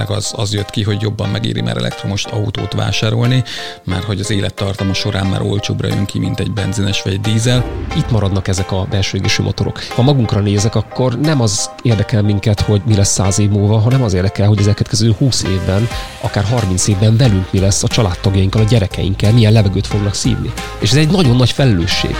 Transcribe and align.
tényleg 0.00 0.18
az, 0.18 0.32
az 0.36 0.54
jött 0.54 0.70
ki, 0.70 0.82
hogy 0.82 1.00
jobban 1.00 1.28
megéri 1.28 1.60
már 1.60 1.76
elektromos 1.76 2.24
autót 2.24 2.72
vásárolni, 2.72 3.44
mert 3.84 4.04
hogy 4.04 4.20
az 4.20 4.30
élettartama 4.30 4.94
során 4.94 5.26
már 5.26 5.42
olcsóbbra 5.42 5.88
jön 5.88 6.04
ki, 6.04 6.18
mint 6.18 6.40
egy 6.40 6.52
benzines 6.52 7.02
vagy 7.02 7.12
egy 7.12 7.20
dízel. 7.20 7.64
Itt 7.96 8.10
maradnak 8.10 8.48
ezek 8.48 8.72
a 8.72 8.86
belső 8.90 9.16
égésű 9.16 9.42
motorok. 9.42 9.82
Ha 9.88 10.02
magunkra 10.02 10.40
nézek, 10.40 10.74
akkor 10.74 11.18
nem 11.18 11.40
az 11.40 11.70
érdekel 11.82 12.22
minket, 12.22 12.60
hogy 12.60 12.82
mi 12.86 12.96
lesz 12.96 13.12
száz 13.12 13.38
év 13.38 13.50
múlva, 13.50 13.78
hanem 13.78 14.02
az 14.02 14.12
érdekel, 14.12 14.48
hogy 14.48 14.58
az 14.58 14.66
elkövetkező 14.66 15.14
20 15.18 15.42
évben, 15.42 15.88
akár 16.20 16.44
30 16.44 16.86
évben 16.88 17.16
velünk 17.16 17.52
mi 17.52 17.58
lesz 17.58 17.82
a 17.82 17.88
családtagjainkkal, 17.88 18.62
a 18.62 18.68
gyerekeinkkel, 18.68 19.32
milyen 19.32 19.52
levegőt 19.52 19.86
fognak 19.86 20.14
szívni. 20.14 20.52
És 20.78 20.90
ez 20.90 20.96
egy 20.96 21.10
nagyon 21.10 21.36
nagy 21.36 21.50
felelősség. 21.50 22.16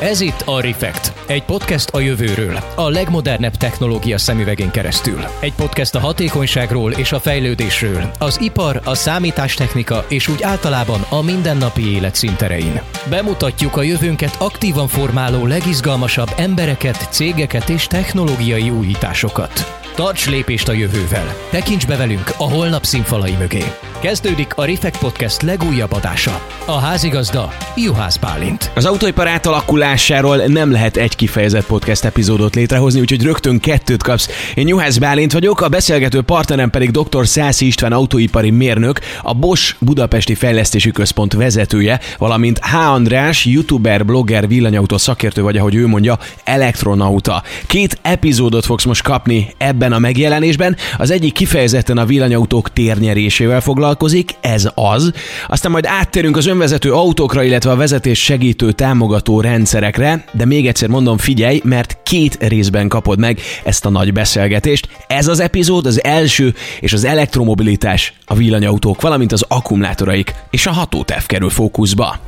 Ez 0.00 0.20
itt 0.20 0.42
a 0.44 0.60
Refekt, 0.60 1.12
egy 1.26 1.42
podcast 1.42 1.90
a 1.90 2.00
jövőről, 2.00 2.58
a 2.74 2.88
legmodernebb 2.88 3.56
technológia 3.56 4.18
szemüvegén 4.18 4.70
keresztül. 4.70 5.24
Egy 5.40 5.54
podcast 5.54 5.94
a 5.94 6.00
hatékonyságról 6.00 6.92
és 6.92 7.12
a 7.12 7.20
fejlődésről, 7.20 8.10
az 8.18 8.40
ipar, 8.40 8.80
a 8.84 8.94
számítástechnika 8.94 10.04
és 10.08 10.28
úgy 10.28 10.42
általában 10.42 11.00
a 11.08 11.22
mindennapi 11.22 11.94
élet 11.94 12.14
szinterein. 12.14 12.80
Bemutatjuk 13.10 13.76
a 13.76 13.82
jövőnket 13.82 14.36
aktívan 14.38 14.88
formáló 14.88 15.46
legizgalmasabb 15.46 16.28
embereket, 16.36 17.08
cégeket 17.10 17.68
és 17.68 17.86
technológiai 17.86 18.70
újításokat. 18.70 19.79
Tarts 20.00 20.28
lépést 20.28 20.68
a 20.68 20.72
jövővel! 20.72 21.34
Tekints 21.50 21.86
be 21.86 21.96
velünk 21.96 22.32
a 22.36 22.50
holnap 22.50 22.84
színfalai 22.84 23.34
mögé! 23.38 23.64
Kezdődik 24.00 24.54
a 24.54 24.64
Refekt 24.64 24.98
Podcast 24.98 25.42
legújabb 25.42 25.92
adása. 25.92 26.40
A 26.66 26.78
házigazda 26.78 27.52
Juhász 27.76 28.16
Bálint. 28.16 28.70
Az 28.74 28.84
autóipar 28.84 29.28
átalakulásáról 29.28 30.36
nem 30.36 30.70
lehet 30.70 30.96
egy 30.96 31.16
kifejezett 31.16 31.66
podcast 31.66 32.04
epizódot 32.04 32.54
létrehozni, 32.54 33.00
úgyhogy 33.00 33.22
rögtön 33.22 33.60
kettőt 33.60 34.02
kapsz. 34.02 34.28
Én 34.54 34.68
Juhász 34.68 34.98
Bálint 34.98 35.32
vagyok, 35.32 35.60
a 35.60 35.68
beszélgető 35.68 36.22
partnerem 36.22 36.70
pedig 36.70 36.90
dr. 36.90 37.26
Szászi 37.26 37.66
István 37.66 37.92
autóipari 37.92 38.50
mérnök, 38.50 39.00
a 39.22 39.34
Bosch 39.34 39.76
Budapesti 39.78 40.34
Fejlesztési 40.34 40.90
Központ 40.90 41.32
vezetője, 41.32 42.00
valamint 42.18 42.58
H. 42.58 42.74
András, 42.74 43.44
youtuber, 43.44 44.04
blogger, 44.04 44.48
villanyautó 44.48 44.96
szakértő 44.96 45.42
vagy, 45.42 45.56
ahogy 45.56 45.74
ő 45.74 45.86
mondja, 45.86 46.18
elektronauta. 46.44 47.42
Két 47.66 47.98
epizódot 48.02 48.64
fogsz 48.64 48.84
most 48.84 49.02
kapni 49.02 49.54
ebben 49.58 49.89
a 49.92 49.98
megjelenésben. 49.98 50.76
Az 50.98 51.10
egyik 51.10 51.32
kifejezetten 51.32 51.98
a 51.98 52.04
villanyautók 52.04 52.72
térnyerésével 52.72 53.60
foglalkozik, 53.60 54.30
ez 54.40 54.68
az. 54.74 55.12
Aztán 55.48 55.72
majd 55.72 55.86
áttérünk 55.86 56.36
az 56.36 56.46
önvezető 56.46 56.92
autókra, 56.92 57.42
illetve 57.42 57.70
a 57.70 57.76
vezetés 57.76 58.22
segítő 58.22 58.72
támogató 58.72 59.40
rendszerekre, 59.40 60.24
de 60.32 60.44
még 60.44 60.66
egyszer 60.66 60.88
mondom, 60.88 61.18
figyelj, 61.18 61.60
mert 61.64 61.98
két 62.02 62.38
részben 62.40 62.88
kapod 62.88 63.18
meg 63.18 63.40
ezt 63.64 63.84
a 63.84 63.90
nagy 63.90 64.12
beszélgetést. 64.12 64.88
Ez 65.06 65.28
az 65.28 65.40
epizód 65.40 65.86
az 65.86 66.04
első, 66.04 66.54
és 66.80 66.92
az 66.92 67.04
elektromobilitás, 67.04 68.14
a 68.24 68.34
villanyautók, 68.34 69.00
valamint 69.00 69.32
az 69.32 69.44
akkumulátoraik 69.48 70.34
és 70.50 70.66
a 70.66 70.70
hatótáv 70.70 71.26
kerül 71.26 71.50
fókuszba. 71.50 72.18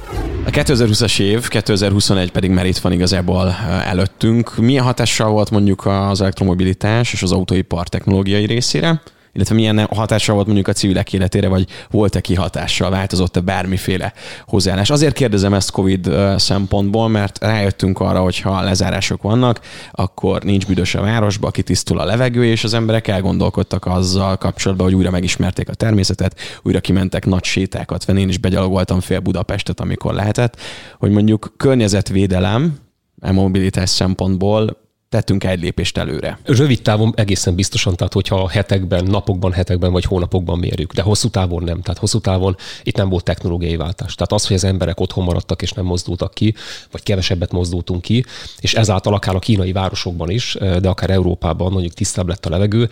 A 0.45 0.51
2020-as 0.51 1.21
év, 1.21 1.49
2021 1.49 2.31
pedig 2.31 2.51
már 2.51 2.67
itt 2.67 2.79
van 2.79 2.93
igazából 2.93 3.57
előttünk. 3.85 4.57
Milyen 4.57 4.85
hatással 4.85 5.31
volt 5.31 5.51
mondjuk 5.51 5.87
az 5.87 6.21
elektromobilitás 6.21 7.13
és 7.13 7.23
az 7.23 7.33
autóipar 7.53 7.89
technológiai 7.89 8.47
részére? 8.47 9.03
illetve 9.35 9.55
milyen 9.55 9.87
hatással 9.91 10.35
volt 10.35 10.47
mondjuk 10.47 10.69
a 10.69 10.73
civilek 10.73 11.13
életére, 11.13 11.49
vagy 11.49 11.67
volt-e 11.91 12.21
kihatással, 12.21 12.91
változott-e 12.91 13.41
bármiféle 13.41 14.13
hozzáállás. 14.47 14.91
Azért 14.91 15.15
kérdezem 15.15 15.55
ezt 15.55 15.71
COVID 15.71 16.11
szempontból, 16.37 17.09
mert 17.09 17.39
rájöttünk 17.39 18.01
arra, 18.01 18.21
hogy 18.21 18.41
ha 18.41 18.63
lezárások 18.63 19.23
vannak, 19.23 19.61
akkor 19.91 20.43
nincs 20.43 20.67
büdös 20.67 20.95
a 20.95 21.01
városba, 21.01 21.51
kitisztul 21.51 21.99
a 21.99 22.05
levegő, 22.05 22.45
és 22.45 22.65
az 22.65 22.75
emberek 22.75 23.09
elgondolkodtak 23.09 23.87
azzal 23.87 24.37
kapcsolatban, 24.37 24.87
hogy 24.87 24.97
újra 24.97 25.11
megismerték 25.11 25.69
a 25.69 25.75
természetet, 25.75 26.41
újra 26.63 26.81
kimentek 26.81 27.27
nagy 27.27 27.45
sétákat 27.45 28.05
venni. 28.05 28.21
Én 28.21 28.29
is 28.29 28.39
begyalogoltam 28.39 29.01
fél 29.01 29.21
Budapestet, 29.21 29.81
amikor 29.81 30.15
lehetett, 30.15 30.57
hogy 30.99 31.11
mondjuk 31.11 31.55
környezetvédelem, 31.57 32.79
e 33.21 33.33
mobilitás 33.33 33.91
szempontból 33.91 34.82
tettünk 35.13 35.45
egy 35.45 35.61
lépést 35.61 35.99
előre. 35.99 36.39
Rövid 36.45 36.83
távon 36.83 37.13
egészen 37.17 37.55
biztosan, 37.55 37.97
tehát 37.97 38.13
hogyha 38.13 38.49
hetekben, 38.49 39.05
napokban, 39.05 39.53
hetekben 39.53 39.93
vagy 39.93 40.05
hónapokban 40.05 40.59
mérjük, 40.59 40.93
de 40.93 41.03
hosszú 41.03 41.29
távon 41.29 41.63
nem. 41.63 41.83
Tehát 41.83 41.99
hosszú 41.99 42.19
távon 42.19 42.57
itt 42.83 42.97
nem 42.97 43.09
volt 43.09 43.25
technológiai 43.25 43.77
váltás. 43.77 44.15
Tehát 44.15 44.33
az, 44.33 44.47
hogy 44.47 44.57
az 44.57 44.65
emberek 44.65 45.01
otthon 45.01 45.25
maradtak 45.25 45.63
és 45.63 45.73
nem 45.73 45.85
mozdultak 45.85 46.35
ki, 46.35 46.55
vagy 46.91 47.03
kevesebbet 47.03 47.53
mozdultunk 47.53 48.03
ki, 48.03 48.25
és 48.61 48.75
ezáltal 48.75 49.15
akár 49.15 49.35
a 49.35 49.39
kínai 49.39 49.73
városokban 49.73 50.31
is, 50.31 50.57
de 50.81 50.89
akár 50.89 51.11
Európában 51.11 51.73
mondjuk 51.73 51.93
tisztább 51.93 52.29
lett 52.29 52.47
a 52.47 52.51
levegő, 52.51 52.89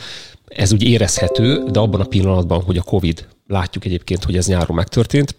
ez 0.46 0.72
úgy 0.72 0.82
érezhető, 0.82 1.64
de 1.70 1.78
abban 1.78 2.00
a 2.00 2.04
pillanatban, 2.04 2.62
hogy 2.62 2.76
a 2.76 2.82
COVID, 2.82 3.26
látjuk 3.46 3.84
egyébként, 3.84 4.24
hogy 4.24 4.36
ez 4.36 4.46
nyáron 4.46 4.76
megtörtént, 4.76 5.36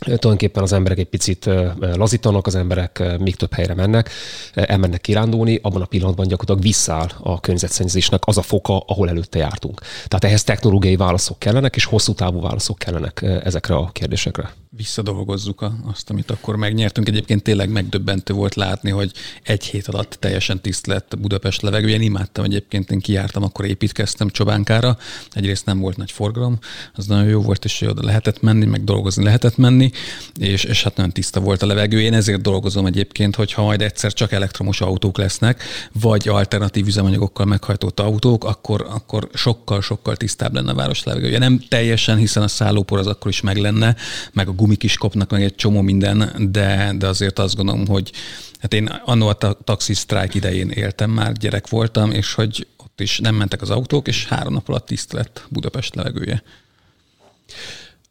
tulajdonképpen 0.00 0.62
az 0.62 0.72
emberek 0.72 0.98
egy 0.98 1.08
picit 1.08 1.50
lazítanak, 1.78 2.46
az 2.46 2.54
emberek 2.54 3.02
még 3.18 3.36
több 3.36 3.54
helyre 3.54 3.74
mennek, 3.74 4.10
elmennek 4.54 5.00
kirándulni, 5.00 5.58
abban 5.62 5.82
a 5.82 5.86
pillanatban 5.86 6.26
gyakorlatilag 6.26 6.62
visszáll 6.62 7.08
a 7.18 7.40
környezetszennyezésnek 7.40 8.22
az 8.26 8.38
a 8.38 8.42
foka, 8.42 8.78
ahol 8.86 9.08
előtte 9.08 9.38
jártunk. 9.38 9.80
Tehát 9.80 10.24
ehhez 10.24 10.44
technológiai 10.44 10.96
válaszok 10.96 11.38
kellenek, 11.38 11.76
és 11.76 11.84
hosszú 11.84 12.12
távú 12.12 12.40
válaszok 12.40 12.78
kellenek 12.78 13.22
ezekre 13.22 13.74
a 13.74 13.90
kérdésekre 13.92 14.50
visszadolgozzuk 14.76 15.64
azt, 15.92 16.10
amit 16.10 16.30
akkor 16.30 16.56
megnyertünk. 16.56 17.08
Egyébként 17.08 17.42
tényleg 17.42 17.70
megdöbbentő 17.70 18.34
volt 18.34 18.54
látni, 18.54 18.90
hogy 18.90 19.12
egy 19.42 19.64
hét 19.64 19.86
alatt 19.86 20.16
teljesen 20.20 20.60
tiszt 20.60 20.86
lett 20.86 21.18
Budapest 21.18 21.62
levegője. 21.62 21.94
Én 21.94 22.02
imádtam 22.02 22.44
egyébként, 22.44 22.90
én 22.90 23.00
kijártam, 23.00 23.42
akkor 23.42 23.64
építkeztem 23.64 24.28
Csobánkára. 24.28 24.98
Egyrészt 25.32 25.66
nem 25.66 25.78
volt 25.78 25.96
nagy 25.96 26.10
forgalom, 26.10 26.58
az 26.94 27.06
nagyon 27.06 27.28
jó 27.28 27.40
volt, 27.40 27.64
és 27.64 27.80
oda 27.80 28.04
lehetett 28.04 28.40
menni, 28.40 28.64
meg 28.66 28.84
dolgozni 28.84 29.24
lehetett 29.24 29.56
menni, 29.56 29.90
és, 30.38 30.64
és 30.64 30.82
hát 30.82 30.96
nagyon 30.96 31.12
tiszta 31.12 31.40
volt 31.40 31.62
a 31.62 31.66
levegő. 31.66 32.00
Én 32.00 32.14
ezért 32.14 32.40
dolgozom 32.40 32.86
egyébként, 32.86 33.36
hogy 33.36 33.52
ha 33.52 33.62
majd 33.62 33.82
egyszer 33.82 34.12
csak 34.12 34.32
elektromos 34.32 34.80
autók 34.80 35.18
lesznek, 35.18 35.62
vagy 35.92 36.28
alternatív 36.28 36.86
üzemanyagokkal 36.86 37.46
meghajtott 37.46 38.00
autók, 38.00 38.44
akkor, 38.44 38.86
akkor 38.90 39.28
sokkal, 39.34 39.82
sokkal 39.82 40.16
tisztább 40.16 40.54
lenne 40.54 40.70
a 40.70 40.74
város 40.74 41.02
levegője. 41.02 41.38
Nem 41.38 41.62
teljesen, 41.68 42.16
hiszen 42.16 42.42
a 42.42 42.48
szállópor 42.48 42.98
az 42.98 43.06
akkor 43.06 43.30
is 43.30 43.40
meg 43.40 43.56
lenne, 43.56 43.96
meg 44.32 44.48
a 44.48 44.58
gumik 44.60 44.82
is 44.82 44.96
kopnak, 44.96 45.30
meg 45.30 45.42
egy 45.42 45.54
csomó 45.54 45.80
minden, 45.80 46.32
de, 46.50 46.92
de 46.98 47.06
azért 47.06 47.38
azt 47.38 47.56
gondolom, 47.56 47.86
hogy 47.86 48.12
hát 48.58 48.74
én 48.74 48.86
annó 48.86 49.28
a 49.28 49.36
taxi 49.64 49.94
sztrájk 49.94 50.34
idején 50.34 50.70
éltem 50.70 51.10
már, 51.10 51.32
gyerek 51.32 51.68
voltam, 51.68 52.10
és 52.10 52.34
hogy 52.34 52.66
ott 52.76 53.00
is 53.00 53.18
nem 53.18 53.34
mentek 53.34 53.62
az 53.62 53.70
autók, 53.70 54.08
és 54.08 54.26
három 54.26 54.52
nap 54.52 54.68
alatt 54.68 54.86
tiszt 54.86 55.12
lett 55.12 55.46
Budapest 55.48 55.94
levegője 55.94 56.42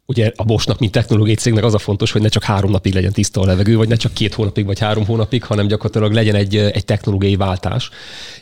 ugye 0.09 0.31
a 0.36 0.44
Bosnak, 0.44 0.80
mint 0.80 0.92
technológiai 0.92 1.36
cégnek 1.36 1.64
az 1.64 1.74
a 1.74 1.78
fontos, 1.78 2.12
hogy 2.12 2.22
ne 2.22 2.28
csak 2.28 2.44
három 2.44 2.72
napig 2.72 2.94
legyen 2.94 3.12
tiszta 3.12 3.42
a 3.42 3.46
levegő, 3.46 3.78
vagy 3.78 3.88
ne 3.88 3.96
csak 3.96 4.14
két 4.14 4.34
hónapig, 4.34 4.66
vagy 4.66 4.80
három 4.80 5.06
hónapig, 5.06 5.44
hanem 5.44 5.68
gyakorlatilag 5.68 6.14
legyen 6.14 6.36
egy, 6.36 6.56
egy 6.56 6.86
technológiai 6.86 7.36
váltás. 7.36 7.90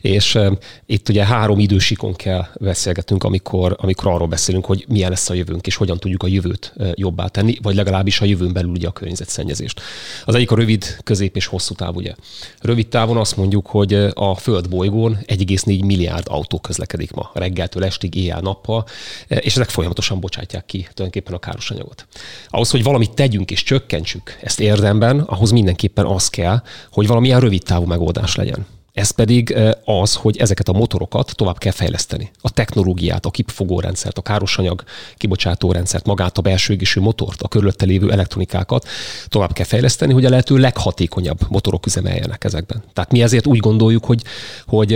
És 0.02 0.36
um, 0.36 0.58
itt 0.86 1.10
ugye 1.10 1.26
három 1.26 1.60
idősikon 1.60 2.16
kell 2.16 2.46
beszélgetünk, 2.60 3.24
amikor, 3.24 3.76
amikor 3.80 4.12
arról 4.12 4.28
beszélünk, 4.28 4.66
hogy 4.66 4.86
milyen 4.88 5.10
lesz 5.10 5.30
a 5.30 5.34
jövőnk, 5.34 5.68
és 5.68 5.76
hogyan 5.76 5.98
tudjuk 5.98 6.24
a 6.24 6.28
jövőt 6.28 6.74
jobbá 6.94 7.28
tenni, 7.28 7.58
vagy 7.62 7.76
legalábbis 7.76 8.22
a 8.22 8.26
jövőn 8.26 8.54
belül 8.54 8.72
ugye 8.72 8.88
a 8.88 8.92
környezetszennyezést. 8.92 9.82
Az 10.26 10.36
egyik 10.36 10.52
a 10.52 10.56
rövid, 10.56 10.98
közép 11.04 11.36
és 11.36 11.46
hosszú 11.46 11.74
táv, 11.74 11.96
ugye. 11.96 12.14
Rövid 12.62 12.88
távon 12.88 13.18
azt 13.18 13.38
mondjuk, 13.38 13.68
hogy 13.68 13.94
a 14.14 14.36
Föld 14.36 14.70
bolygón 14.70 15.18
1,4 15.26 15.86
milliárd 15.86 16.26
autó 16.30 16.60
közlekedik 16.60 17.12
ma, 17.12 17.32
reggeltől 17.34 17.84
estig, 17.84 18.16
éjjel-nappal, 18.16 18.86
és 19.28 19.56
ezek 19.56 19.70
folyamatosan 19.70 20.20
bocsátják 20.20 20.66
ki 20.66 20.78
tulajdonképpen 20.78 21.34
a 21.34 21.40
káros. 21.58 22.06
Ahhoz, 22.50 22.70
hogy 22.70 22.84
valamit 22.84 23.14
tegyünk 23.14 23.52
és 23.52 23.64
csökkentsük 23.64 24.38
ezt 24.42 24.60
érdemben, 24.60 25.20
ahhoz 25.20 25.52
mindenképpen 25.52 26.06
az 26.06 26.30
kell, 26.30 26.62
hogy 26.92 27.08
valamilyen 27.08 27.40
rövid 27.40 27.64
távú 27.64 27.86
megoldás 27.86 28.36
legyen. 28.36 28.66
Ez 28.98 29.10
pedig 29.10 29.58
az, 29.86 30.16
hogy 30.16 30.38
ezeket 30.38 30.68
a 30.68 30.74
motorokat 30.74 31.32
tovább 31.36 31.58
kell 31.58 31.72
fejleszteni. 31.72 32.32
A 32.42 32.50
technológiát, 32.50 33.26
a 33.26 33.32
kipfogórendszert, 33.32 34.18
a 34.18 34.22
károsanyag 34.22 34.84
kibocsátórendszert, 35.16 36.06
magát 36.06 36.38
a 36.38 36.42
belső 36.42 36.74
égésű 36.74 37.02
motort, 37.02 37.42
a 37.42 37.48
körülötte 37.48 37.86
lévő 37.86 38.12
elektronikákat 38.12 38.88
tovább 39.28 39.54
kell 39.54 39.66
fejleszteni, 39.66 40.14
hogy 40.14 40.26
a 40.26 40.30
lehető 40.30 40.58
leghatékonyabb 40.58 41.40
motorok 41.50 41.86
üzemeljenek 41.86 42.44
ezekben. 42.44 42.84
Tehát 42.94 43.12
mi 43.12 43.22
ezért 43.22 43.48
úgy 43.48 43.60
gondoljuk, 43.60 44.06
hogy, 44.06 44.22
hogy 44.66 44.92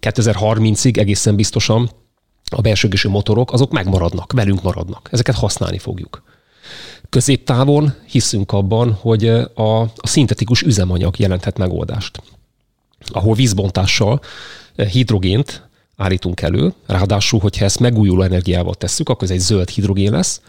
2030-ig 0.00 0.96
egészen 0.96 1.36
biztosan 1.36 1.90
a 2.50 2.60
belső 2.60 2.86
égésű 2.86 3.08
motorok, 3.08 3.52
azok 3.52 3.70
megmaradnak, 3.72 4.32
velünk 4.32 4.62
maradnak. 4.62 5.08
Ezeket 5.12 5.34
használni 5.34 5.78
fogjuk. 5.78 6.22
Középtávon 7.08 7.94
hiszünk 8.06 8.52
abban, 8.52 8.92
hogy 8.92 9.28
a, 9.54 9.80
a 9.80 9.90
szintetikus 10.02 10.62
üzemanyag 10.62 11.18
jelenthet 11.18 11.58
megoldást, 11.58 12.22
ahol 13.08 13.34
vízbontással 13.34 14.20
hidrogént 14.76 15.65
állítunk 15.96 16.40
elő, 16.40 16.72
ráadásul, 16.86 17.40
hogyha 17.40 17.64
ezt 17.64 17.80
megújuló 17.80 18.22
energiával 18.22 18.74
tesszük, 18.74 19.08
akkor 19.08 19.24
ez 19.24 19.30
egy 19.30 19.40
zöld 19.40 19.68
hidrogén 19.68 20.10
lesz, 20.10 20.40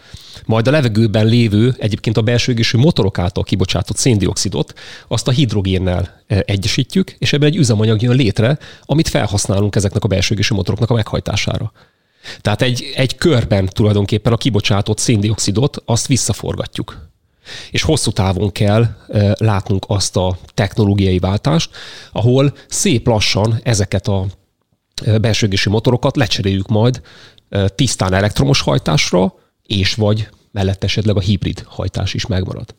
majd 0.45 0.67
a 0.67 0.71
levegőben 0.71 1.25
lévő, 1.25 1.75
egyébként 1.77 2.17
a 2.17 2.21
belső 2.21 2.51
égésű 2.51 2.77
motorok 2.77 3.19
által 3.19 3.43
kibocsátott 3.43 3.97
széndiokszidot, 3.97 4.73
azt 5.07 5.27
a 5.27 5.31
hidrogénnel 5.31 6.21
e, 6.27 6.43
egyesítjük, 6.45 7.15
és 7.17 7.33
ebben 7.33 7.47
egy 7.47 7.55
üzemanyag 7.55 8.01
jön 8.01 8.15
létre, 8.15 8.57
amit 8.81 9.07
felhasználunk 9.07 9.75
ezeknek 9.75 10.03
a 10.03 10.07
belső 10.07 10.33
égésű 10.33 10.55
motoroknak 10.55 10.89
a 10.89 10.93
meghajtására. 10.93 11.71
Tehát 12.41 12.61
egy, 12.61 12.93
egy 12.95 13.15
körben 13.15 13.65
tulajdonképpen 13.65 14.33
a 14.33 14.37
kibocsátott 14.37 14.97
széndiokszidot 14.97 15.81
azt 15.85 16.07
visszaforgatjuk. 16.07 17.05
És 17.71 17.81
hosszú 17.81 18.11
távon 18.11 18.51
kell 18.51 18.83
e, 19.07 19.35
látnunk 19.39 19.85
azt 19.87 20.15
a 20.15 20.37
technológiai 20.53 21.19
váltást, 21.19 21.69
ahol 22.11 22.53
szép 22.67 23.07
lassan 23.07 23.59
ezeket 23.63 24.07
a 24.07 24.25
belső 25.21 25.49
motorokat 25.69 26.15
lecseréljük 26.15 26.67
majd 26.67 27.01
tisztán 27.75 28.13
elektromos 28.13 28.61
hajtásra, 28.61 29.33
és 29.63 29.93
vagy 29.93 30.29
mellett 30.51 30.83
esetleg 30.83 31.15
a 31.15 31.19
hibrid 31.19 31.63
hajtás 31.65 32.13
is 32.13 32.25
megmarad. 32.25 32.75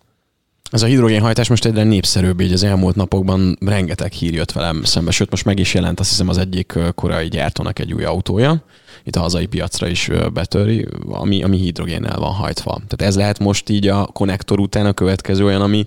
Ez 0.70 0.82
a 0.82 0.87
hidrogénhajtás 0.87 1.49
most 1.49 1.65
egyre 1.65 1.82
népszerűbb, 1.82 2.41
így 2.41 2.53
az 2.53 2.62
elmúlt 2.62 2.94
napokban 2.94 3.59
rengeteg 3.61 4.12
hír 4.12 4.35
jött 4.35 4.53
velem 4.53 4.85
szembe, 4.85 5.11
sőt 5.11 5.31
most 5.31 5.44
meg 5.44 5.59
is 5.59 5.75
jelent 5.75 6.00
azt 6.00 6.09
hiszem 6.09 6.29
az 6.29 6.38
egyik 6.38 6.79
korai 6.94 7.29
gyártónak 7.29 7.79
egy 7.79 7.93
új 7.93 8.05
autója, 8.05 8.64
itt 9.05 9.17
a 9.17 9.21
hazai 9.21 9.47
piacra 9.47 9.87
is 9.87 10.11
betöri, 10.32 10.87
ami, 11.09 11.43
ami 11.43 11.56
hidrogénnel 11.56 12.19
van 12.19 12.32
hajtva. 12.32 12.71
Tehát 12.71 13.03
ez 13.03 13.17
lehet 13.17 13.38
most 13.38 13.69
így 13.69 13.87
a 13.87 14.06
konnektor 14.06 14.61
után 14.61 14.87
a 14.87 14.93
következő 14.93 15.44
olyan, 15.44 15.62
ami 15.62 15.87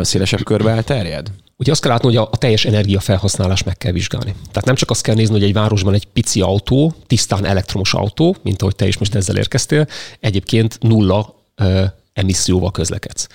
szélesebb 0.00 0.44
körbe 0.44 0.70
elterjed? 0.70 1.30
Ugye 1.64 1.72
azt 1.72 1.82
kell 1.82 1.90
látni, 1.90 2.06
hogy 2.06 2.16
a, 2.16 2.28
a 2.32 2.36
teljes 2.36 2.64
energiafelhasználás 2.64 3.62
meg 3.62 3.76
kell 3.76 3.92
vizsgálni. 3.92 4.34
Tehát 4.48 4.64
nem 4.64 4.74
csak 4.74 4.90
azt 4.90 5.02
kell 5.02 5.14
nézni, 5.14 5.34
hogy 5.34 5.42
egy 5.42 5.52
városban 5.52 5.94
egy 5.94 6.06
pici 6.06 6.40
autó, 6.40 6.94
tisztán 7.06 7.44
elektromos 7.44 7.94
autó, 7.94 8.36
mint 8.42 8.62
ahogy 8.62 8.76
te 8.76 8.86
is 8.86 8.98
most 8.98 9.14
ezzel 9.14 9.36
érkeztél, 9.36 9.86
egyébként 10.20 10.78
nulla 10.80 11.34
ö, 11.54 11.84
emisszióval 12.12 12.70
közlekedsz. 12.70 13.26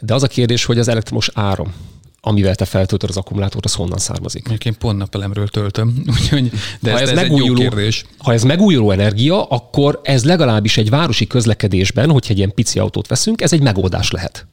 De 0.00 0.14
az 0.14 0.22
a 0.22 0.26
kérdés, 0.26 0.64
hogy 0.64 0.78
az 0.78 0.88
elektromos 0.88 1.30
áram, 1.34 1.74
amivel 2.20 2.54
te 2.54 2.64
feltöltöd 2.64 3.08
az 3.08 3.16
akkumulátort, 3.16 3.64
az 3.64 3.74
honnan 3.74 3.98
származik. 3.98 4.48
Én 4.64 4.78
pont 4.78 4.98
napelemről 4.98 5.48
töltöm, 5.48 6.02
úgyhogy, 6.18 6.50
de 6.80 6.92
ha 6.92 7.00
ez, 7.00 7.08
ez, 7.08 7.18
ez 7.18 7.22
megújuló, 7.22 7.54
egy 7.54 7.60
jó 7.62 7.68
kérdés. 7.68 8.04
Ha 8.18 8.32
ez 8.32 8.42
megújuló 8.42 8.90
energia, 8.90 9.44
akkor 9.44 10.00
ez 10.02 10.24
legalábbis 10.24 10.76
egy 10.76 10.90
városi 10.90 11.26
közlekedésben, 11.26 12.10
hogyha 12.10 12.30
egy 12.30 12.38
ilyen 12.38 12.54
pici 12.54 12.78
autót 12.78 13.06
veszünk, 13.06 13.40
ez 13.40 13.52
egy 13.52 13.62
megoldás 13.62 14.10
lehet. 14.10 14.46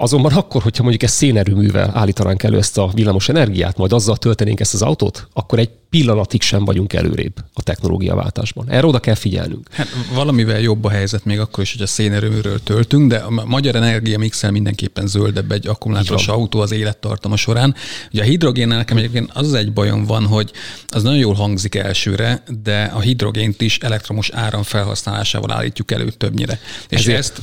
Azonban 0.00 0.32
akkor, 0.32 0.62
hogyha 0.62 0.82
mondjuk 0.82 1.02
ezt 1.02 1.14
szénerőművel 1.14 1.90
állítanánk 1.94 2.42
elő 2.42 2.58
ezt 2.58 2.78
a 2.78 2.90
villamos 2.94 3.28
energiát, 3.28 3.76
majd 3.76 3.92
azzal 3.92 4.16
töltenénk 4.16 4.60
ezt 4.60 4.74
az 4.74 4.82
autót, 4.82 5.28
akkor 5.32 5.58
egy 5.58 5.70
pillanatig 5.90 6.42
sem 6.42 6.64
vagyunk 6.64 6.92
előrébb 6.92 7.34
a 7.54 7.62
technológiaváltásban. 7.62 8.70
Erre 8.70 8.86
oda 8.86 8.98
kell 8.98 9.14
figyelnünk. 9.14 9.68
Hát 9.70 9.86
valamivel 10.14 10.60
jobb 10.60 10.84
a 10.84 10.90
helyzet 10.90 11.24
még 11.24 11.40
akkor 11.40 11.62
is, 11.62 11.72
hogy 11.72 11.82
a 11.82 11.86
szénerőműről 11.86 12.62
töltünk, 12.62 13.10
de 13.10 13.16
a 13.16 13.30
magyar 13.46 13.74
energia 13.74 14.18
mixel 14.18 14.50
mindenképpen 14.50 15.06
zöldebb 15.06 15.52
egy 15.52 15.66
akkumulátoros 15.66 16.28
autó 16.28 16.60
az 16.60 16.72
élettartama 16.72 17.36
során. 17.36 17.74
Ugye 18.12 18.22
a 18.22 18.24
hidrogénnel 18.24 18.76
nekem 18.76 18.96
egyébként 18.96 19.30
az, 19.32 19.46
az 19.46 19.54
egy 19.54 19.72
bajom 19.72 20.04
van, 20.04 20.26
hogy 20.26 20.52
az 20.88 21.02
nagyon 21.02 21.18
jól 21.18 21.34
hangzik 21.34 21.74
elsőre, 21.74 22.42
de 22.62 22.82
a 22.94 23.00
hidrogént 23.00 23.60
is 23.60 23.78
elektromos 23.78 24.30
áram 24.30 24.62
felhasználásával 24.62 25.52
állítjuk 25.52 25.90
elő 25.90 26.10
többnyire. 26.10 26.60
És 26.88 26.98
Ezért... 26.98 27.18
ezt 27.18 27.40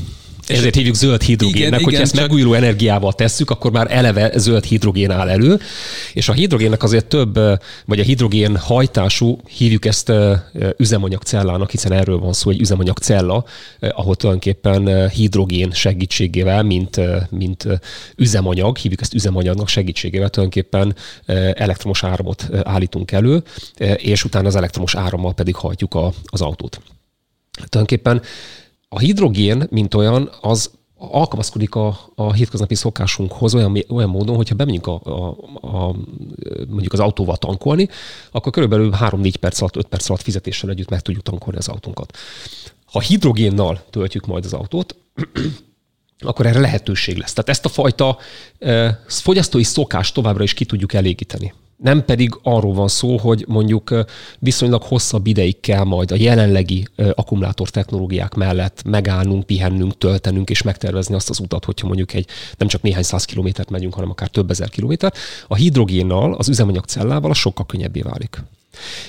ezért 0.47 0.75
hívjuk 0.75 0.95
zöld 0.95 1.21
hidrogénnek, 1.21 1.83
hogyha 1.83 2.01
ezt 2.01 2.15
csak... 2.15 2.21
megújuló 2.21 2.53
energiával 2.53 3.13
tesszük, 3.13 3.49
akkor 3.49 3.71
már 3.71 3.87
eleve 3.89 4.31
zöld 4.35 4.63
hidrogén 4.63 5.11
áll 5.11 5.29
elő, 5.29 5.59
és 6.13 6.29
a 6.29 6.33
hidrogénnek 6.33 6.83
azért 6.83 7.05
több, 7.05 7.39
vagy 7.85 7.99
a 7.99 8.03
hidrogén 8.03 8.57
hajtású, 8.57 9.39
hívjuk 9.49 9.85
ezt 9.85 10.11
üzemanyagcellának, 10.77 11.71
hiszen 11.71 11.91
erről 11.91 12.19
van 12.19 12.33
szó, 12.33 12.49
egy 12.49 12.59
üzemanyagcella, 12.59 13.45
ahol 13.79 14.15
tulajdonképpen 14.15 15.09
hidrogén 15.09 15.71
segítségével, 15.71 16.63
mint, 16.63 17.01
mint 17.29 17.67
üzemanyag, 18.15 18.77
hívjuk 18.77 19.01
ezt 19.01 19.13
üzemanyagnak 19.13 19.67
segítségével 19.67 20.29
tulajdonképpen 20.29 20.95
elektromos 21.53 22.03
áramot 22.03 22.47
állítunk 22.63 23.11
elő, 23.11 23.43
és 23.95 24.23
utána 24.23 24.47
az 24.47 24.55
elektromos 24.55 24.95
árammal 24.95 25.33
pedig 25.33 25.55
hajtjuk 25.55 25.93
a, 25.93 26.13
az 26.25 26.41
autót. 26.41 26.81
Tulajdonképpen 27.69 28.21
a 28.97 28.99
hidrogén, 28.99 29.67
mint 29.69 29.93
olyan, 29.93 30.29
az 30.41 30.71
alkalmazkodik 30.97 31.75
a, 31.75 31.99
a 32.15 32.33
hétköznapi 32.33 32.75
szokásunkhoz 32.75 33.55
olyan, 33.55 33.77
olyan 33.89 34.09
módon, 34.09 34.35
hogyha 34.35 34.55
bemegyünk 34.55 34.87
a, 34.87 35.01
a, 35.03 35.37
a, 35.61 35.95
mondjuk 36.67 36.93
az 36.93 36.99
autóval 36.99 37.37
tankolni, 37.37 37.89
akkor 38.31 38.51
körülbelül 38.51 38.91
3-4 38.99 39.33
perc 39.39 39.61
alatt, 39.61 39.75
5 39.75 39.85
perc 39.87 40.09
alatt 40.09 40.21
fizetéssel 40.21 40.69
együtt 40.69 40.89
meg 40.89 41.01
tudjuk 41.01 41.23
tankolni 41.23 41.57
az 41.57 41.67
autónkat. 41.67 42.17
Ha 42.85 42.99
hidrogénnal 42.99 43.83
töltjük 43.89 44.25
majd 44.25 44.45
az 44.45 44.53
autót, 44.53 44.95
akkor 46.29 46.45
erre 46.45 46.59
lehetőség 46.59 47.17
lesz. 47.17 47.33
Tehát 47.33 47.49
ezt 47.49 47.65
a 47.65 47.69
fajta 47.69 48.17
e, 48.59 49.03
fogyasztói 49.07 49.63
szokást 49.63 50.13
továbbra 50.13 50.43
is 50.43 50.53
ki 50.53 50.65
tudjuk 50.65 50.93
elégíteni 50.93 51.53
nem 51.77 52.05
pedig 52.05 52.39
arról 52.43 52.73
van 52.73 52.87
szó, 52.87 53.17
hogy 53.17 53.45
mondjuk 53.47 54.05
viszonylag 54.39 54.83
hosszabb 54.83 55.27
ideig 55.27 55.59
kell 55.59 55.83
majd 55.83 56.11
a 56.11 56.15
jelenlegi 56.15 56.87
akkumulátor 56.95 57.69
technológiák 57.69 58.33
mellett 58.33 58.83
megállnunk, 58.85 59.45
pihennünk, 59.45 59.97
töltenünk 59.97 60.49
és 60.49 60.61
megtervezni 60.61 61.15
azt 61.15 61.29
az 61.29 61.39
utat, 61.39 61.65
hogyha 61.65 61.87
mondjuk 61.87 62.13
egy 62.13 62.27
nem 62.57 62.67
csak 62.67 62.81
néhány 62.81 63.03
száz 63.03 63.25
kilométert 63.25 63.69
megyünk, 63.69 63.93
hanem 63.93 64.09
akár 64.09 64.27
több 64.27 64.49
ezer 64.49 64.69
kilométer. 64.69 65.13
A 65.47 65.55
hidrogénnal, 65.55 66.33
az 66.33 66.49
üzemanyagcellával 66.49 67.31
az 67.31 67.37
sokkal 67.37 67.65
könnyebbé 67.65 68.01
válik. 68.01 68.43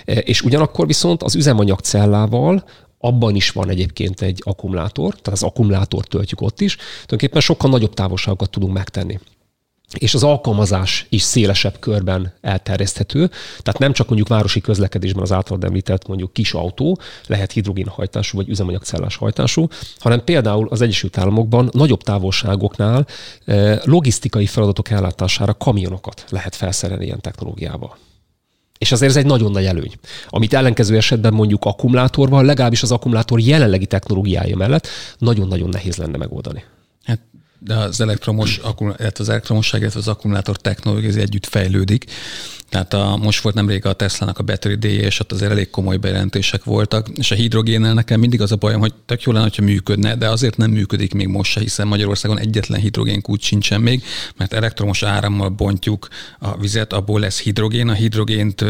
És 0.04 0.42
ugyanakkor 0.42 0.86
viszont 0.86 1.22
az 1.22 1.34
üzemanyagcellával 1.34 2.64
abban 2.98 3.34
is 3.34 3.50
van 3.50 3.68
egyébként 3.68 4.20
egy 4.20 4.42
akkumulátor, 4.44 5.12
tehát 5.12 5.38
az 5.38 5.42
akkumulátort 5.42 6.08
töltjük 6.08 6.40
ott 6.40 6.60
is, 6.60 6.76
tulajdonképpen 6.76 7.40
sokkal 7.40 7.70
nagyobb 7.70 7.94
távolságokat 7.94 8.50
tudunk 8.50 8.72
megtenni 8.72 9.18
és 9.94 10.14
az 10.14 10.22
alkalmazás 10.22 11.06
is 11.08 11.22
szélesebb 11.22 11.78
körben 11.78 12.32
elterjeszthető. 12.40 13.26
Tehát 13.58 13.78
nem 13.78 13.92
csak 13.92 14.06
mondjuk 14.06 14.28
városi 14.28 14.60
közlekedésben 14.60 15.22
az 15.22 15.32
általad 15.32 15.64
említett 15.64 16.06
mondjuk 16.06 16.32
kis 16.32 16.52
autó 16.52 16.98
lehet 17.26 17.52
hidrogénhajtású 17.52 18.36
vagy 18.36 18.48
üzemanyagcellás 18.48 19.16
hajtású, 19.16 19.68
hanem 19.98 20.24
például 20.24 20.68
az 20.68 20.80
Egyesült 20.80 21.18
Államokban 21.18 21.68
nagyobb 21.72 22.02
távolságoknál 22.02 23.06
eh, 23.44 23.78
logisztikai 23.84 24.46
feladatok 24.46 24.90
ellátására 24.90 25.54
kamionokat 25.54 26.24
lehet 26.30 26.54
felszerelni 26.54 27.04
ilyen 27.04 27.20
technológiával. 27.20 27.96
És 28.78 28.92
azért 28.92 29.10
ez 29.10 29.16
egy 29.16 29.26
nagyon 29.26 29.50
nagy 29.50 29.64
előny. 29.64 29.92
Amit 30.28 30.54
ellenkező 30.54 30.96
esetben 30.96 31.32
mondjuk 31.32 31.64
akkumulátorval, 31.64 32.44
legalábbis 32.44 32.82
az 32.82 32.92
akkumulátor 32.92 33.40
jelenlegi 33.40 33.86
technológiája 33.86 34.56
mellett 34.56 34.86
nagyon-nagyon 35.18 35.68
nehéz 35.68 35.96
lenne 35.96 36.16
megoldani. 36.16 36.64
De 37.58 37.74
az 37.74 38.00
elektromos, 38.00 38.58
az 39.18 39.28
elektromosság, 39.28 39.80
illetve 39.80 39.98
az 39.98 40.08
akkumulátor 40.08 40.56
technológia 40.56 41.08
együtt 41.16 41.46
fejlődik. 41.46 42.04
Tehát 42.68 42.94
a, 42.94 43.16
most 43.16 43.40
volt 43.40 43.54
nemrég 43.54 43.86
a 43.86 43.92
Tesla-nak 43.92 44.38
a 44.38 44.42
Battery 44.42 44.74
day 44.74 44.94
és 44.94 45.20
ott 45.20 45.32
azért 45.32 45.50
elég 45.50 45.70
komoly 45.70 45.96
bejelentések 45.96 46.64
voltak, 46.64 47.08
és 47.14 47.30
a 47.30 47.34
hidrogénnel 47.34 47.94
nekem 47.94 48.20
mindig 48.20 48.40
az 48.40 48.52
a 48.52 48.56
bajom, 48.56 48.80
hogy 48.80 48.94
tök 49.06 49.22
jó 49.22 49.32
lenne, 49.32 49.44
hogyha 49.44 49.62
működne, 49.62 50.16
de 50.16 50.28
azért 50.28 50.56
nem 50.56 50.70
működik 50.70 51.14
még 51.14 51.26
most 51.26 51.50
se, 51.50 51.60
hiszen 51.60 51.86
Magyarországon 51.86 52.38
egyetlen 52.38 52.80
hidrogénkút 52.80 53.40
sincsen 53.40 53.80
még, 53.80 54.02
mert 54.36 54.52
elektromos 54.52 55.02
árammal 55.02 55.48
bontjuk 55.48 56.08
a 56.38 56.56
vizet, 56.56 56.92
abból 56.92 57.20
lesz 57.20 57.40
hidrogén, 57.40 57.88
a 57.88 57.92
hidrogént, 57.92 58.64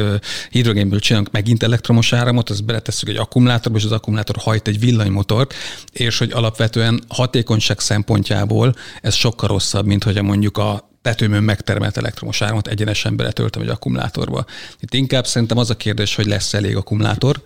hidrogénből 0.51 1.01
csinálunk 1.01 1.31
megint 1.31 1.63
elektromos 1.63 2.13
áramot, 2.13 2.51
azt 2.51 2.65
beletesszük 2.65 3.09
egy 3.09 3.17
akkumulátorba, 3.17 3.79
és 3.79 3.85
az 3.85 3.93
akkumulátor 3.93 4.37
hajt 4.37 4.69
egy 4.69 4.81
villanymotort, 4.81 5.55
és 5.93 6.19
hogy 6.19 6.33
alapvetően 6.33 7.01
hatékonyság 7.09 7.81
szempontjából 7.81 8.75
ez 9.03 9.15
sokkal 9.15 9.49
rosszabb, 9.49 9.87
mint 9.87 10.05
hogy 10.05 10.23
mondjuk 10.23 10.59
a 10.59 10.88
tetőmön 11.03 11.43
megtermelt 11.43 11.97
elektromos 11.97 12.43
áramot 12.43 12.69
egyenesen 12.69 13.17
beletöltöm 13.17 13.63
egy 13.63 13.69
akkumulátorba. 13.69 14.45
Itt 14.81 14.95
inkább 14.95 15.27
szerintem 15.27 15.59
az 15.59 15.71
a 15.71 15.77
kérdés, 15.77 16.15
hogy 16.15 16.27
lesz 16.27 16.55
elég 16.55 16.77
akkumulátor, 16.77 17.43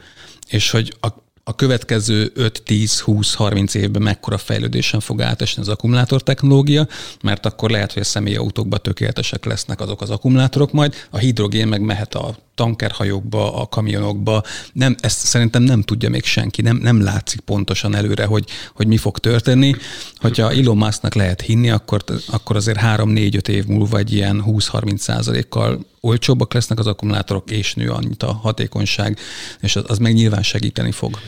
és 0.48 0.70
hogy 0.70 0.96
a 1.00 1.08
a 1.44 1.54
következő 1.54 2.32
5-10-20-30 2.36 3.74
évben 3.74 4.02
mekkora 4.02 4.38
fejlődésen 4.38 5.00
fog 5.00 5.22
átesni 5.22 5.62
az 5.62 5.68
akkumulátor 5.68 6.22
technológia, 6.22 6.86
mert 7.22 7.46
akkor 7.46 7.70
lehet, 7.70 7.92
hogy 7.92 8.02
a 8.02 8.04
személyautókban 8.04 8.82
tökéletesek 8.82 9.44
lesznek 9.44 9.80
azok 9.80 10.00
az 10.00 10.10
akkumulátorok 10.10 10.72
majd, 10.72 10.94
a 11.10 11.18
hidrogén 11.18 11.68
meg 11.68 11.80
mehet 11.80 12.14
a 12.14 12.36
tankerhajókba, 12.54 13.54
a 13.56 13.66
kamionokba. 13.66 14.42
Nem, 14.72 14.96
ezt 15.00 15.18
szerintem 15.18 15.62
nem 15.62 15.82
tudja 15.82 16.10
még 16.10 16.24
senki, 16.24 16.62
nem, 16.62 16.76
nem 16.76 17.02
látszik 17.02 17.40
pontosan 17.40 17.94
előre, 17.94 18.24
hogy, 18.24 18.44
hogy 18.74 18.86
mi 18.86 18.96
fog 18.96 19.18
történni. 19.18 19.74
Hogyha 20.16 20.52
Elon 20.52 20.76
Musknak 20.76 21.14
lehet 21.14 21.40
hinni, 21.40 21.70
akkor, 21.70 22.04
akkor 22.26 22.56
azért 22.56 22.78
3-4-5 22.82 23.48
év 23.48 23.66
múlva 23.66 23.98
egy 23.98 24.12
ilyen 24.12 24.44
20-30 24.46 24.96
százalékkal 24.96 25.86
olcsóbbak 26.00 26.54
lesznek 26.54 26.78
az 26.78 26.86
akkumulátorok, 26.86 27.50
és 27.50 27.74
nő 27.74 27.90
annyit 27.90 28.22
a 28.22 28.32
hatékonyság, 28.32 29.18
és 29.60 29.76
az, 29.76 29.84
az 29.86 29.98
meg 29.98 30.14
nyilván 30.14 30.42
segíteni 30.42 30.92
fog. 30.92 31.18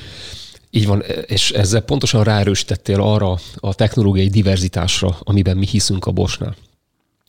Így 0.70 0.86
van, 0.86 1.02
és 1.26 1.50
ezzel 1.50 1.80
pontosan 1.80 2.24
ráerősítettél 2.24 3.00
arra 3.00 3.38
a 3.54 3.74
technológiai 3.74 4.28
diverzitásra, 4.28 5.18
amiben 5.20 5.56
mi 5.56 5.66
hiszünk 5.66 6.06
a 6.06 6.10
Bosnál. 6.10 6.56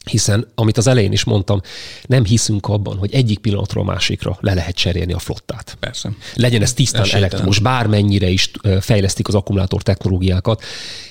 Hiszen, 0.06 0.48
amit 0.56 0.78
az 0.78 0.88
elején 0.88 1.12
is 1.12 1.24
mondtam, 1.24 1.62
nem 2.06 2.26
hiszünk 2.26 2.68
abban, 2.68 2.98
hogy 2.98 3.14
egyik 3.14 3.40
pillanatról 3.40 3.84
a 3.84 3.86
másikra 3.86 4.38
le 4.40 4.54
lehet 4.54 4.76
cserélni 4.76 5.14
a 5.14 5.20
flottát. 5.20 5.78
Persze. 5.80 6.12
Legyen 6.36 6.62
ez 6.62 6.74
tisztán 6.74 7.02
Esélytelen. 7.02 7.30
elektromos, 7.30 7.60
bármennyire 7.60 8.28
is 8.28 8.52
fejlesztik 8.80 9.28
az 9.28 9.36
akkumulátor 9.36 9.82
technológiákat, 9.82 10.64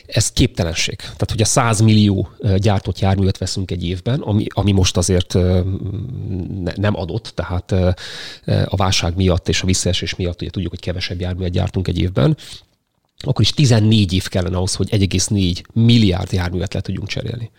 ez 0.06 0.32
képtelenség. 0.32 0.96
Tehát, 0.96 1.30
hogy 1.30 1.42
a 1.42 1.44
100 1.44 1.80
millió 1.80 2.28
gyártott 2.56 2.98
járművet 2.98 3.38
veszünk 3.38 3.70
egy 3.70 3.84
évben, 3.84 4.20
ami, 4.20 4.46
ami 4.48 4.72
most 4.72 4.96
azért 4.96 5.34
nem 6.74 6.96
adott, 6.96 7.32
tehát 7.34 7.72
a 8.64 8.76
válság 8.76 9.16
miatt 9.16 9.48
és 9.48 9.62
a 9.62 9.66
visszaesés 9.66 10.14
miatt 10.14 10.40
ugye 10.40 10.50
tudjuk, 10.50 10.70
hogy 10.70 10.80
kevesebb 10.80 11.20
járművet 11.20 11.52
gyártunk 11.52 11.88
egy 11.88 11.98
évben, 11.98 12.36
akkor 13.18 13.40
is 13.40 13.50
14 13.50 14.12
év 14.12 14.28
kellene 14.28 14.56
ahhoz, 14.56 14.74
hogy 14.74 14.88
1,4 14.90 15.62
milliárd 15.72 16.32
járművet 16.32 16.74
le 16.74 16.80
tudjunk 16.80 17.08
cserélni. 17.08 17.50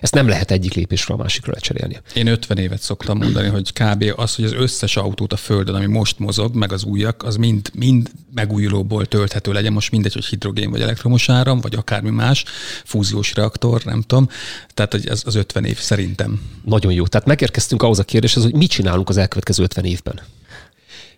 Ezt 0.00 0.14
nem 0.14 0.28
lehet 0.28 0.50
egyik 0.50 0.74
lépésről 0.74 1.16
a 1.16 1.20
másikra 1.22 1.52
lecserélni. 1.52 2.00
Én 2.14 2.26
50 2.26 2.58
évet 2.58 2.80
szoktam 2.80 3.18
mondani, 3.18 3.48
hogy 3.48 3.72
kb. 3.72 4.12
az, 4.16 4.34
hogy 4.34 4.44
az 4.44 4.52
összes 4.52 4.96
autót 4.96 5.32
a 5.32 5.36
Földön, 5.36 5.74
ami 5.74 5.86
most 5.86 6.18
mozog, 6.18 6.54
meg 6.54 6.72
az 6.72 6.84
újak, 6.84 7.22
az 7.22 7.36
mind, 7.36 7.70
mind 7.74 8.10
megújulóból 8.34 9.06
tölthető 9.06 9.52
legyen, 9.52 9.72
most 9.72 9.90
mindegy, 9.90 10.12
hogy 10.12 10.24
hidrogén 10.24 10.70
vagy 10.70 10.80
elektromos 10.80 11.28
áram, 11.28 11.60
vagy 11.60 11.74
akármi 11.74 12.10
más, 12.10 12.44
fúziós 12.84 13.34
reaktor, 13.34 13.82
nem 13.84 14.02
tudom. 14.02 14.28
Tehát 14.74 14.92
hogy 14.92 15.06
ez 15.06 15.22
az 15.24 15.34
50 15.34 15.64
év 15.64 15.78
szerintem. 15.78 16.40
Nagyon 16.64 16.92
jó. 16.92 17.06
Tehát 17.06 17.26
megérkeztünk 17.26 17.82
ahhoz 17.82 17.98
a 17.98 18.04
kérdéshez, 18.04 18.42
hogy 18.42 18.54
mit 18.54 18.70
csinálunk 18.70 19.08
az 19.08 19.16
elkövetkező 19.16 19.62
50 19.62 19.84
évben. 19.84 20.20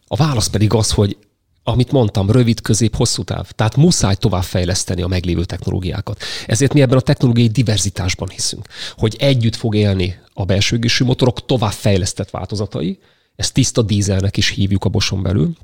A 0.06 0.16
válasz 0.16 0.48
pedig 0.48 0.72
az, 0.72 0.90
hogy 0.90 1.16
amit 1.64 1.92
mondtam, 1.92 2.30
rövid, 2.30 2.60
közép, 2.60 2.96
hosszú 2.96 3.22
táv. 3.22 3.50
Tehát 3.50 3.76
muszáj 3.76 4.14
továbbfejleszteni 4.14 5.02
a 5.02 5.06
meglévő 5.06 5.44
technológiákat. 5.44 6.22
Ezért 6.46 6.72
mi 6.72 6.80
ebben 6.80 6.98
a 6.98 7.00
technológiai 7.00 7.48
diverzitásban 7.48 8.28
hiszünk, 8.28 8.68
hogy 8.96 9.16
együtt 9.18 9.56
fog 9.56 9.74
élni 9.74 10.20
a 10.34 10.44
belső 10.44 10.76
égésű 10.76 11.04
motorok 11.04 11.46
továbbfejlesztett 11.46 12.30
változatai, 12.30 12.98
ezt 13.36 13.52
tiszta 13.52 13.82
dízelnek 13.82 14.36
is 14.36 14.48
hívjuk 14.48 14.84
a 14.84 14.88
boson 14.88 15.22
belül, 15.22 15.56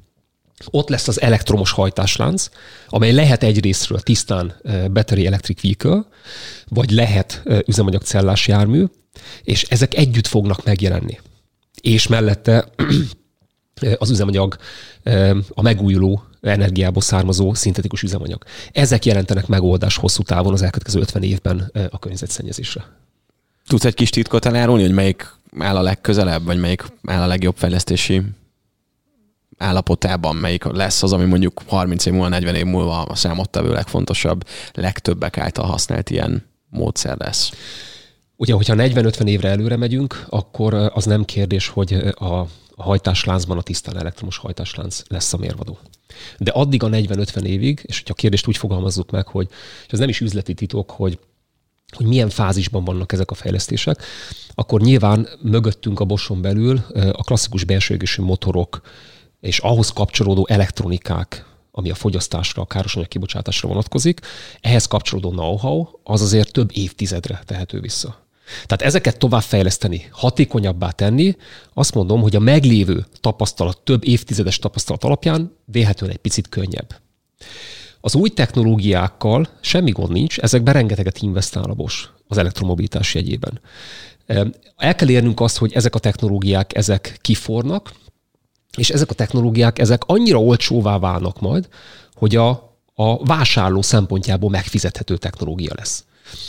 ott 0.71 0.89
lesz 0.89 1.09
az 1.09 1.21
elektromos 1.21 1.71
hajtáslánc, 1.71 2.49
amely 2.89 3.13
lehet 3.13 3.43
egyrésztről 3.43 4.01
tisztán 4.01 4.61
battery 4.93 5.27
electric 5.27 5.63
vehicle, 5.63 6.07
vagy 6.69 6.91
lehet 6.91 7.43
üzemanyagcellás 7.67 8.49
jármű, 8.49 8.85
és 9.43 9.63
ezek 9.63 9.95
együtt 9.95 10.27
fognak 10.27 10.65
megjelenni. 10.65 11.19
És 11.81 12.07
mellette 12.07 12.69
az 13.99 14.11
üzemanyag 14.11 14.57
a 15.49 15.63
megújuló 15.63 16.23
energiából 16.41 17.03
származó 17.03 17.55
szintetikus 17.55 18.03
üzemanyag. 18.03 18.43
Ezek 18.73 19.05
jelentenek 19.05 19.47
megoldás 19.47 19.97
hosszú 19.97 20.23
távon 20.23 20.53
az 20.53 20.63
elkövetkező 20.63 21.01
50 21.01 21.23
évben 21.23 21.73
a 21.91 21.99
környezetszennyezésre. 21.99 22.85
Tudsz 23.67 23.85
egy 23.85 23.95
kis 23.95 24.11
titkot 24.11 24.45
elárulni, 24.45 24.83
hogy 24.83 24.95
melyik 24.95 25.33
áll 25.59 25.77
a 25.77 25.83
legközelebb, 25.83 26.45
vagy 26.45 26.61
melyik 26.61 26.85
áll 27.05 27.23
a 27.23 27.27
legjobb 27.27 27.57
fejlesztési 27.57 28.23
állapotában, 29.59 30.37
melyik 30.37 30.65
lesz 30.65 31.03
az, 31.03 31.13
ami 31.13 31.25
mondjuk 31.25 31.63
30 31.67 32.07
év 32.07 32.13
múlva, 32.13 32.29
40 32.29 32.55
év 32.55 32.65
múlva 32.65 33.03
a 33.03 33.15
számottevő 33.15 33.73
legfontosabb, 33.73 34.47
legtöbbek 34.73 35.39
által 35.39 35.67
használt 35.67 36.11
ilyen 36.11 36.47
módszer 36.71 37.17
lesz? 37.19 37.51
Ugye, 38.37 38.53
hogyha 38.53 38.75
40-50 38.77 39.27
évre 39.29 39.49
előre 39.49 39.77
megyünk, 39.77 40.25
akkor 40.29 40.75
az 40.75 41.05
nem 41.05 41.25
kérdés, 41.25 41.69
hogy 41.69 41.93
a 42.15 42.47
a 42.79 42.83
hajtásláncban 42.83 43.59
a 43.59 43.63
tisztán 43.63 43.99
elektromos 43.99 44.37
hajtáslánc 44.37 45.03
lesz 45.09 45.33
a 45.33 45.37
mérvadó. 45.37 45.79
De 46.39 46.51
addig 46.51 46.83
a 46.83 46.89
40-50 46.89 47.43
évig, 47.43 47.81
és 47.83 47.97
hogyha 47.97 48.13
a 48.13 48.21
kérdést 48.21 48.47
úgy 48.47 48.57
fogalmazzuk 48.57 49.11
meg, 49.11 49.27
hogy 49.27 49.49
és 49.87 49.93
ez 49.93 49.99
nem 49.99 50.09
is 50.09 50.21
üzleti 50.21 50.55
titok, 50.55 50.91
hogy 50.91 51.19
hogy 51.97 52.07
milyen 52.07 52.29
fázisban 52.29 52.85
vannak 52.85 53.13
ezek 53.13 53.31
a 53.31 53.35
fejlesztések, 53.35 54.03
akkor 54.55 54.81
nyilván 54.81 55.29
mögöttünk 55.43 56.01
a 56.01 56.05
boson 56.05 56.43
belül 56.43 56.79
a 57.13 57.23
klasszikus 57.23 57.65
belső 57.65 57.99
motorok 58.17 58.81
és 59.41 59.59
ahhoz 59.59 59.91
kapcsolódó 59.91 60.47
elektronikák, 60.51 61.47
ami 61.71 61.91
a 61.91 61.95
fogyasztásra, 61.95 62.63
a 62.63 62.67
károsanyag 62.67 63.09
kibocsátásra 63.09 63.69
vonatkozik, 63.69 64.21
ehhez 64.61 64.87
kapcsolódó 64.87 65.31
know-how, 65.31 65.87
az 66.03 66.21
azért 66.21 66.53
több 66.53 66.71
évtizedre 66.73 67.43
tehető 67.45 67.81
vissza. 67.81 68.28
Tehát 68.67 68.83
ezeket 68.83 69.19
továbbfejleszteni, 69.19 70.09
hatékonyabbá 70.11 70.91
tenni, 70.91 71.37
azt 71.75 71.95
mondom, 71.95 72.21
hogy 72.21 72.37
a 72.37 72.41
meglévő 72.41 73.07
tapasztalat, 73.21 73.81
több 73.81 74.07
évtizedes 74.07 74.59
tapasztalat 74.59 75.05
alapján 75.05 75.57
véhetően 75.65 76.11
egy 76.11 76.17
picit 76.17 76.49
könnyebb. 76.49 77.01
Az 78.01 78.15
új 78.15 78.29
technológiákkal 78.29 79.49
semmi 79.61 79.91
gond 79.91 80.13
nincs, 80.13 80.39
ezekben 80.39 80.75
rengeteget 80.75 81.19
investál 81.19 81.71
a 81.71 81.75
Bosch 81.75 82.09
az 82.29 82.39
elektromobilitás 82.39 83.15
jegyében. 83.15 83.61
El 84.77 84.95
kell 84.95 85.09
érnünk 85.09 85.41
azt, 85.41 85.59
hogy 85.59 85.73
ezek 85.73 85.95
a 85.95 85.99
technológiák, 85.99 86.77
ezek 86.77 87.19
kifornak, 87.21 87.93
és 88.77 88.91
ezek 88.91 89.11
a 89.11 89.15
technológiák, 89.15 89.79
ezek 89.79 90.03
annyira 90.07 90.39
olcsóvá 90.39 90.99
válnak 90.99 91.41
majd, 91.41 91.69
hogy 92.15 92.37
a, 92.37 92.51
a 92.95 93.25
vásárló 93.25 93.83
szempontjából 93.83 94.51
megfizethető 94.51 95.17
technológia 95.17 95.73
lesz. 95.77 96.05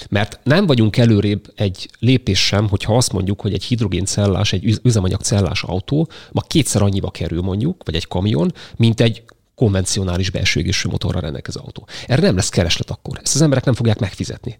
Mert 0.10 0.40
nem 0.44 0.66
vagyunk 0.66 0.98
előrébb 0.98 1.52
egy 1.56 1.90
lépés 2.00 2.46
sem, 2.46 2.68
hogyha 2.70 2.96
azt 2.96 3.12
mondjuk, 3.12 3.42
hogy 3.42 3.54
egy 3.54 3.64
hidrogéncellás, 3.64 4.54
egy 4.54 4.80
üzemanyagcellás 4.84 5.64
autó 5.64 6.10
ma 6.32 6.42
kétszer 6.42 6.82
annyiba 6.82 7.12
kerül 7.12 7.42
mondjuk, 7.42 7.82
vagy 7.86 7.96
egy 7.96 8.08
kamion, 8.08 8.54
mint 8.76 9.02
egy 9.02 9.24
konvencionális 9.56 10.30
belső 10.30 10.60
égésű 10.60 10.90
motorral 10.90 11.22
rendelkező 11.22 11.60
autó. 11.64 11.88
Erre 12.08 12.22
nem 12.22 12.36
lesz 12.36 12.50
kereslet 12.50 12.90
akkor. 12.90 13.20
Ezt 13.24 13.36
az 13.36 13.42
emberek 13.42 13.66
nem 13.66 13.74
fogják 13.74 14.00
megfizetni. 14.00 14.60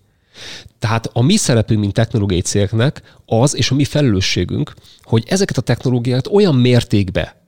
Tehát 0.80 1.10
a 1.14 1.22
mi 1.22 1.36
szerepünk, 1.36 1.80
mint 1.80 1.94
technológiai 1.94 2.42
cégnek 2.42 3.02
az, 3.26 3.56
és 3.56 3.72
a 3.72 3.76
mi 3.76 3.84
felelősségünk, 3.84 4.74
hogy 5.02 5.24
ezeket 5.28 5.58
a 5.58 5.62
technológiákat 5.62 6.28
olyan 6.28 6.56
mértékbe 6.56 7.39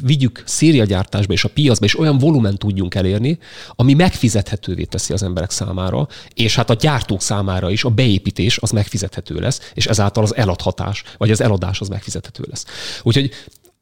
vigyük 0.00 0.42
szériagyártásba 0.46 1.32
és 1.32 1.44
a 1.44 1.48
piacba, 1.48 1.84
és 1.84 1.98
olyan 1.98 2.18
volumen 2.18 2.56
tudjunk 2.56 2.94
elérni, 2.94 3.38
ami 3.70 3.94
megfizethetővé 3.94 4.84
teszi 4.84 5.12
az 5.12 5.22
emberek 5.22 5.50
számára, 5.50 6.08
és 6.34 6.54
hát 6.54 6.70
a 6.70 6.74
gyártók 6.74 7.20
számára 7.20 7.70
is 7.70 7.84
a 7.84 7.88
beépítés 7.88 8.58
az 8.58 8.70
megfizethető 8.70 9.34
lesz, 9.34 9.70
és 9.74 9.86
ezáltal 9.86 10.22
az 10.22 10.36
eladhatás, 10.36 11.02
vagy 11.16 11.30
az 11.30 11.40
eladás 11.40 11.80
az 11.80 11.88
megfizethető 11.88 12.44
lesz. 12.48 12.64
Úgyhogy 13.02 13.30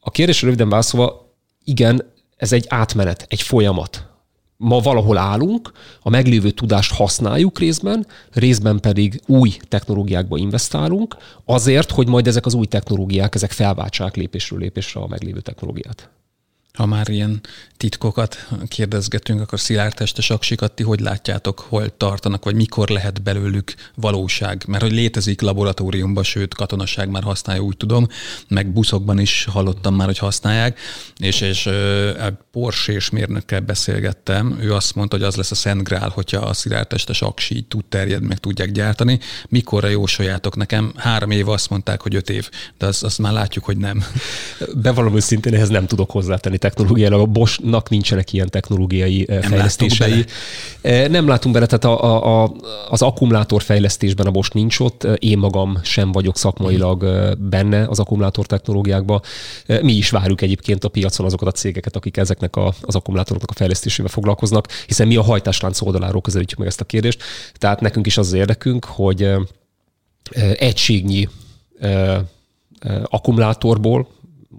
a 0.00 0.10
kérdésre 0.10 0.46
röviden 0.46 0.68
válaszolva, 0.68 1.34
igen, 1.64 2.12
ez 2.36 2.52
egy 2.52 2.66
átmenet, 2.68 3.26
egy 3.28 3.42
folyamat. 3.42 4.09
Ma 4.62 4.78
valahol 4.78 5.18
állunk, 5.18 5.72
a 6.02 6.10
meglévő 6.10 6.50
tudást 6.50 6.92
használjuk 6.92 7.58
részben, 7.58 8.06
részben 8.32 8.80
pedig 8.80 9.20
új 9.26 9.56
technológiákba 9.68 10.36
investálunk, 10.36 11.16
azért, 11.44 11.90
hogy 11.90 12.08
majd 12.08 12.26
ezek 12.26 12.46
az 12.46 12.54
új 12.54 12.66
technológiák, 12.66 13.34
ezek 13.34 13.50
felváltsák 13.50 14.16
lépésről 14.16 14.58
lépésre 14.58 15.00
a 15.00 15.06
meglévő 15.06 15.40
technológiát 15.40 16.10
ha 16.72 16.86
már 16.86 17.08
ilyen 17.08 17.40
titkokat 17.76 18.48
kérdezgetünk, 18.68 19.40
akkor 19.40 19.60
Szilárd 19.60 19.94
testes 19.94 20.32
ti 20.74 20.82
hogy 20.82 21.00
látjátok, 21.00 21.58
hol 21.68 21.96
tartanak, 21.96 22.44
vagy 22.44 22.54
mikor 22.54 22.88
lehet 22.88 23.22
belőlük 23.22 23.74
valóság? 23.94 24.64
Mert 24.66 24.82
hogy 24.82 24.92
létezik 24.92 25.40
laboratóriumban, 25.40 26.24
sőt 26.24 26.54
katonaság 26.54 27.08
már 27.08 27.22
használja, 27.22 27.62
úgy 27.62 27.76
tudom, 27.76 28.06
meg 28.48 28.72
buszokban 28.72 29.18
is 29.18 29.44
hallottam 29.50 29.94
már, 29.94 30.06
hogy 30.06 30.18
használják, 30.18 30.78
és, 31.16 31.40
és 31.40 31.66
a 31.66 32.38
Porsche 32.50 32.92
és 32.92 33.10
mérnökkel 33.10 33.60
beszélgettem, 33.60 34.58
ő 34.60 34.74
azt 34.74 34.94
mondta, 34.94 35.16
hogy 35.16 35.24
az 35.24 35.36
lesz 35.36 35.50
a 35.50 35.54
Szent 35.54 35.82
Grál, 35.82 36.08
hogyha 36.08 36.40
a 36.40 36.52
Szilárd 36.52 36.88
testes 36.88 37.22
tud 37.68 37.84
terjedni, 37.88 38.26
meg 38.26 38.38
tudják 38.38 38.72
gyártani. 38.72 39.18
Mikorra 39.48 39.88
jósoljátok 39.88 40.56
nekem? 40.56 40.92
Három 40.96 41.30
év 41.30 41.48
azt 41.48 41.70
mondták, 41.70 42.00
hogy 42.00 42.14
öt 42.14 42.30
év, 42.30 42.48
de 42.78 42.86
azt, 42.86 43.02
azt 43.02 43.18
már 43.18 43.32
látjuk, 43.32 43.64
hogy 43.64 43.76
nem. 43.76 44.04
Bevallom 44.74 45.18
szintén 45.18 45.54
ehhez 45.54 45.68
nem 45.68 45.86
tudok 45.86 46.10
hozzátenni 46.10 46.58
technológiailag. 46.60 47.20
A 47.20 47.26
Bosch-nak 47.26 47.88
nincsenek 47.88 48.32
ilyen 48.32 48.48
technológiai 48.50 49.24
nem 49.28 49.40
fejlesztései. 49.40 50.24
Nem 51.08 51.28
látunk 51.28 51.54
bele, 51.54 51.66
tehát 51.66 51.84
a, 51.84 52.04
a, 52.04 52.42
a, 52.42 52.52
az 52.88 53.02
akkumulátor 53.02 53.62
fejlesztésben 53.62 54.26
a 54.26 54.30
Bosch 54.30 54.54
nincs 54.54 54.80
ott. 54.80 55.04
Én 55.04 55.38
magam 55.38 55.78
sem 55.82 56.12
vagyok 56.12 56.36
szakmailag 56.36 57.04
benne 57.38 57.86
az 57.88 57.98
akkumulátor 57.98 58.46
technológiákban. 58.46 59.22
Mi 59.82 59.92
is 59.92 60.10
várjuk 60.10 60.40
egyébként 60.40 60.84
a 60.84 60.88
piacon 60.88 61.26
azokat 61.26 61.48
a 61.48 61.52
cégeket, 61.52 61.96
akik 61.96 62.16
ezeknek 62.16 62.56
a, 62.56 62.74
az 62.80 62.94
akkumulátoroknak 62.94 63.50
a 63.50 63.54
fejlesztésével 63.54 64.10
foglalkoznak, 64.10 64.68
hiszen 64.86 65.06
mi 65.06 65.16
a 65.16 65.22
hajtáslánc 65.22 65.80
oldaláról 65.80 66.20
közelítjük 66.20 66.58
meg 66.58 66.68
ezt 66.68 66.80
a 66.80 66.84
kérdést. 66.84 67.22
Tehát 67.54 67.80
nekünk 67.80 68.06
is 68.06 68.18
az, 68.18 68.26
az 68.26 68.32
érdekünk, 68.32 68.84
hogy 68.84 69.30
egységnyi 70.54 71.28
akkumulátorból, 73.04 74.08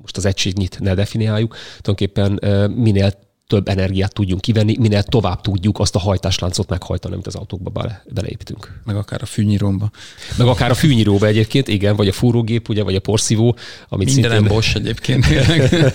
most 0.02 0.18
az 0.18 0.26
egységnyit 0.26 0.80
ne 0.80 0.94
definiáljuk, 0.94 1.56
tulajdonképpen 1.82 2.40
minél 2.76 3.14
több 3.52 3.68
energiát 3.68 4.14
tudjunk 4.14 4.42
kivenni, 4.42 4.76
minél 4.80 5.04
tovább 5.04 5.42
tudjuk 5.42 5.80
azt 5.80 5.96
a 5.96 6.00
hajtásláncot 6.00 6.70
meghajtani, 6.70 7.14
amit 7.14 7.28
az 7.28 7.36
autókba 7.36 7.70
bele, 7.70 8.04
beleépítünk. 8.14 8.82
Meg 8.86 8.96
akár 8.96 9.22
a 9.22 9.26
fűnyíróba. 9.26 9.92
Meg 10.38 10.48
akár 10.48 10.70
a 10.72 10.74
fűnyíróba 10.74 11.26
egyébként, 11.26 11.68
igen, 11.68 11.96
vagy 11.96 12.08
a 12.08 12.12
fúrógép, 12.12 12.70
ugye, 12.70 12.84
vagy 12.84 12.96
a 12.96 13.00
porszívó. 13.00 13.56
Amit 13.90 14.14
Minden 14.14 14.32
szintén, 14.32 14.48
Bosch 14.48 14.76
egyébként. 14.76 15.26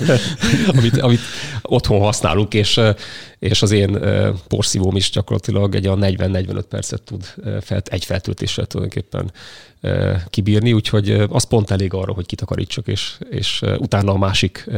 amit, 0.76 0.96
amit 0.96 1.20
otthon 1.62 2.00
használunk, 2.00 2.54
és, 2.54 2.80
és 3.46 3.62
az 3.62 3.70
én 3.70 3.98
porszívóm 4.48 4.96
is 4.96 5.10
gyakorlatilag 5.10 5.74
egy 5.74 5.86
a 5.86 5.96
40-45 5.96 6.62
percet 6.68 7.02
tud 7.02 7.34
felt, 7.60 7.88
egy 7.88 8.04
feltöltéssel 8.04 8.66
tulajdonképpen 8.66 9.32
kibírni, 10.30 10.72
úgyhogy 10.72 11.10
az 11.10 11.44
pont 11.44 11.70
elég 11.70 11.94
arra, 11.94 12.12
hogy 12.12 12.26
kitakarítsak, 12.26 12.86
és, 12.86 13.18
és 13.30 13.62
utána 13.78 14.12
a 14.12 14.18
másik 14.18 14.70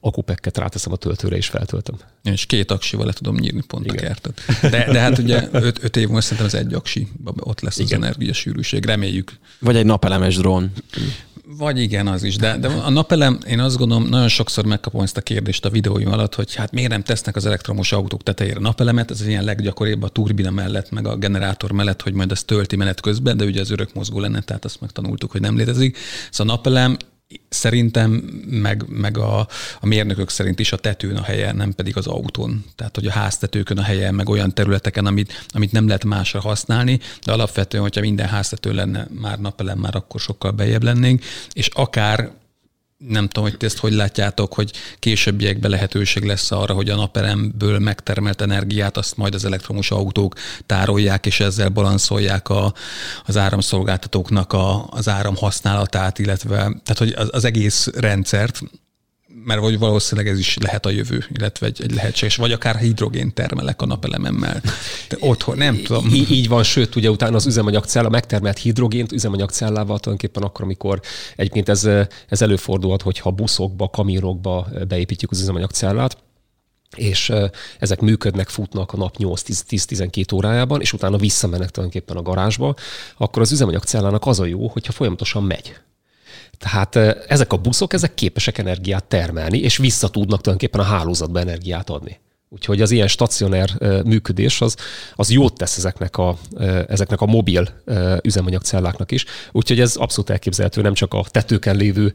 akupekket 0.00 0.58
ráteszem 0.58 0.92
a 0.92 0.96
töltőre, 0.96 1.36
és 1.36 1.46
feltöltöm. 1.46 1.96
És 2.22 2.46
két 2.46 2.70
aksival 2.70 3.06
le 3.06 3.12
tudom 3.12 3.36
nyírni 3.36 3.62
pont 3.66 3.84
Igen. 3.84 3.96
a 3.96 4.00
kertet. 4.00 4.40
De, 4.60 4.92
de 4.92 5.00
hát 5.00 5.18
ugye 5.18 5.48
öt, 5.52 5.84
öt 5.84 5.96
év 5.96 6.06
múlva 6.06 6.20
szerintem 6.20 6.46
az 6.46 6.54
egy 6.54 6.74
aksi, 6.74 7.08
ott 7.36 7.60
lesz 7.60 7.78
Igen. 7.78 8.00
az 8.00 8.06
energiasűrűség, 8.06 8.84
reméljük. 8.84 9.32
Vagy 9.58 9.76
egy 9.76 9.86
napelemes 9.86 10.36
drón. 10.36 10.72
Vagy 11.56 11.80
igen, 11.80 12.06
az 12.06 12.22
is. 12.22 12.36
De, 12.36 12.56
de 12.56 12.68
a 12.68 12.90
napelem, 12.90 13.38
én 13.46 13.60
azt 13.60 13.76
gondolom, 13.76 14.08
nagyon 14.08 14.28
sokszor 14.28 14.64
megkapom 14.64 15.00
ezt 15.02 15.16
a 15.16 15.20
kérdést 15.20 15.64
a 15.64 15.70
videóim 15.70 16.12
alatt, 16.12 16.34
hogy 16.34 16.54
hát 16.54 16.72
miért 16.72 16.90
nem 16.90 17.02
tesznek 17.02 17.36
az 17.36 17.46
elektromos 17.46 17.92
autók 17.92 18.22
tetejére 18.22 18.60
napelemet, 18.60 19.10
ez 19.10 19.26
ilyen 19.26 19.44
leggyakoribb 19.44 20.02
a 20.02 20.08
turbina 20.08 20.50
mellett, 20.50 20.90
meg 20.90 21.06
a 21.06 21.16
generátor 21.16 21.72
mellett, 21.72 22.02
hogy 22.02 22.12
majd 22.12 22.30
ez 22.30 22.44
tölti 22.44 22.76
menet 22.76 23.00
közben, 23.00 23.36
de 23.36 23.44
ugye 23.44 23.60
az 23.60 23.70
örök 23.70 23.94
mozgó 23.94 24.20
lenne, 24.20 24.40
tehát 24.40 24.64
azt 24.64 24.80
megtanultuk, 24.80 25.30
hogy 25.30 25.40
nem 25.40 25.56
létezik. 25.56 25.96
Szóval 26.30 26.54
a 26.54 26.56
napelem 26.56 26.96
szerintem, 27.48 28.10
meg, 28.50 28.84
meg 28.88 29.18
a, 29.18 29.48
a 29.80 29.86
mérnökök 29.86 30.30
szerint 30.30 30.58
is 30.58 30.72
a 30.72 30.76
tetőn 30.76 31.16
a 31.16 31.22
helye, 31.22 31.52
nem 31.52 31.72
pedig 31.72 31.96
az 31.96 32.06
autón. 32.06 32.64
Tehát, 32.76 32.94
hogy 32.94 33.06
a 33.06 33.12
háztetőkön 33.12 33.78
a 33.78 33.82
helye, 33.82 34.10
meg 34.10 34.28
olyan 34.28 34.54
területeken, 34.54 35.06
amit, 35.06 35.46
amit 35.48 35.72
nem 35.72 35.86
lehet 35.86 36.04
másra 36.04 36.40
használni, 36.40 37.00
de 37.24 37.32
alapvetően, 37.32 37.82
hogyha 37.82 38.00
minden 38.00 38.28
háztető 38.28 38.72
lenne 38.72 39.06
már 39.20 39.38
napelem, 39.38 39.78
már 39.78 39.96
akkor 39.96 40.20
sokkal 40.20 40.50
bejebb 40.50 40.82
lennénk, 40.82 41.24
és 41.52 41.68
akár 41.72 42.30
nem 43.08 43.28
tudom, 43.28 43.50
hogy 43.50 43.64
ezt 43.64 43.78
hogy 43.78 43.92
látjátok, 43.92 44.54
hogy 44.54 44.72
későbbiekben 44.98 45.70
lehetőség 45.70 46.24
lesz 46.24 46.50
arra, 46.50 46.74
hogy 46.74 46.88
a 46.88 46.96
naperemből 46.96 47.78
megtermelt 47.78 48.40
energiát 48.40 48.96
azt 48.96 49.16
majd 49.16 49.34
az 49.34 49.44
elektromos 49.44 49.90
autók 49.90 50.34
tárolják, 50.66 51.26
és 51.26 51.40
ezzel 51.40 51.68
balanszolják 51.68 52.48
a, 52.48 52.74
az 53.24 53.36
áramszolgáltatóknak 53.36 54.52
a, 54.52 54.86
az 54.90 55.08
áram 55.08 55.36
használatát, 55.36 56.18
illetve 56.18 56.56
tehát, 56.56 56.98
hogy 56.98 57.12
az, 57.12 57.28
az 57.30 57.44
egész 57.44 57.86
rendszert 57.86 58.60
mert 59.44 59.60
vagy 59.60 59.78
valószínűleg 59.78 60.32
ez 60.32 60.38
is 60.38 60.56
lehet 60.60 60.86
a 60.86 60.90
jövő, 60.90 61.24
illetve 61.28 61.66
egy, 61.66 61.82
egy 61.82 61.94
lehetséges, 61.94 62.36
vagy 62.36 62.52
akár 62.52 62.76
hidrogén 62.76 63.34
termelek 63.34 63.82
a 63.82 63.86
napelememmel. 63.86 64.62
De 65.08 65.16
otthon, 65.20 65.56
nem 65.56 65.82
tudom. 65.82 66.06
Í- 66.12 66.30
így 66.30 66.48
van, 66.48 66.62
sőt, 66.62 66.96
ugye 66.96 67.10
utána 67.10 67.36
az 67.36 67.46
üzemanyagcella 67.46 68.08
megtermelt 68.08 68.58
hidrogént 68.58 69.12
üzemanyagcellával 69.12 69.98
tulajdonképpen 69.98 70.42
akkor, 70.42 70.64
amikor 70.64 71.00
egyébként 71.36 71.68
ez, 71.68 71.84
ez 72.28 72.42
előfordulhat, 72.42 73.02
hogyha 73.02 73.30
buszokba, 73.30 73.88
kamionokba 73.88 74.68
beépítjük 74.88 75.30
az 75.30 75.40
üzemanyagcellát, 75.40 76.16
és 76.96 77.32
ezek 77.78 78.00
működnek, 78.00 78.48
futnak 78.48 78.92
a 78.92 78.96
nap 78.96 79.16
8-10-12 79.18 80.34
órájában, 80.34 80.80
és 80.80 80.92
utána 80.92 81.16
visszamennek 81.16 81.70
tulajdonképpen 81.70 82.16
a 82.16 82.22
garázsba, 82.22 82.74
akkor 83.16 83.42
az 83.42 83.52
üzemanyagcellának 83.52 84.26
az 84.26 84.40
a 84.40 84.44
jó, 84.44 84.68
hogyha 84.68 84.92
folyamatosan 84.92 85.42
megy. 85.42 85.74
Tehát 86.62 86.96
ezek 87.28 87.52
a 87.52 87.56
buszok, 87.56 87.92
ezek 87.92 88.14
képesek 88.14 88.58
energiát 88.58 89.04
termelni, 89.04 89.58
és 89.58 89.76
vissza 89.76 90.08
tudnak 90.08 90.40
tulajdonképpen 90.40 90.80
a 90.80 90.94
hálózatba 90.94 91.40
energiát 91.40 91.90
adni. 91.90 92.20
Úgyhogy 92.54 92.80
az 92.80 92.90
ilyen 92.90 93.08
stacionár 93.08 93.70
működés 94.04 94.60
az, 94.60 94.76
az 95.14 95.30
jót 95.30 95.56
tesz 95.56 95.76
ezeknek 95.76 96.16
a, 96.16 96.36
ezeknek 96.88 97.20
a 97.20 97.26
mobil 97.26 97.68
üzemanyagcelláknak 98.22 99.10
is. 99.10 99.24
Úgyhogy 99.52 99.80
ez 99.80 99.96
abszolút 99.96 100.30
elképzelhető, 100.30 100.80
nem 100.80 100.94
csak 100.94 101.14
a 101.14 101.24
tetőken 101.30 101.76
lévő 101.76 102.12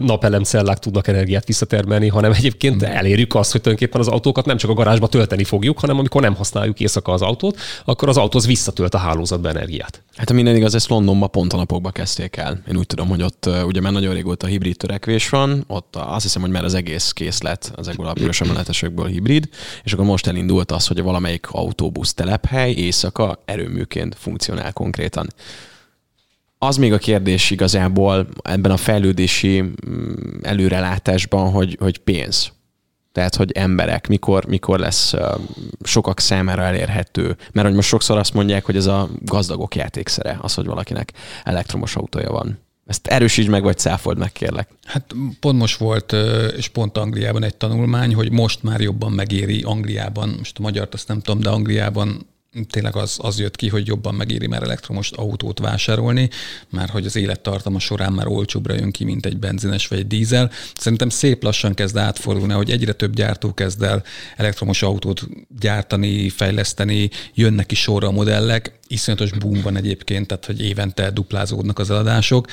napelemcellák 0.00 0.78
tudnak 0.78 1.06
energiát 1.06 1.46
visszatermelni, 1.46 2.08
hanem 2.08 2.32
egyébként 2.32 2.82
elérjük 2.82 3.34
azt, 3.34 3.52
hogy 3.52 3.60
tulajdonképpen 3.60 4.00
az 4.00 4.08
autókat 4.08 4.46
nem 4.46 4.56
csak 4.56 4.70
a 4.70 4.74
garázsba 4.74 5.06
tölteni 5.08 5.44
fogjuk, 5.44 5.78
hanem 5.78 5.98
amikor 5.98 6.22
nem 6.22 6.34
használjuk 6.34 6.80
éjszaka 6.80 7.12
az 7.12 7.22
autót, 7.22 7.58
akkor 7.84 8.08
az 8.08 8.16
autóz 8.16 8.46
visszatölt 8.46 8.94
a 8.94 8.98
hálózatba 8.98 9.48
energiát. 9.48 10.02
Hát 10.16 10.30
a 10.30 10.32
minden 10.32 10.56
igaz, 10.56 10.74
ezt 10.74 10.88
Londonban 10.88 11.30
pont 11.30 11.52
a 11.52 11.56
napokban 11.56 11.92
kezdték 11.92 12.36
el. 12.36 12.62
Én 12.68 12.76
úgy 12.76 12.86
tudom, 12.86 13.08
hogy 13.08 13.22
ott 13.22 13.48
ugye 13.64 13.80
már 13.80 13.92
nagyon 13.92 14.14
régóta 14.14 14.46
hibrid 14.46 14.76
törekvés 14.76 15.28
van, 15.28 15.64
ott 15.66 15.96
azt 15.96 16.22
hiszem, 16.22 16.42
hogy 16.42 16.50
már 16.50 16.64
az 16.64 16.74
egész 16.74 17.10
kész 17.10 17.42
lett 17.42 17.72
ezekből 17.76 18.06
a 18.06 18.12
piros 18.12 18.40
emeletesekből 18.40 19.06
hibrid, 19.06 19.48
és 19.82 19.92
akkor 19.92 20.04
most 20.04 20.26
elindult 20.26 20.72
az, 20.72 20.86
hogy 20.86 21.02
valamelyik 21.02 21.46
autóbusz 21.50 22.14
telephely 22.14 22.72
éjszaka 22.72 23.42
erőműként 23.44 24.14
funkcionál 24.14 24.72
konkrétan. 24.72 25.26
Az 26.58 26.76
még 26.76 26.92
a 26.92 26.98
kérdés 26.98 27.50
igazából 27.50 28.28
ebben 28.42 28.70
a 28.70 28.76
fejlődési 28.76 29.60
mm, 29.60 30.14
előrelátásban, 30.42 31.50
hogy, 31.50 31.76
hogy 31.80 31.98
pénz. 31.98 32.52
Tehát, 33.12 33.36
hogy 33.36 33.52
emberek, 33.52 34.08
mikor, 34.08 34.44
mikor 34.44 34.78
lesz 34.78 35.14
sokak 35.82 36.20
számára 36.20 36.62
elérhető. 36.62 37.36
Mert 37.52 37.66
hogy 37.66 37.76
most 37.76 37.88
sokszor 37.88 38.18
azt 38.18 38.34
mondják, 38.34 38.64
hogy 38.64 38.76
ez 38.76 38.86
a 38.86 39.08
gazdagok 39.24 39.74
játékszere, 39.74 40.38
az, 40.40 40.54
hogy 40.54 40.66
valakinek 40.66 41.12
elektromos 41.44 41.96
autója 41.96 42.30
van. 42.30 42.58
Ezt 42.88 43.06
erősíts 43.06 43.48
meg, 43.48 43.62
vagy 43.62 43.78
cáfold 43.78 44.18
meg, 44.18 44.32
kérlek. 44.32 44.68
Hát 44.84 45.14
pont 45.40 45.58
most 45.58 45.78
volt, 45.78 46.14
és 46.56 46.68
pont 46.68 46.98
Angliában 46.98 47.42
egy 47.42 47.56
tanulmány, 47.56 48.14
hogy 48.14 48.30
most 48.30 48.62
már 48.62 48.80
jobban 48.80 49.12
megéri 49.12 49.62
Angliában, 49.62 50.34
most 50.38 50.58
a 50.58 50.62
magyart 50.62 50.94
azt 50.94 51.08
nem 51.08 51.20
tudom, 51.20 51.40
de 51.40 51.48
Angliában 51.48 52.26
tényleg 52.70 52.96
az, 52.96 53.18
az 53.22 53.38
jött 53.38 53.56
ki, 53.56 53.68
hogy 53.68 53.86
jobban 53.86 54.14
megéri 54.14 54.46
már 54.46 54.62
elektromos 54.62 55.10
autót 55.10 55.58
vásárolni, 55.58 56.30
már 56.68 56.88
hogy 56.88 57.06
az 57.06 57.16
élettartama 57.16 57.78
során 57.78 58.12
már 58.12 58.26
olcsóbbra 58.26 58.74
jön 58.74 58.90
ki, 58.90 59.04
mint 59.04 59.26
egy 59.26 59.38
benzines 59.38 59.88
vagy 59.88 59.98
egy 59.98 60.06
dízel. 60.06 60.50
Szerintem 60.74 61.08
szép 61.08 61.42
lassan 61.42 61.74
kezd 61.74 61.96
átfordulni, 61.96 62.52
hogy 62.52 62.70
egyre 62.70 62.92
több 62.92 63.14
gyártó 63.14 63.54
kezd 63.54 63.82
el 63.82 64.02
elektromos 64.36 64.82
autót 64.82 65.28
gyártani, 65.58 66.28
fejleszteni, 66.28 67.10
jönnek 67.34 67.72
is 67.72 67.80
sorra 67.80 68.06
a 68.06 68.10
modellek, 68.10 68.77
iszonyatos 68.88 69.32
boom 69.32 69.60
van 69.62 69.76
egyébként, 69.76 70.26
tehát 70.26 70.44
hogy 70.44 70.62
évente 70.62 71.10
duplázódnak 71.10 71.78
az 71.78 71.90
eladások. 71.90 72.46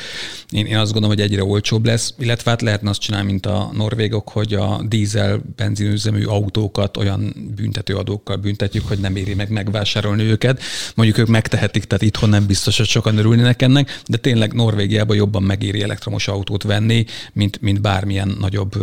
Én, 0.49 0.65
én 0.65 0.77
azt 0.77 0.91
gondolom, 0.91 1.17
hogy 1.17 1.25
egyre 1.25 1.43
olcsóbb 1.43 1.85
lesz, 1.85 2.13
illetve 2.19 2.49
hát 2.49 2.61
lehetne 2.61 2.89
azt 2.89 2.99
csinálni, 2.99 3.31
mint 3.31 3.45
a 3.45 3.69
norvégok, 3.73 4.29
hogy 4.29 4.53
a 4.53 4.81
dízel 4.87 5.41
benzinüzemű 5.55 6.23
autókat 6.23 6.97
olyan 6.97 7.51
büntetőadókkal 7.55 8.35
büntetjük, 8.35 8.87
hogy 8.87 8.99
nem 8.99 9.15
éri 9.15 9.33
meg 9.33 9.49
megvásárolni 9.49 10.23
őket. 10.23 10.61
Mondjuk 10.95 11.17
ők 11.17 11.27
megtehetik, 11.27 11.83
tehát 11.83 12.03
itthon 12.03 12.29
nem 12.29 12.45
biztos, 12.45 12.77
hogy 12.77 12.87
sokan 12.87 13.17
örülnének 13.17 13.61
ennek, 13.61 14.01
de 14.05 14.17
tényleg 14.17 14.53
Norvégiában 14.53 15.15
jobban 15.15 15.43
megéri 15.43 15.81
elektromos 15.81 16.27
autót 16.27 16.63
venni, 16.63 17.05
mint, 17.33 17.61
mint 17.61 17.81
bármilyen 17.81 18.35
nagyobb 18.39 18.73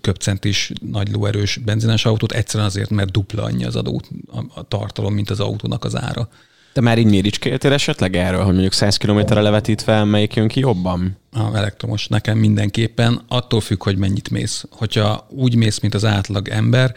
köpcentis, 0.00 0.72
nagy 0.90 1.10
lóerős 1.12 1.56
benzines 1.56 2.04
autót, 2.04 2.32
egyszerűen 2.32 2.68
azért, 2.68 2.90
mert 2.90 3.10
dupla 3.10 3.42
annyi 3.42 3.64
az 3.64 3.76
adó 3.76 4.02
a, 4.54 4.68
tartalom, 4.68 5.14
mint 5.14 5.30
az 5.30 5.40
autónak 5.40 5.84
az 5.84 5.96
ára. 5.96 6.28
Te 6.76 6.82
már 6.82 6.98
így 6.98 7.06
méricskéltél 7.06 7.72
esetleg 7.72 8.16
erről, 8.16 8.42
hogy 8.42 8.52
mondjuk 8.52 8.72
100 8.72 8.96
km-re 8.96 9.40
levetítve 9.40 10.04
melyik 10.04 10.34
jön 10.34 10.48
ki 10.48 10.60
jobban? 10.60 11.16
A 11.36 11.56
elektromos 11.56 12.06
nekem 12.06 12.38
mindenképpen, 12.38 13.20
attól 13.28 13.60
függ, 13.60 13.82
hogy 13.82 13.96
mennyit 13.96 14.30
mész. 14.30 14.64
Hogyha 14.70 15.26
úgy 15.30 15.54
mész, 15.54 15.78
mint 15.78 15.94
az 15.94 16.04
átlag 16.04 16.48
ember, 16.48 16.94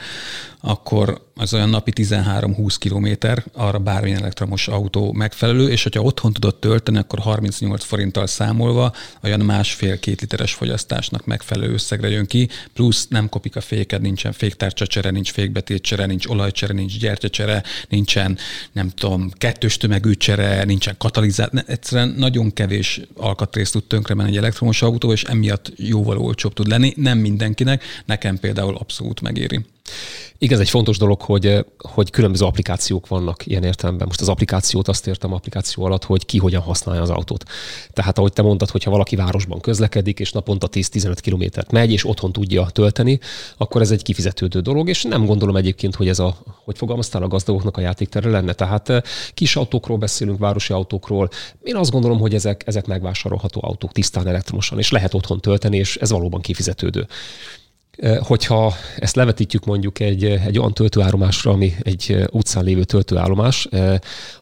akkor 0.61 1.27
az 1.35 1.53
olyan 1.53 1.69
napi 1.69 1.91
13-20 1.95 2.75
kilométer, 2.79 3.43
arra 3.53 3.79
bármilyen 3.79 4.19
elektromos 4.19 4.67
autó 4.67 5.13
megfelelő, 5.13 5.69
és 5.69 5.83
hogyha 5.83 6.01
otthon 6.01 6.33
tudod 6.33 6.55
tölteni, 6.55 6.97
akkor 6.97 7.19
38 7.19 7.83
forinttal 7.83 8.27
számolva 8.27 8.93
olyan 9.23 9.39
másfél-két 9.39 10.21
literes 10.21 10.53
fogyasztásnak 10.53 11.25
megfelelő 11.25 11.73
összegre 11.73 12.09
jön 12.09 12.25
ki, 12.25 12.49
plusz 12.73 13.07
nem 13.07 13.29
kopik 13.29 13.55
a 13.55 13.61
féked, 13.61 14.01
nincsen 14.01 14.31
féktárcsacsere, 14.31 15.09
nincs 15.09 15.31
fékbetétcsere, 15.31 16.05
nincs 16.05 16.27
olajcsere, 16.27 16.73
nincs 16.73 16.99
gyertyacsere, 16.99 17.63
nincsen, 17.89 18.37
nem 18.71 18.89
tudom, 18.89 19.31
kettős 19.37 19.77
tömegű 19.77 20.13
csere, 20.13 20.63
nincsen 20.63 20.95
katalizátor, 20.97 21.63
egyszerűen 21.67 22.15
nagyon 22.17 22.53
kevés 22.53 23.01
alkatrészt 23.15 23.71
tud 23.71 23.83
tönkre 23.83 24.13
menni 24.13 24.28
egy 24.29 24.37
elektromos 24.37 24.81
autó, 24.81 25.11
és 25.11 25.23
emiatt 25.23 25.71
jóval 25.75 26.17
olcsóbb 26.17 26.53
tud 26.53 26.67
lenni. 26.67 26.93
Nem 26.95 27.17
mindenkinek, 27.17 27.83
nekem 28.05 28.39
például 28.39 28.75
abszolút 28.75 29.21
megéri. 29.21 29.65
Igen, 30.41 30.53
ez 30.53 30.59
egy 30.59 30.69
fontos 30.69 30.97
dolog, 30.97 31.21
hogy, 31.21 31.65
hogy 31.77 32.09
különböző 32.09 32.45
applikációk 32.45 33.07
vannak 33.07 33.45
ilyen 33.45 33.63
értelemben. 33.63 34.07
Most 34.07 34.21
az 34.21 34.29
applikációt 34.29 34.87
azt 34.87 35.07
értem 35.07 35.33
applikáció 35.33 35.83
alatt, 35.83 36.03
hogy 36.03 36.25
ki 36.25 36.37
hogyan 36.37 36.61
használja 36.61 37.01
az 37.01 37.09
autót. 37.09 37.43
Tehát 37.93 38.17
ahogy 38.17 38.33
te 38.33 38.41
mondtad, 38.41 38.69
hogyha 38.69 38.91
valaki 38.91 39.15
városban 39.15 39.59
közlekedik, 39.59 40.19
és 40.19 40.31
naponta 40.31 40.69
10-15 40.71 41.17
kilométert 41.21 41.71
megy, 41.71 41.91
és 41.91 42.07
otthon 42.07 42.31
tudja 42.31 42.69
tölteni, 42.69 43.19
akkor 43.57 43.81
ez 43.81 43.91
egy 43.91 44.01
kifizetődő 44.01 44.59
dolog, 44.59 44.89
és 44.89 45.03
nem 45.03 45.25
gondolom 45.25 45.55
egyébként, 45.55 45.95
hogy 45.95 46.07
ez 46.07 46.19
a, 46.19 46.37
hogy 46.63 46.77
fogalmaztál, 46.77 47.23
a 47.23 47.27
gazdagoknak 47.27 47.77
a 47.77 47.81
játéktere 47.81 48.29
lenne. 48.29 48.53
Tehát 48.53 48.89
eh, 48.89 49.01
kis 49.33 49.55
autókról 49.55 49.97
beszélünk, 49.97 50.39
városi 50.39 50.73
autókról. 50.73 51.29
Én 51.63 51.75
azt 51.75 51.91
gondolom, 51.91 52.19
hogy 52.19 52.33
ezek, 52.33 52.63
ezek 52.65 52.85
megvásárolható 52.85 53.59
autók 53.63 53.91
tisztán 53.91 54.27
elektromosan, 54.27 54.77
és 54.77 54.91
lehet 54.91 55.13
otthon 55.13 55.39
tölteni, 55.39 55.77
és 55.77 55.95
ez 55.95 56.09
valóban 56.09 56.41
kifizetődő. 56.41 57.07
Hogyha 58.19 58.73
ezt 58.97 59.15
levetítjük 59.15 59.65
mondjuk 59.65 59.99
egy, 59.99 60.23
egy 60.23 60.59
olyan 60.59 60.73
töltőállomásra, 60.73 61.51
ami 61.51 61.73
egy 61.81 62.27
utcán 62.31 62.63
lévő 62.63 62.83
töltőállomás, 62.83 63.67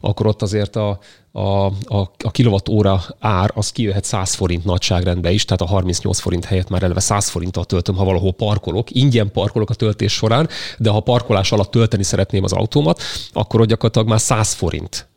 akkor 0.00 0.26
ott 0.26 0.42
azért 0.42 0.76
a, 0.76 0.98
a, 1.32 1.66
a, 1.66 2.10
a 2.18 2.30
kilowatt 2.30 2.68
óra 2.68 3.00
ár 3.18 3.50
az 3.54 3.72
kijöhet 3.72 4.04
100 4.04 4.34
forint 4.34 4.64
nagyságrendbe 4.64 5.30
is, 5.30 5.44
tehát 5.44 5.60
a 5.60 5.66
38 5.66 6.18
forint 6.18 6.44
helyett 6.44 6.68
már 6.68 6.82
eleve 6.82 7.00
100 7.00 7.28
forinttal 7.28 7.64
töltöm, 7.64 7.96
ha 7.96 8.04
valahol 8.04 8.32
parkolok. 8.32 8.90
Ingyen 8.90 9.30
parkolok 9.32 9.70
a 9.70 9.74
töltés 9.74 10.12
során, 10.12 10.48
de 10.78 10.90
ha 10.90 11.00
parkolás 11.00 11.52
alatt 11.52 11.70
tölteni 11.70 12.02
szeretném 12.02 12.44
az 12.44 12.52
autómat, 12.52 13.02
akkor 13.32 13.66
gyakorlatilag 13.66 14.08
már 14.08 14.20
100 14.20 14.52
forint 14.52 15.07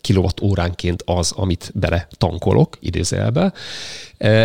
kilowatt 0.00 0.40
óránként 0.40 1.02
az, 1.06 1.32
amit 1.32 1.70
bele 1.74 2.08
tankolok, 2.10 2.76
idézelbe. 2.80 3.52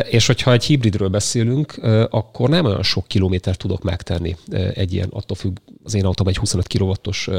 És 0.09 0.27
hogyha 0.27 0.51
egy 0.51 0.63
hibridről 0.63 1.07
beszélünk, 1.07 1.79
akkor 2.09 2.49
nem 2.49 2.65
olyan 2.65 2.83
sok 2.83 3.07
kilométer 3.07 3.55
tudok 3.55 3.83
megtenni 3.83 4.35
egy 4.73 4.93
ilyen, 4.93 5.09
attól 5.11 5.37
függ, 5.37 5.57
az 5.83 5.93
én 5.93 6.05
autóban 6.05 6.33
egy 6.33 6.39
25 6.39 6.67
kilowattos 6.67 7.29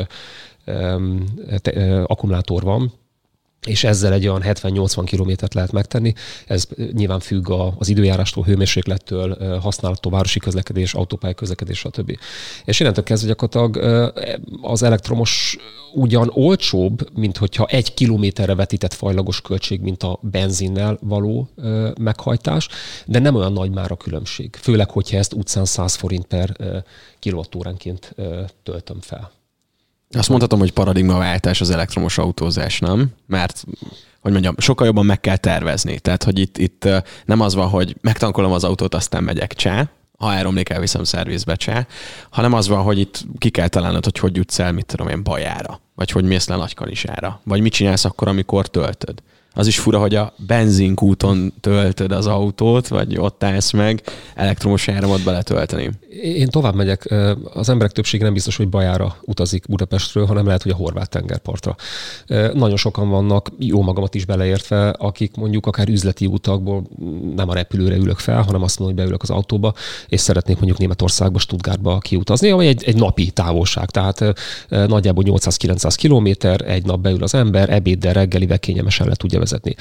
akkumulátor 2.06 2.62
van, 2.62 2.92
és 3.66 3.85
ezzel 3.85 4.12
egy 4.12 4.29
olyan 4.29 4.42
70-80 4.44 5.03
kilométert 5.05 5.55
lehet 5.55 5.73
megtenni. 5.73 6.12
Ez 6.46 6.68
nyilván 6.92 7.20
függ 7.20 7.51
az 7.79 7.88
időjárástól, 7.88 8.44
hőmérséklettől, 8.44 9.59
használattól, 9.61 10.12
városi 10.12 10.38
közlekedés, 10.38 10.94
autópálya 10.94 11.35
közlekedés, 11.35 11.79
stb. 11.79 12.18
És 12.64 12.81
innentől 12.81 13.05
kezdve 13.05 13.29
gyakorlatilag 13.29 14.12
az 14.62 14.83
elektromos 14.83 15.57
ugyan 15.92 16.31
olcsóbb, 16.35 17.18
mint 17.18 17.37
hogyha 17.37 17.66
egy 17.66 17.94
kilométerre 17.94 18.55
vetített 18.55 18.94
fajlagos 18.94 19.40
költség, 19.40 19.81
mint 19.81 20.03
a 20.03 20.18
benzinnel 20.23 20.99
való 21.03 21.49
meghajtás, 22.01 22.68
de 23.07 23.18
nem 23.18 23.35
olyan 23.35 23.53
nagy 23.53 23.70
már 23.70 23.90
a 23.90 23.96
különbség. 23.96 24.57
Főleg, 24.61 24.90
hogyha 24.90 25.16
ezt 25.16 25.33
utcán 25.33 25.64
100 25.64 25.94
forint 25.94 26.27
per 26.27 26.57
kilovattóránként 27.18 28.14
töltöm 28.62 29.01
fel. 29.01 29.31
Azt 30.14 30.29
mondhatom, 30.29 30.59
hogy 30.59 30.73
paradigmaváltás 30.73 31.61
az 31.61 31.70
elektromos 31.70 32.18
autózás, 32.18 32.79
nem? 32.79 33.09
Mert 33.27 33.64
hogy 34.20 34.33
mondjam, 34.33 34.55
sokkal 34.59 34.87
jobban 34.87 35.07
meg 35.07 35.20
kell 35.20 35.37
tervezni. 35.37 35.99
Tehát, 35.99 36.25
hogy 36.25 36.38
itt, 36.38 36.59
itt 36.59 36.88
nem 37.25 37.40
az 37.40 37.55
van, 37.55 37.68
hogy 37.68 37.96
megtankolom 38.01 38.53
az 38.53 38.64
autót, 38.64 38.94
aztán 38.94 39.23
megyek 39.23 39.55
csá, 39.55 39.90
ha 40.18 40.35
elromlik, 40.35 40.68
elviszem 40.68 41.05
szervizbe 41.05 41.55
csá, 41.55 41.87
hanem 42.31 42.53
az 42.53 42.68
van, 42.68 42.83
hogy 42.83 42.99
itt 42.99 43.25
ki 43.38 43.51
kell 43.51 43.68
találnod, 43.68 44.05
hogy 44.05 44.18
hogy 44.18 44.37
jutsz 44.37 44.59
el, 44.59 44.73
mit 44.73 44.87
tudom 44.87 45.09
én, 45.09 45.23
bajára, 45.23 45.81
vagy 45.94 46.11
hogy 46.11 46.25
mész 46.25 46.49
le 46.49 46.57
Nagykanisára, 46.57 47.40
vagy 47.44 47.61
mit 47.61 47.73
csinálsz 47.73 48.05
akkor, 48.05 48.29
amikor 48.29 48.66
töltöd 48.66 49.23
az 49.55 49.67
is 49.67 49.79
fura, 49.79 49.99
hogy 49.99 50.15
a 50.15 50.33
benzinkúton 50.47 51.53
töltöd 51.61 52.13
az 52.13 52.27
autót, 52.27 52.89
vagy 52.89 53.19
ott 53.19 53.45
állsz 53.45 53.71
meg 53.71 54.03
elektromos 54.35 54.89
áramot 54.89 55.25
beletölteni. 55.25 55.91
Én 56.23 56.49
tovább 56.49 56.75
megyek. 56.75 57.15
Az 57.55 57.69
emberek 57.69 57.93
többsége 57.93 58.25
nem 58.25 58.33
biztos, 58.33 58.57
hogy 58.57 58.69
Bajára 58.69 59.17
utazik 59.23 59.65
Budapestről, 59.69 60.27
hanem 60.27 60.47
lehet, 60.47 60.63
hogy 60.63 60.73
a 60.73 60.77
horvát 60.77 61.11
tengerpartra. 61.11 61.77
Nagyon 62.53 62.77
sokan 62.77 63.09
vannak, 63.09 63.49
jó 63.59 63.83
magamat 63.83 64.15
is 64.15 64.25
beleértve, 64.25 64.89
akik 64.89 65.37
mondjuk 65.37 65.67
akár 65.67 65.89
üzleti 65.89 66.27
utakból 66.27 66.83
nem 67.37 67.49
a 67.49 67.55
repülőre 67.55 67.97
ülök 67.97 68.19
fel, 68.19 68.43
hanem 68.43 68.63
azt 68.63 68.79
mondom, 68.79 68.97
hogy 68.97 69.05
beülök 69.05 69.23
az 69.23 69.31
autóba, 69.31 69.75
és 70.09 70.21
szeretnék 70.21 70.57
mondjuk 70.57 70.79
Németországba, 70.79 71.39
Stuttgartba 71.39 71.99
kiutazni, 71.99 72.51
ami 72.51 72.67
egy, 72.67 72.85
egy 72.85 72.97
napi 72.97 73.31
távolság. 73.31 73.91
Tehát 73.91 74.35
nagyjából 74.69 75.25
800-900 75.27 75.95
kilométer, 75.97 76.61
egy 76.61 76.85
nap 76.85 77.01
beül 77.01 77.23
az 77.23 77.35
ember, 77.35 77.71
ebéddel, 77.71 78.13
reggelivel 78.13 78.59
kényelmesen 78.59 79.09
le 79.09 79.15
tudja 79.15 79.39
vezetni. 79.40 79.74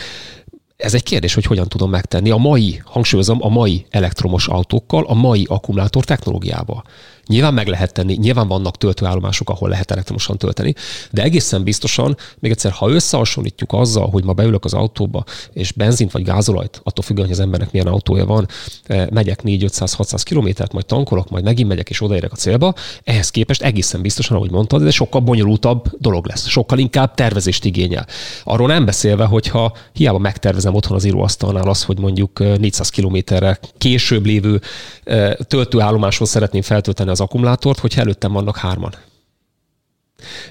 Ez 0.78 0.94
egy 0.94 1.04
kérdés, 1.04 1.34
hogy 1.34 1.46
hogyan 1.46 1.68
tudom 1.68 1.90
megtenni 1.90 2.30
a 2.30 2.38
mai, 2.38 2.82
hangsúlyozom, 2.86 3.38
a 3.42 3.50
mai 3.50 3.86
elektromos 3.90 4.48
autókkal, 4.48 5.06
a 5.06 5.14
mai 5.14 5.46
akkumulátor 5.50 6.04
technológiával. 6.04 6.84
Nyilván 7.30 7.54
meg 7.54 7.68
lehet 7.68 7.94
tenni, 7.94 8.14
nyilván 8.14 8.48
vannak 8.48 8.78
töltőállomások, 8.78 9.50
ahol 9.50 9.70
lehet 9.70 9.92
elektromosan 9.92 10.38
tölteni, 10.38 10.74
de 11.12 11.24
egészen 11.24 11.64
biztosan, 11.64 12.18
még 12.40 12.52
egyszer, 12.52 12.72
ha 12.72 12.90
összehasonlítjuk 12.90 13.74
azzal, 13.74 14.10
hogy 14.10 14.24
ma 14.24 14.34
beülök 14.34 14.66
az 14.66 14.74
autóba, 14.74 15.24
és 15.54 15.72
benzint 15.72 16.12
vagy 16.12 16.24
gázolajt, 16.24 16.82
attól 16.84 17.04
függően, 17.04 17.28
hogy 17.28 17.36
az 17.36 17.42
embernek 17.42 17.72
milyen 17.72 17.88
autója 17.88 18.26
van, 18.26 18.48
eh, 18.84 19.08
megyek 19.10 19.44
4-500-600 19.44 20.22
kilométert, 20.24 20.74
majd 20.74 20.86
tankolok, 20.86 21.30
majd 21.30 21.44
megint 21.44 21.68
megyek 21.68 21.90
és 21.90 22.02
odaérek 22.02 22.32
a 22.32 22.36
célba, 22.36 22.74
ehhez 23.04 23.30
képest 23.30 23.62
egészen 23.62 24.02
biztosan, 24.02 24.36
ahogy 24.38 24.52
mondtad, 24.52 24.86
ez 24.86 24.94
sokkal 24.94 25.22
bonyolultabb 25.22 25.90
dolog 26.00 26.28
lesz, 26.28 26.48
sokkal 26.48 26.78
inkább 26.78 27.14
tervezést 27.14 27.66
igényel. 27.66 28.08
Arról 28.44 28.68
nem 28.68 28.86
beszélve, 28.86 29.26
hogyha 29.26 29.74
hiába 29.94 30.18
megtervezem 30.18 30.76
otthon 30.76 30.98
az 30.98 31.04
íróasztalnál 31.04 31.68
azt, 31.68 31.84
hogy 31.84 32.00
mondjuk 32.00 32.40
400 32.40 32.88
eh, 32.88 32.94
kilométerre 32.94 33.60
később 33.78 34.26
lévő 34.26 34.62
eh, 35.04 35.34
töltőállomáshoz 35.34 36.30
szeretném 36.30 36.62
feltölteni 36.62 37.10
az 37.10 37.19
az 37.20 37.26
akkumulátort, 37.26 37.80
hogyha 37.80 38.02
előttem 38.02 38.32
vannak 38.32 38.58
hárman. 38.58 38.94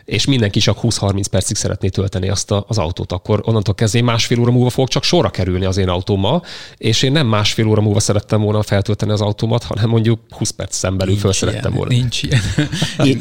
És 0.04 0.26
mindenki 0.26 0.60
csak 0.60 0.78
20-30 0.82 1.24
percig 1.30 1.56
szeretné 1.56 1.88
tölteni 1.88 2.28
azt 2.28 2.50
a, 2.50 2.64
az 2.68 2.78
autót, 2.78 3.12
akkor 3.12 3.40
onnantól 3.44 3.74
kezdve 3.74 4.02
másfél 4.02 4.40
óra 4.40 4.50
múlva 4.50 4.70
fogok 4.70 4.90
csak 4.90 5.02
sorra 5.02 5.30
kerülni 5.30 5.64
az 5.64 5.76
én 5.76 5.88
autómmal, 5.88 6.44
és 6.76 7.02
én 7.02 7.12
nem 7.12 7.26
másfél 7.26 7.66
óra 7.66 7.80
múlva 7.80 8.00
szerettem 8.00 8.40
volna 8.40 8.62
feltölteni 8.62 9.12
az 9.12 9.20
autómat, 9.20 9.62
hanem 9.62 9.88
mondjuk 9.88 10.20
20 10.30 10.50
perc 10.50 10.76
szembelül 10.76 11.16
föl 11.16 11.32
szerettem 11.32 11.72
volna. 11.72 11.92
Nincs 11.92 12.22
ilyen. 12.22 12.40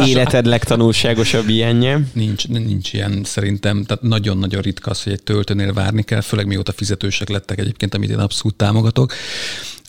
Életed 0.08 0.46
legtanulságosabb 0.46 1.50
ilyenje? 1.50 2.00
Nincs, 2.14 2.48
nincs 2.48 2.94
ilyen 2.94 3.22
szerintem. 3.24 3.84
Tehát 3.84 4.04
nagyon-nagyon 4.04 4.62
ritka 4.62 4.92
az, 4.92 5.04
hogy 5.04 5.14
egy 5.14 5.24
töltőnél 5.24 5.74
várni 5.74 6.04
kell, 6.04 6.22
főleg 6.22 6.48
mióta 6.48 6.72
fizetősek 6.72 7.30
lettek 7.30 7.60
egyébként, 7.60 7.94
amit 7.94 8.10
én 8.10 8.20
abszolút 8.20 8.56
támogatok. 8.56 9.14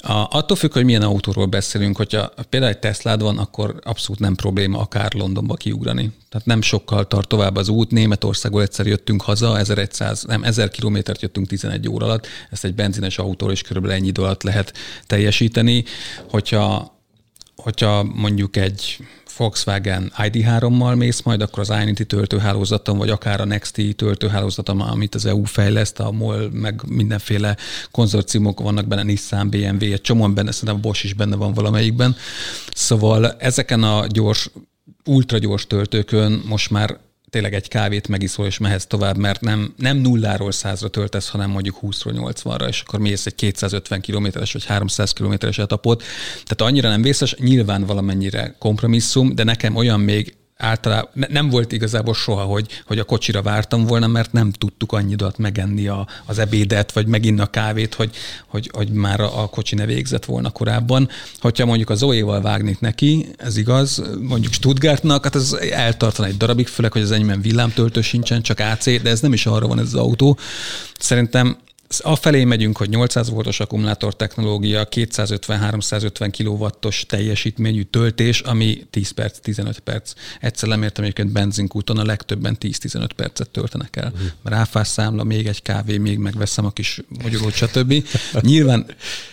A, 0.00 0.26
attól 0.30 0.56
függ, 0.56 0.72
hogy 0.72 0.84
milyen 0.84 1.02
autóról 1.02 1.46
beszélünk, 1.46 1.96
hogyha 1.96 2.32
például 2.48 2.72
egy 2.72 2.78
Teslád 2.78 3.22
van, 3.22 3.38
akkor 3.38 3.80
abszolút 3.82 4.20
nem 4.20 4.34
probléma 4.34 4.78
akár 4.78 5.14
Londonba 5.14 5.54
kiugrani. 5.54 6.12
Tehát 6.28 6.46
nem 6.46 6.62
sokkal 6.62 7.06
tart 7.06 7.28
tovább 7.28 7.56
az 7.56 7.68
út. 7.68 7.90
Németországból 7.90 8.62
egyszer 8.62 8.86
jöttünk 8.86 9.22
haza, 9.22 9.58
1100, 9.58 10.22
nem, 10.22 10.42
1000 10.42 10.68
kilométert 10.68 11.22
jöttünk 11.22 11.46
11 11.46 11.88
óra 11.88 12.04
alatt. 12.04 12.26
Ezt 12.50 12.64
egy 12.64 12.74
benzines 12.74 13.18
autóról 13.18 13.54
is 13.54 13.62
körülbelül 13.62 13.96
ennyi 13.96 14.06
idő 14.06 14.22
alatt 14.22 14.42
lehet 14.42 14.72
teljesíteni. 15.06 15.84
Hogyha 16.30 16.96
hogyha 17.62 18.02
mondjuk 18.02 18.56
egy 18.56 18.98
Volkswagen 19.38 20.12
ID3-mal 20.16 20.96
mész 20.96 21.22
majd, 21.22 21.40
akkor 21.40 21.58
az 21.58 21.68
Ionity 21.68 22.02
töltőhálózaton, 22.02 22.98
vagy 22.98 23.10
akár 23.10 23.40
a 23.40 23.44
Nexti 23.44 23.94
töltőhálózaton, 23.94 24.80
amit 24.80 25.14
az 25.14 25.26
EU 25.26 25.44
fejleszt, 25.44 26.00
a 26.00 26.10
MOL, 26.10 26.50
meg 26.52 26.82
mindenféle 26.86 27.56
konzorciumok 27.90 28.60
vannak 28.60 28.86
benne, 28.86 29.02
Nissan, 29.02 29.50
BMW, 29.50 29.92
egy 29.92 30.00
csomóan 30.00 30.34
benne, 30.34 30.50
szerintem 30.52 30.80
Bosch 30.80 31.04
is 31.04 31.14
benne 31.14 31.36
van 31.36 31.52
valamelyikben. 31.52 32.16
Szóval 32.74 33.30
ezeken 33.30 33.82
a 33.82 34.06
gyors, 34.06 34.50
ultragyors 35.04 35.66
töltőkön 35.66 36.42
most 36.46 36.70
már 36.70 36.98
tényleg 37.30 37.54
egy 37.54 37.68
kávét 37.68 38.08
megiszol, 38.08 38.46
és 38.46 38.58
mehetsz 38.58 38.84
tovább, 38.84 39.16
mert 39.16 39.40
nem, 39.40 39.74
nem 39.76 39.96
nulláról 39.96 40.52
százra 40.52 40.88
töltesz, 40.88 41.28
hanem 41.28 41.50
mondjuk 41.50 41.78
20-ról 41.82 42.32
80-ra, 42.44 42.68
és 42.68 42.82
akkor 42.86 43.00
mész 43.00 43.26
egy 43.26 43.34
250 43.34 44.00
kilométeres 44.00 44.52
vagy 44.52 44.64
300 44.64 45.12
kilométeres 45.12 45.58
etapot. 45.58 46.02
Tehát 46.32 46.72
annyira 46.72 46.88
nem 46.88 47.02
vészes, 47.02 47.34
nyilván 47.38 47.84
valamennyire 47.84 48.56
kompromisszum, 48.58 49.34
de 49.34 49.44
nekem 49.44 49.76
olyan 49.76 50.00
még 50.00 50.37
általában 50.58 51.10
ne, 51.12 51.26
nem 51.30 51.48
volt 51.48 51.72
igazából 51.72 52.14
soha, 52.14 52.42
hogy, 52.42 52.82
hogy 52.86 52.98
a 52.98 53.04
kocsira 53.04 53.42
vártam 53.42 53.84
volna, 53.84 54.06
mert 54.06 54.32
nem 54.32 54.52
tudtuk 54.52 54.92
annyidat 54.92 55.38
megenni 55.38 55.86
a, 55.86 56.06
az 56.26 56.38
ebédet, 56.38 56.92
vagy 56.92 57.06
meginni 57.06 57.40
a 57.40 57.46
kávét, 57.46 57.94
hogy, 57.94 58.10
hogy, 58.46 58.70
hogy 58.72 58.88
már 58.88 59.20
a, 59.20 59.42
a 59.42 59.46
kocsi 59.46 59.74
ne 59.74 59.86
végzett 59.86 60.24
volna 60.24 60.50
korábban. 60.50 61.08
Hogyha 61.40 61.66
mondjuk 61.66 61.90
a 61.90 61.94
Zoéval 61.94 62.40
vágnék 62.40 62.80
neki, 62.80 63.26
ez 63.36 63.56
igaz, 63.56 64.02
mondjuk 64.20 64.52
Stuttgartnak, 64.52 65.24
hát 65.24 65.34
ez 65.34 65.52
eltartana 65.70 66.28
egy 66.28 66.36
darabig, 66.36 66.66
főleg, 66.66 66.92
hogy 66.92 67.02
az 67.02 67.10
enyémben 67.10 67.40
villámtöltő 67.40 68.00
sincsen, 68.00 68.42
csak 68.42 68.58
AC, 68.58 68.84
de 69.02 69.10
ez 69.10 69.20
nem 69.20 69.32
is 69.32 69.46
arra 69.46 69.66
van 69.66 69.78
ez 69.78 69.86
az 69.86 69.94
autó. 69.94 70.38
Szerintem 70.98 71.56
Afelé 71.98 72.44
megyünk, 72.44 72.76
hogy 72.76 72.88
800 72.88 73.30
voltos 73.30 73.60
akkumulátor 73.60 74.16
technológia, 74.16 74.88
250-350 74.90 76.32
kW-os 76.38 77.04
teljesítményű 77.06 77.82
töltés, 77.82 78.40
ami 78.40 78.86
10 78.90 79.10
perc, 79.10 79.38
15 79.38 79.78
perc. 79.78 80.12
Egyszer 80.40 80.68
lemértem 80.68 81.04
egyébként 81.04 81.32
benzinkúton, 81.32 81.98
a 81.98 82.04
legtöbben 82.04 82.56
10-15 82.60 83.08
percet 83.16 83.50
töltenek 83.50 83.96
el. 83.96 84.12
Uh-huh. 84.14 84.28
Ráfás 84.44 84.88
számla, 84.88 85.24
még 85.24 85.46
egy 85.46 85.62
kávé, 85.62 85.96
még 85.96 86.18
megveszem 86.18 86.64
a 86.64 86.70
kis 86.70 87.00
magyarót, 87.22 87.54
stb. 87.54 88.04
Nyilván 88.40 88.86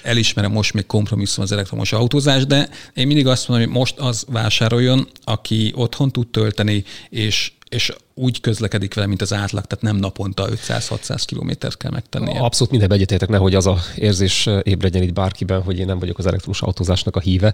elismerem 0.04 0.52
most 0.52 0.74
még 0.74 0.86
kompromisszum 0.86 1.44
az 1.44 1.52
elektromos 1.52 1.91
autózás, 1.91 2.46
de 2.46 2.70
én 2.94 3.08
mindig 3.08 3.28
azt 3.28 3.48
mondom, 3.48 3.68
hogy 3.68 3.78
most 3.78 3.98
az 3.98 4.26
vásároljon, 4.28 5.08
aki 5.24 5.72
otthon 5.76 6.12
tud 6.12 6.28
tölteni, 6.28 6.84
és 7.10 7.52
és 7.70 7.94
úgy 8.17 8.41
közlekedik 8.41 8.93
vele, 8.93 9.08
mint 9.08 9.21
az 9.21 9.34
átlag, 9.34 9.65
tehát 9.65 9.84
nem 9.84 9.95
naponta 9.95 10.47
500-600 10.49 11.23
kilométert 11.25 11.78
kell 11.78 11.91
megtennie. 11.91 12.39
Abszolút 12.39 12.71
minden 12.71 12.91
egyetértek, 12.91 13.30
nehogy 13.30 13.56
az 13.56 13.67
a 13.67 13.78
érzés 13.95 14.49
ébredjen 14.63 15.04
itt 15.04 15.13
bárkiben, 15.13 15.62
hogy 15.62 15.80
én 15.80 15.86
nem 15.86 15.99
vagyok 15.99 16.17
az 16.17 16.25
elektromos 16.25 16.62
autózásnak 16.62 17.15
a 17.15 17.19
híve. 17.19 17.54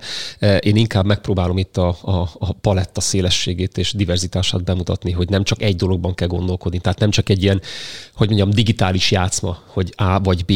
Én 0.60 0.76
inkább 0.76 1.06
megpróbálom 1.06 1.58
itt 1.58 1.78
a, 1.78 1.97
a, 2.02 2.30
a 2.39 2.54
paletta 2.54 3.02
szélességét 3.02 3.78
és 3.78 3.93
diverzitását 3.93 4.63
bemutatni, 4.63 5.12
hogy 5.12 5.30
nem 5.30 5.43
csak 5.43 5.62
egy 5.62 5.76
dologban 5.76 6.13
kell 6.15 6.28
gondolkodni, 6.28 6.80
tehát 6.80 7.00
nem 7.00 7.10
csak 7.10 7.30
egy 7.30 7.43
ilyen, 7.43 7.62
hogy 8.15 8.28
mondjam, 8.28 8.50
digitális 8.50 9.12
játszma, 9.12 9.60
hogy 9.67 9.93
A 9.95 10.19
vagy 10.19 10.45
B, 10.45 10.54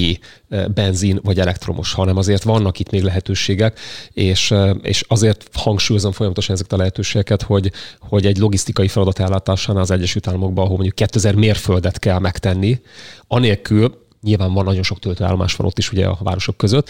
benzin 0.73 1.19
vagy 1.23 1.39
elektromos, 1.39 1.93
hanem 1.93 2.17
azért 2.17 2.43
vannak 2.43 2.79
itt 2.79 2.89
még 2.89 3.03
lehetőségek, 3.03 3.79
és, 4.11 4.53
és 4.81 5.05
azért 5.07 5.49
hangsúlyozom 5.53 6.11
folyamatosan 6.11 6.55
ezeket 6.55 6.73
a 6.73 6.77
lehetőségeket, 6.77 7.41
hogy, 7.41 7.71
hogy 7.99 8.25
egy 8.25 8.37
logisztikai 8.37 8.87
feladat 8.87 9.19
ellátásánál 9.19 9.81
az 9.81 9.91
Egyesült 9.95 10.27
Államokban, 10.27 10.63
ahol 10.63 10.75
mondjuk 10.75 10.95
2000 10.95 11.35
mérföldet 11.35 11.99
kell 11.99 12.19
megtenni, 12.19 12.81
anélkül, 13.27 14.03
nyilván 14.21 14.53
van 14.53 14.63
nagyon 14.63 14.83
sok 14.83 14.99
töltőállomás 14.99 15.55
van 15.55 15.67
ott 15.67 15.77
is 15.77 15.91
ugye 15.91 16.05
a 16.05 16.17
városok 16.23 16.57
között, 16.57 16.89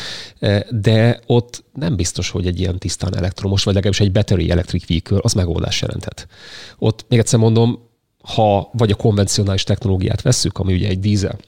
de 0.69 1.19
ott 1.25 1.63
nem 1.73 1.95
biztos, 1.95 2.29
hogy 2.29 2.47
egy 2.47 2.59
ilyen 2.59 2.79
tisztán 2.79 3.15
elektromos, 3.15 3.63
vagy 3.63 3.73
legalábbis 3.73 4.05
egy 4.05 4.11
battery 4.11 4.51
electric 4.51 4.87
vehicle 4.87 5.19
az 5.21 5.33
megoldás 5.33 5.81
jelenthet. 5.81 6.27
Ott 6.77 7.05
még 7.09 7.19
egyszer 7.19 7.39
mondom, 7.39 7.79
ha 8.23 8.69
vagy 8.73 8.91
a 8.91 8.95
konvencionális 8.95 9.63
technológiát 9.63 10.21
vesszük, 10.21 10.57
ami 10.57 10.73
ugye 10.73 10.87
egy 10.87 10.99
dízel, 10.99 11.39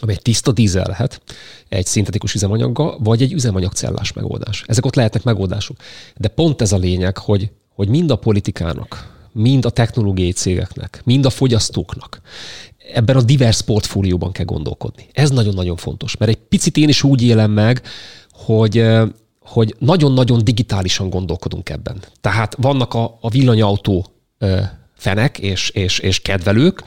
ami 0.00 0.12
egy 0.12 0.22
tiszta 0.22 0.52
dízel 0.52 0.86
lehet, 0.86 1.20
egy 1.68 1.86
szintetikus 1.86 2.34
üzemanyaggal, 2.34 2.98
vagy 3.02 3.22
egy 3.22 3.32
üzemanyagcellás 3.32 4.12
megoldás. 4.12 4.64
Ezek 4.66 4.86
ott 4.86 4.94
lehetnek 4.94 5.22
megoldások. 5.22 5.76
De 6.16 6.28
pont 6.28 6.60
ez 6.60 6.72
a 6.72 6.76
lényeg, 6.76 7.18
hogy, 7.18 7.50
hogy 7.74 7.88
mind 7.88 8.10
a 8.10 8.16
politikának, 8.16 9.15
mind 9.36 9.64
a 9.64 9.70
technológiai 9.70 10.32
cégeknek, 10.32 11.00
mind 11.04 11.24
a 11.24 11.30
fogyasztóknak 11.30 12.20
ebben 12.92 13.16
a 13.16 13.22
divers 13.22 13.62
portfólióban 13.62 14.32
kell 14.32 14.44
gondolkodni. 14.44 15.06
Ez 15.12 15.30
nagyon-nagyon 15.30 15.76
fontos, 15.76 16.16
mert 16.16 16.30
egy 16.30 16.38
picit 16.48 16.76
én 16.76 16.88
is 16.88 17.02
úgy 17.02 17.22
élem 17.22 17.50
meg, 17.50 17.82
hogy 18.30 18.84
hogy 19.40 19.74
nagyon-nagyon 19.78 20.44
digitálisan 20.44 21.10
gondolkodunk 21.10 21.68
ebben. 21.68 22.02
Tehát 22.20 22.56
vannak 22.60 22.94
a, 22.94 23.18
a 23.20 23.28
villanyautó 23.28 24.06
fenek 24.94 25.38
és, 25.38 25.70
és, 25.70 25.98
és 25.98 26.20
kedvelők, 26.20 26.82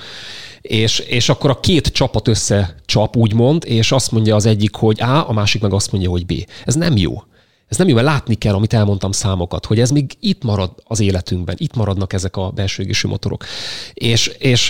és, 0.61 0.99
és 0.99 1.29
akkor 1.29 1.49
a 1.49 1.59
két 1.59 1.87
csapat 1.87 2.27
összecsap, 2.27 3.15
úgymond, 3.15 3.63
és 3.65 3.91
azt 3.91 4.11
mondja 4.11 4.35
az 4.35 4.45
egyik, 4.45 4.75
hogy 4.75 5.01
A, 5.01 5.29
a 5.29 5.33
másik 5.33 5.61
meg 5.61 5.73
azt 5.73 5.91
mondja, 5.91 6.09
hogy 6.09 6.25
B. 6.25 6.33
Ez 6.65 6.75
nem 6.75 6.97
jó. 6.97 7.23
Ez 7.69 7.77
nem 7.77 7.87
jó, 7.87 7.95
mert 7.95 8.07
látni 8.07 8.35
kell, 8.35 8.53
amit 8.53 8.73
elmondtam 8.73 9.11
számokat, 9.11 9.65
hogy 9.65 9.79
ez 9.79 9.91
még 9.91 10.11
itt 10.19 10.43
marad 10.43 10.71
az 10.83 10.99
életünkben, 10.99 11.55
itt 11.59 11.75
maradnak 11.75 12.13
ezek 12.13 12.37
a 12.37 12.49
belső 12.49 12.83
égésű 12.83 13.07
motorok. 13.07 13.45
És, 13.93 14.27
és 14.27 14.67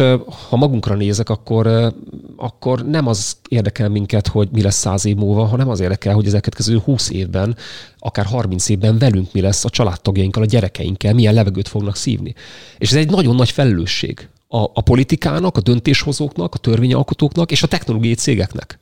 ha 0.49 0.55
magunkra 0.55 0.95
nézek, 0.95 1.29
akkor, 1.29 1.93
akkor 2.37 2.85
nem 2.85 3.07
az 3.07 3.37
érdekel 3.49 3.89
minket, 3.89 4.27
hogy 4.27 4.49
mi 4.51 4.61
lesz 4.61 4.77
száz 4.77 5.05
év 5.05 5.15
múlva, 5.15 5.45
hanem 5.45 5.69
az 5.69 5.79
érdekel, 5.79 6.13
hogy 6.13 6.25
ezeket 6.25 6.55
közül 6.55 6.79
20 6.79 7.09
évben, 7.09 7.55
akár 7.99 8.25
30 8.25 8.69
évben 8.69 8.97
velünk 8.97 9.33
mi 9.33 9.41
lesz 9.41 9.65
a 9.65 9.69
családtagjainkkal, 9.69 10.43
a 10.43 10.45
gyerekeinkkel, 10.45 11.13
milyen 11.13 11.33
levegőt 11.33 11.67
fognak 11.67 11.95
szívni. 11.95 12.33
És 12.77 12.89
ez 12.89 12.97
egy 12.97 13.09
nagyon 13.09 13.35
nagy 13.35 13.51
felelősség 13.51 14.29
a, 14.47 14.57
a 14.57 14.81
politikának, 14.81 15.57
a 15.57 15.61
döntéshozóknak, 15.61 16.55
a 16.55 16.57
törvényalkotóknak 16.57 17.51
és 17.51 17.63
a 17.63 17.67
technológiai 17.67 18.15
cégeknek. 18.15 18.79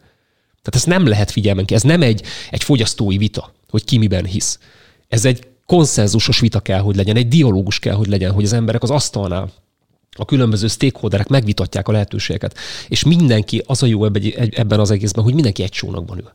Tehát 0.62 0.76
ezt 0.76 0.86
nem 0.86 1.08
lehet 1.08 1.32
figyelmen 1.32 1.66
ki. 1.66 1.74
Ez 1.74 1.82
nem 1.82 2.02
egy, 2.02 2.24
egy 2.50 2.64
fogyasztói 2.64 3.18
vita, 3.18 3.56
hogy 3.70 3.84
ki 3.84 3.98
miben 3.98 4.26
hisz. 4.26 4.60
Ez 5.08 5.26
egy 5.26 5.48
konszenzusos 5.66 6.40
vita 6.40 6.60
kell, 6.60 6.80
hogy 6.80 6.96
legyen, 6.96 7.16
egy 7.16 7.28
dialógus 7.28 7.80
kell, 7.80 7.96
hogy 7.96 8.08
legyen, 8.08 8.32
hogy 8.32 8.44
az 8.44 8.54
emberek 8.54 8.84
az 8.84 8.90
asztalnál 8.90 9.52
a 10.18 10.26
különböző 10.26 10.68
stakeholderek 10.68 11.28
megvitatják 11.28 11.88
a 11.88 11.92
lehetőségeket. 11.92 12.58
És 12.88 13.04
mindenki, 13.04 13.64
az 13.66 13.84
a 13.84 13.86
jó 13.86 14.06
ebben 14.06 14.80
az 14.80 14.92
egészben, 14.92 15.24
hogy 15.24 15.34
mindenki 15.34 15.64
egy 15.64 15.70
csónakban 15.70 16.18
ül. 16.18 16.32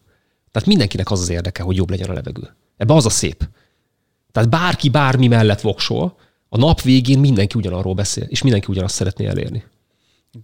Tehát 0.50 0.68
mindenkinek 0.68 1.10
az 1.10 1.20
az 1.20 1.28
érdeke, 1.28 1.62
hogy 1.62 1.76
jobb 1.76 1.90
legyen 1.90 2.08
a 2.08 2.12
levegő. 2.12 2.54
Ebben 2.76 2.96
az 2.96 3.06
a 3.06 3.10
szép. 3.10 3.48
Tehát 4.32 4.48
bárki 4.48 4.88
bármi 4.88 5.28
mellett 5.28 5.60
voksol, 5.60 6.16
a 6.48 6.58
nap 6.58 6.80
végén 6.80 7.18
mindenki 7.18 7.58
ugyanarról 7.58 7.94
beszél, 7.94 8.24
és 8.28 8.42
mindenki 8.42 8.66
ugyanazt 8.70 8.94
szeretné 8.94 9.26
elérni. 9.26 9.64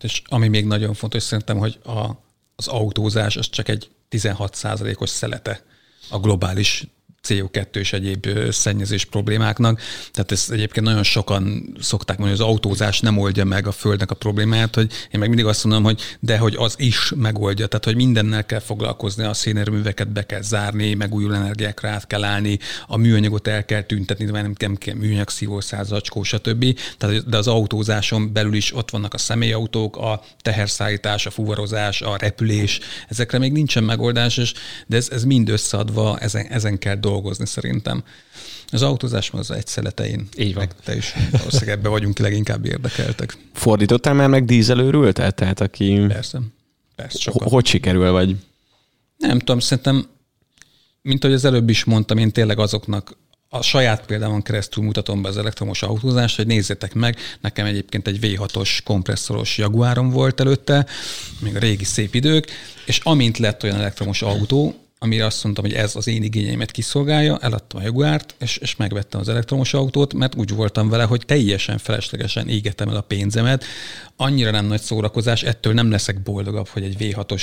És 0.00 0.22
ami 0.26 0.48
még 0.48 0.66
nagyon 0.66 0.94
fontos 0.94 1.22
szerintem, 1.22 1.58
hogy 1.58 1.78
a, 1.84 2.10
az 2.56 2.66
autózás 2.66 3.36
az 3.36 3.48
csak 3.48 3.68
egy 3.68 3.90
16%-os 4.10 5.10
szelete 5.10 5.62
a 6.10 6.18
globális 6.18 6.86
CO2 7.26 7.76
és 7.76 7.92
egyéb 7.92 8.28
szennyezés 8.50 9.04
problémáknak. 9.04 9.80
Tehát 10.12 10.32
ezt 10.32 10.50
egyébként 10.50 10.86
nagyon 10.86 11.02
sokan 11.02 11.74
szokták 11.80 12.18
mondani, 12.18 12.38
hogy 12.38 12.46
az 12.46 12.52
autózás 12.54 13.00
nem 13.00 13.18
oldja 13.18 13.44
meg 13.44 13.66
a 13.66 13.72
Földnek 13.72 14.10
a 14.10 14.14
problémáját, 14.14 14.74
hogy 14.74 14.92
én 15.10 15.20
meg 15.20 15.28
mindig 15.28 15.46
azt 15.46 15.64
mondom, 15.64 15.82
hogy 15.84 16.00
de 16.20 16.38
hogy 16.38 16.54
az 16.58 16.74
is 16.78 17.12
megoldja. 17.16 17.66
Tehát, 17.66 17.84
hogy 17.84 17.96
mindennel 17.96 18.46
kell 18.46 18.58
foglalkozni, 18.58 19.24
a 19.24 19.34
szénerőműveket 19.34 20.12
be 20.12 20.26
kell 20.26 20.42
zárni, 20.42 20.94
megújuló 20.94 21.34
energiákra 21.34 21.88
át 21.88 22.06
kell 22.06 22.24
állni, 22.24 22.58
a 22.86 22.96
műanyagot 22.96 23.46
el 23.46 23.64
kell 23.64 23.82
tüntetni, 23.82 24.24
de 24.24 24.32
nem, 24.32 24.52
nem 24.58 24.76
kell 24.76 24.94
műanyag 24.94 25.28
szívószáz, 25.28 25.86
zacskó, 25.88 26.22
stb. 26.22 26.78
Tehát, 26.98 27.28
de 27.28 27.36
az 27.36 27.48
autózáson 27.48 28.32
belül 28.32 28.54
is 28.54 28.74
ott 28.74 28.90
vannak 28.90 29.14
a 29.14 29.18
személyautók, 29.18 29.96
a 29.96 30.22
teherszállítás, 30.42 31.26
a 31.26 31.30
fuvarozás, 31.30 32.00
a 32.00 32.16
repülés, 32.16 32.80
ezekre 33.08 33.38
még 33.38 33.52
nincsen 33.52 33.84
megoldás, 33.84 34.36
és, 34.36 34.52
de 34.86 34.96
ez, 34.96 35.08
ez 35.10 35.24
mind 35.24 35.48
összeadva, 35.48 36.18
ezen, 36.18 36.46
ezen 36.46 36.78
kell 36.78 36.94
dolgozni 36.94 37.07
dolgozni 37.08 37.46
szerintem. 37.46 38.02
Az 38.70 38.82
autózás 38.82 39.30
az 39.32 39.50
egy 39.50 39.66
szeletein. 39.66 40.28
Így 40.36 40.54
van. 40.54 40.66
Meg 40.66 40.74
te 40.84 40.96
is 40.96 41.14
valószínűleg 41.30 41.78
ebbe 41.78 41.88
vagyunk 41.88 42.18
leginkább 42.18 42.66
érdekeltek. 42.66 43.36
Fordítottál 43.52 44.14
már 44.14 44.28
meg 44.28 44.44
dízelőrültet? 44.44 45.34
Tehát 45.34 45.60
aki... 45.60 46.04
Persze. 46.08 46.40
Persze 46.96 47.18
sokat. 47.18 47.48
Hogy 47.48 47.66
sikerül, 47.66 48.10
vagy? 48.10 48.36
Nem 49.16 49.38
tudom, 49.38 49.60
szerintem, 49.60 50.06
mint 51.02 51.24
ahogy 51.24 51.36
az 51.36 51.44
előbb 51.44 51.68
is 51.68 51.84
mondtam, 51.84 52.18
én 52.18 52.32
tényleg 52.32 52.58
azoknak 52.58 53.16
a 53.48 53.62
saját 53.62 54.06
példámon 54.06 54.42
keresztül 54.42 54.84
mutatom 54.84 55.22
be 55.22 55.28
az 55.28 55.36
elektromos 55.36 55.82
autózást, 55.82 56.36
hogy 56.36 56.46
nézzétek 56.46 56.94
meg, 56.94 57.16
nekem 57.40 57.66
egyébként 57.66 58.06
egy 58.06 58.18
V6-os 58.22 58.78
kompresszoros 58.84 59.58
Jaguárom 59.58 60.10
volt 60.10 60.40
előtte, 60.40 60.86
még 61.40 61.56
a 61.56 61.58
régi 61.58 61.84
szép 61.84 62.14
idők, 62.14 62.50
és 62.86 63.00
amint 63.02 63.38
lett 63.38 63.62
olyan 63.62 63.76
elektromos 63.76 64.22
autó, 64.22 64.87
amire 64.98 65.24
azt 65.24 65.44
mondtam, 65.44 65.64
hogy 65.64 65.74
ez 65.74 65.96
az 65.96 66.06
én 66.06 66.22
igényeimet 66.22 66.70
kiszolgálja, 66.70 67.38
eladtam 67.38 67.80
a 67.80 67.82
Jaguárt, 67.82 68.34
és, 68.38 68.56
és 68.56 68.76
megvettem 68.76 69.20
az 69.20 69.28
elektromos 69.28 69.74
autót, 69.74 70.14
mert 70.14 70.34
úgy 70.34 70.54
voltam 70.54 70.88
vele, 70.88 71.04
hogy 71.04 71.22
teljesen 71.26 71.78
feleslegesen 71.78 72.48
égetem 72.48 72.88
el 72.88 72.96
a 72.96 73.00
pénzemet, 73.00 73.64
annyira 74.20 74.50
nem 74.50 74.66
nagy 74.66 74.80
szórakozás, 74.80 75.42
ettől 75.42 75.72
nem 75.72 75.90
leszek 75.90 76.22
boldogabb, 76.22 76.68
hogy 76.68 76.82
egy 76.82 76.96
V6-os 76.98 77.42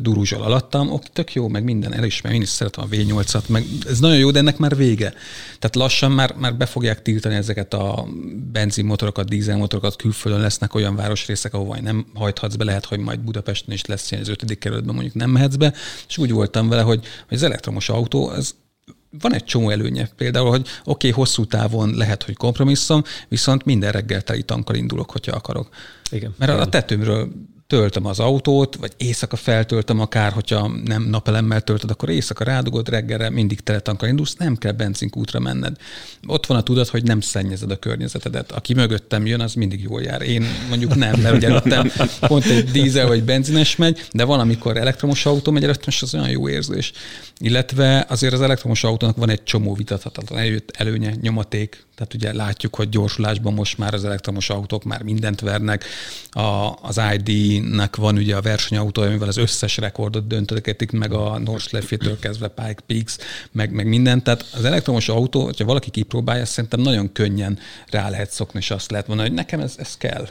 duruzsal 0.00 0.42
alattam, 0.42 0.92
ok, 0.92 1.08
tök 1.12 1.32
jó, 1.32 1.48
meg 1.48 1.64
minden 1.64 1.94
elismer, 1.94 2.32
én 2.32 2.42
is 2.42 2.48
szeretem 2.48 2.84
a 2.84 2.94
V8-at, 2.94 3.46
meg 3.46 3.64
ez 3.88 3.98
nagyon 3.98 4.18
jó, 4.18 4.30
de 4.30 4.38
ennek 4.38 4.58
már 4.58 4.76
vége. 4.76 5.12
Tehát 5.58 5.76
lassan 5.76 6.12
már, 6.12 6.34
már 6.38 6.56
be 6.56 6.66
fogják 6.66 7.02
tiltani 7.02 7.34
ezeket 7.34 7.74
a 7.74 8.08
benzinmotorokat, 8.52 9.28
dízelmotorokat, 9.28 9.96
külföldön 9.96 10.40
lesznek 10.40 10.74
olyan 10.74 10.96
városrészek, 10.96 11.54
ahova 11.54 11.80
nem 11.80 12.06
hajthatsz 12.14 12.54
be, 12.54 12.64
lehet, 12.64 12.84
hogy 12.84 12.98
majd 12.98 13.20
Budapesten 13.20 13.74
is 13.74 13.84
lesz 13.84 14.10
ilyen 14.10 14.22
az 14.22 14.28
ötödik 14.28 14.58
kerületben 14.58 14.94
mondjuk 14.94 15.14
nem 15.14 15.30
mehetsz 15.30 15.56
be, 15.56 15.72
és 16.08 16.18
úgy 16.18 16.32
voltam 16.32 16.68
vele, 16.68 16.82
hogy, 16.88 17.04
hogy 17.28 17.36
az 17.36 17.42
elektromos 17.42 17.88
autó, 17.88 18.32
ez 18.32 18.54
van 19.20 19.34
egy 19.34 19.44
csomó 19.44 19.70
előnye. 19.70 20.08
Például, 20.16 20.48
hogy 20.48 20.60
oké, 20.60 20.70
okay, 20.84 21.10
hosszú 21.10 21.44
távon 21.44 21.94
lehet, 21.94 22.22
hogy 22.22 22.36
kompromisszum, 22.36 23.02
viszont 23.28 23.64
minden 23.64 23.92
reggel 23.92 24.22
teli 24.22 24.42
tankkal 24.42 24.76
indulok, 24.76 25.10
hogyha 25.10 25.36
akarok. 25.36 25.68
Igen. 26.10 26.34
Mert 26.38 26.52
Igen. 26.52 26.64
a 26.64 26.68
tetőmről 26.68 27.28
töltöm 27.68 28.06
az 28.06 28.20
autót, 28.20 28.74
vagy 28.76 28.92
éjszaka 28.96 29.36
feltöltöm 29.36 30.00
akár, 30.00 30.32
hogyha 30.32 30.70
nem 30.84 31.02
napelemmel 31.02 31.60
töltöd, 31.60 31.90
akkor 31.90 32.08
éjszaka 32.08 32.44
rádugod, 32.44 32.88
reggelre 32.88 33.30
mindig 33.30 33.60
teletankkal 33.60 34.08
indulsz, 34.08 34.34
nem 34.34 34.56
kell 34.56 34.72
benzinkútra 34.72 35.40
menned. 35.40 35.76
Ott 36.26 36.46
van 36.46 36.56
a 36.56 36.62
tudat, 36.62 36.88
hogy 36.88 37.02
nem 37.02 37.20
szennyezed 37.20 37.70
a 37.70 37.76
környezetedet. 37.76 38.52
Aki 38.52 38.74
mögöttem 38.74 39.26
jön, 39.26 39.40
az 39.40 39.54
mindig 39.54 39.82
jól 39.82 40.02
jár. 40.02 40.22
Én 40.22 40.44
mondjuk 40.68 40.94
nem, 40.94 41.20
mert 41.20 41.36
ugye 41.36 41.48
előttem 41.48 41.90
pont 42.20 42.44
egy 42.44 42.70
dízel 42.70 43.06
vagy 43.06 43.22
benzines 43.24 43.76
megy, 43.76 44.06
de 44.12 44.24
van, 44.24 44.40
amikor 44.40 44.76
elektromos 44.76 45.26
autó 45.26 45.52
megy 45.52 45.64
előttem, 45.64 45.84
és 45.86 46.02
az 46.02 46.14
olyan 46.14 46.30
jó 46.30 46.48
érzés. 46.48 46.92
Illetve 47.38 48.06
azért 48.08 48.32
az 48.32 48.40
elektromos 48.40 48.84
autónak 48.84 49.16
van 49.16 49.30
egy 49.30 49.42
csomó 49.42 49.74
vitathatatlan 49.74 50.62
előnye, 50.72 51.14
nyomaték, 51.20 51.86
tehát 51.98 52.14
ugye 52.14 52.32
látjuk, 52.32 52.74
hogy 52.74 52.88
gyorsulásban 52.88 53.52
most 53.52 53.78
már 53.78 53.94
az 53.94 54.04
elektromos 54.04 54.50
autók 54.50 54.84
már 54.84 55.02
mindent 55.02 55.40
vernek. 55.40 55.84
A, 56.30 56.72
az 56.82 57.00
ID-nek 57.14 57.96
van 57.96 58.16
ugye 58.16 58.36
a 58.36 58.40
versenyautó, 58.40 59.02
amivel 59.02 59.28
az 59.28 59.36
összes 59.36 59.76
rekordot 59.76 60.26
döntögetik, 60.26 60.90
meg 60.90 61.12
a 61.12 61.38
Nordschleife-től 61.38 62.18
kezdve 62.18 62.48
Pike 62.48 62.82
Peaks, 62.86 63.16
meg, 63.52 63.72
meg 63.72 63.86
mindent. 63.86 64.24
Tehát 64.24 64.44
az 64.54 64.64
elektromos 64.64 65.08
autó, 65.08 65.44
hogyha 65.44 65.64
valaki 65.64 65.90
kipróbálja, 65.90 66.44
szerintem 66.44 66.80
nagyon 66.80 67.12
könnyen 67.12 67.58
rá 67.90 68.08
lehet 68.08 68.30
szokni, 68.30 68.58
és 68.58 68.70
azt 68.70 68.90
lehet 68.90 69.06
mondani, 69.06 69.28
hogy 69.28 69.38
nekem 69.38 69.60
ez, 69.60 69.74
ez 69.78 69.96
kell. 69.96 70.28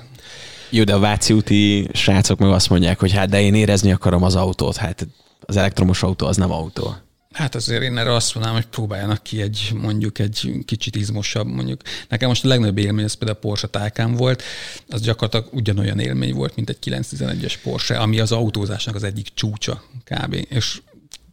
Jó, 0.69 0.83
de 0.83 0.93
a 0.93 0.99
Váci 0.99 1.33
úti 1.33 1.89
srácok 1.93 2.39
meg 2.39 2.49
azt 2.49 2.69
mondják, 2.69 2.99
hogy 2.99 3.11
hát 3.11 3.29
de 3.29 3.41
én 3.41 3.55
érezni 3.55 3.91
akarom 3.91 4.23
az 4.23 4.35
autót, 4.35 4.75
hát 4.75 5.07
az 5.39 5.57
elektromos 5.57 6.03
autó 6.03 6.27
az 6.27 6.37
nem 6.37 6.51
autó. 6.51 6.95
Hát 7.37 7.55
azért 7.55 7.83
én 7.83 7.97
erre 7.97 8.13
azt 8.13 8.33
mondanám, 8.33 8.59
hogy 8.59 8.69
próbáljanak 8.69 9.23
ki 9.23 9.41
egy 9.41 9.71
mondjuk 9.81 10.19
egy 10.19 10.51
kicsit 10.65 10.95
izmosabb, 10.95 11.47
mondjuk. 11.47 11.81
Nekem 12.09 12.27
most 12.27 12.45
a 12.45 12.47
legnagyobb 12.47 12.77
élmény, 12.77 13.03
ez 13.03 13.13
például 13.13 13.37
a 13.37 13.41
Porsche 13.41 13.67
Taycan 13.67 14.15
volt, 14.15 14.43
az 14.89 15.01
gyakorlatilag 15.01 15.53
ugyanolyan 15.53 15.99
élmény 15.99 16.33
volt, 16.33 16.55
mint 16.55 16.69
egy 16.69 16.77
911-es 16.85 17.53
Porsche, 17.63 17.97
ami 17.97 18.19
az 18.19 18.31
autózásnak 18.31 18.95
az 18.95 19.03
egyik 19.03 19.27
csúcsa 19.33 19.83
kb. 20.03 20.45
És 20.49 20.81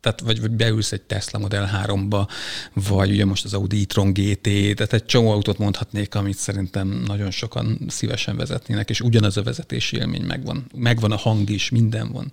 tehát 0.00 0.20
vagy, 0.20 0.40
vagy 0.40 0.50
beülsz 0.50 0.92
egy 0.92 1.02
Tesla 1.02 1.38
Model 1.38 1.84
3-ba, 1.86 2.28
vagy 2.72 3.10
ugye 3.10 3.24
most 3.24 3.44
az 3.44 3.54
Audi 3.54 3.80
e-tron 3.82 4.12
GT, 4.12 4.42
tehát 4.42 4.92
egy 4.92 5.04
csomó 5.04 5.30
autót 5.30 5.58
mondhatnék, 5.58 6.14
amit 6.14 6.36
szerintem 6.36 6.88
nagyon 7.06 7.30
sokan 7.30 7.78
szívesen 7.88 8.36
vezetnének, 8.36 8.90
és 8.90 9.00
ugyanaz 9.00 9.36
a 9.36 9.42
vezetési 9.42 9.96
élmény 9.96 10.22
megvan. 10.22 10.66
Megvan 10.74 11.12
a 11.12 11.16
hang 11.16 11.50
is, 11.50 11.70
minden 11.70 12.12
van. 12.12 12.32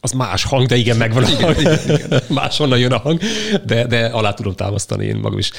Az 0.00 0.12
más 0.12 0.44
hang, 0.44 0.66
de 0.66 0.76
igen, 0.76 0.96
megvan 0.96 1.24
a 1.24 1.26
hang. 1.26 1.60
Igen, 1.60 1.78
igen. 1.84 2.22
Máshonnan 2.28 2.78
jön 2.78 2.92
a 2.92 2.98
hang, 2.98 3.20
de, 3.64 3.86
de 3.86 4.06
alá 4.06 4.32
tudom 4.32 4.54
támasztani. 4.54 5.06
Én 5.06 5.16
magam 5.16 5.38
is 5.38 5.50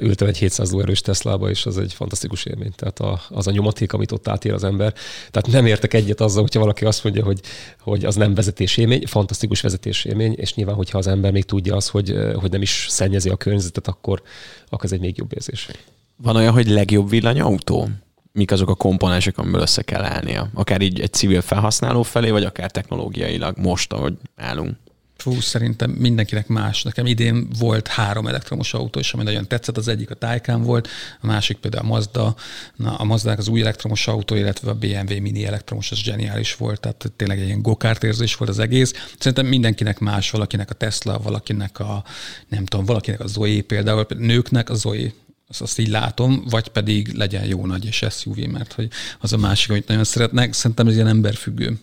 ültem 0.00 0.28
egy 0.28 0.38
700 0.38 0.72
erős 0.72 1.00
Teslába, 1.00 1.50
és 1.50 1.66
az 1.66 1.78
egy 1.78 1.92
fantasztikus 1.92 2.44
élmény. 2.44 2.72
Tehát 2.76 2.98
a, 3.00 3.20
az 3.28 3.46
a 3.46 3.50
nyomaték, 3.50 3.92
amit 3.92 4.12
ott 4.12 4.28
átér 4.28 4.52
az 4.52 4.64
ember. 4.64 4.94
Tehát 5.30 5.46
nem 5.50 5.66
értek 5.66 5.94
egyet 5.94 6.20
azzal, 6.20 6.42
hogyha 6.42 6.60
valaki 6.60 6.84
azt 6.84 7.04
mondja, 7.04 7.24
hogy, 7.24 7.40
hogy 7.80 8.04
az 8.04 8.14
nem 8.14 8.34
vezetésélmény, 8.34 9.06
fantasztikus 9.06 9.60
vezetésélmény, 9.60 10.34
és 10.36 10.54
nyilván, 10.54 10.74
hogyha 10.74 10.98
az 10.98 11.06
ember 11.06 11.32
még 11.32 11.44
tudja 11.44 11.76
azt, 11.76 11.88
hogy, 11.88 12.14
hogy 12.34 12.50
nem 12.50 12.62
is 12.62 12.86
szennyezi 12.88 13.28
a 13.28 13.36
környezetet, 13.36 13.88
akkor, 13.88 14.22
akkor 14.68 14.84
ez 14.84 14.92
egy 14.92 15.00
még 15.00 15.16
jobb 15.16 15.32
érzés. 15.34 15.68
Van 16.16 16.36
olyan, 16.36 16.52
hogy 16.52 16.68
legjobb 16.68 17.10
villanyautó? 17.10 17.88
Mik 18.36 18.50
azok 18.50 18.68
a 18.68 18.74
komponensek, 18.74 19.38
amiből 19.38 19.60
össze 19.60 19.82
kell 19.82 20.04
állnia. 20.04 20.50
Akár 20.54 20.80
így 20.80 21.00
egy 21.00 21.12
civil 21.12 21.40
felhasználó 21.40 22.02
felé, 22.02 22.30
vagy 22.30 22.44
akár 22.44 22.70
technológiailag 22.70 23.58
most, 23.58 23.92
ahogy 23.92 24.14
állunk. 24.36 24.76
Fú, 25.16 25.40
szerintem 25.40 25.90
mindenkinek 25.90 26.46
más. 26.46 26.82
Nekem 26.82 27.06
idén 27.06 27.48
volt 27.58 27.88
három 27.88 28.26
elektromos 28.26 28.74
autó, 28.74 28.98
és 28.98 29.12
ami 29.12 29.22
nagyon 29.22 29.48
tetszett, 29.48 29.76
az 29.76 29.88
egyik 29.88 30.10
a 30.10 30.14
Taycan 30.14 30.62
volt, 30.62 30.88
a 31.20 31.26
másik 31.26 31.56
például 31.56 31.84
a 31.84 31.88
Mazda, 31.88 32.34
Na, 32.76 32.94
a 32.94 33.04
mazda 33.04 33.32
az 33.32 33.48
új 33.48 33.60
elektromos 33.60 34.08
autó, 34.08 34.34
illetve 34.34 34.70
a 34.70 34.74
BMW 34.74 35.20
mini 35.20 35.46
elektromos, 35.46 35.90
az 35.90 35.98
zseniális 35.98 36.54
volt, 36.54 36.80
tehát 36.80 37.12
tényleg 37.16 37.38
egy 37.38 37.46
ilyen 37.46 37.62
gokárt 37.62 38.04
érzés 38.04 38.34
volt 38.34 38.50
az 38.50 38.58
egész. 38.58 38.92
Szerintem 39.18 39.46
mindenkinek 39.46 39.98
más, 39.98 40.30
valakinek 40.30 40.70
a 40.70 40.74
Tesla, 40.74 41.18
valakinek 41.18 41.78
a, 41.78 42.04
nem 42.48 42.64
tudom, 42.64 42.84
valakinek 42.84 43.20
a 43.20 43.26
Zoe 43.26 43.62
például, 43.62 44.06
nőknek 44.18 44.70
a 44.70 44.74
Zoe 44.74 45.12
azt, 45.48 45.60
azt 45.60 45.78
így 45.78 45.88
látom, 45.88 46.44
vagy 46.50 46.68
pedig 46.68 47.12
legyen 47.12 47.44
jó 47.44 47.66
nagy 47.66 47.84
és 47.84 48.04
SUV, 48.10 48.36
mert 48.36 48.72
hogy 48.72 48.88
az 49.20 49.32
a 49.32 49.36
másik, 49.36 49.70
amit 49.70 49.88
nagyon 49.88 50.04
szeretnek. 50.04 50.52
Szerintem 50.52 50.86
ez 50.86 50.94
ilyen 50.94 51.06
emberfüggő. 51.06 51.78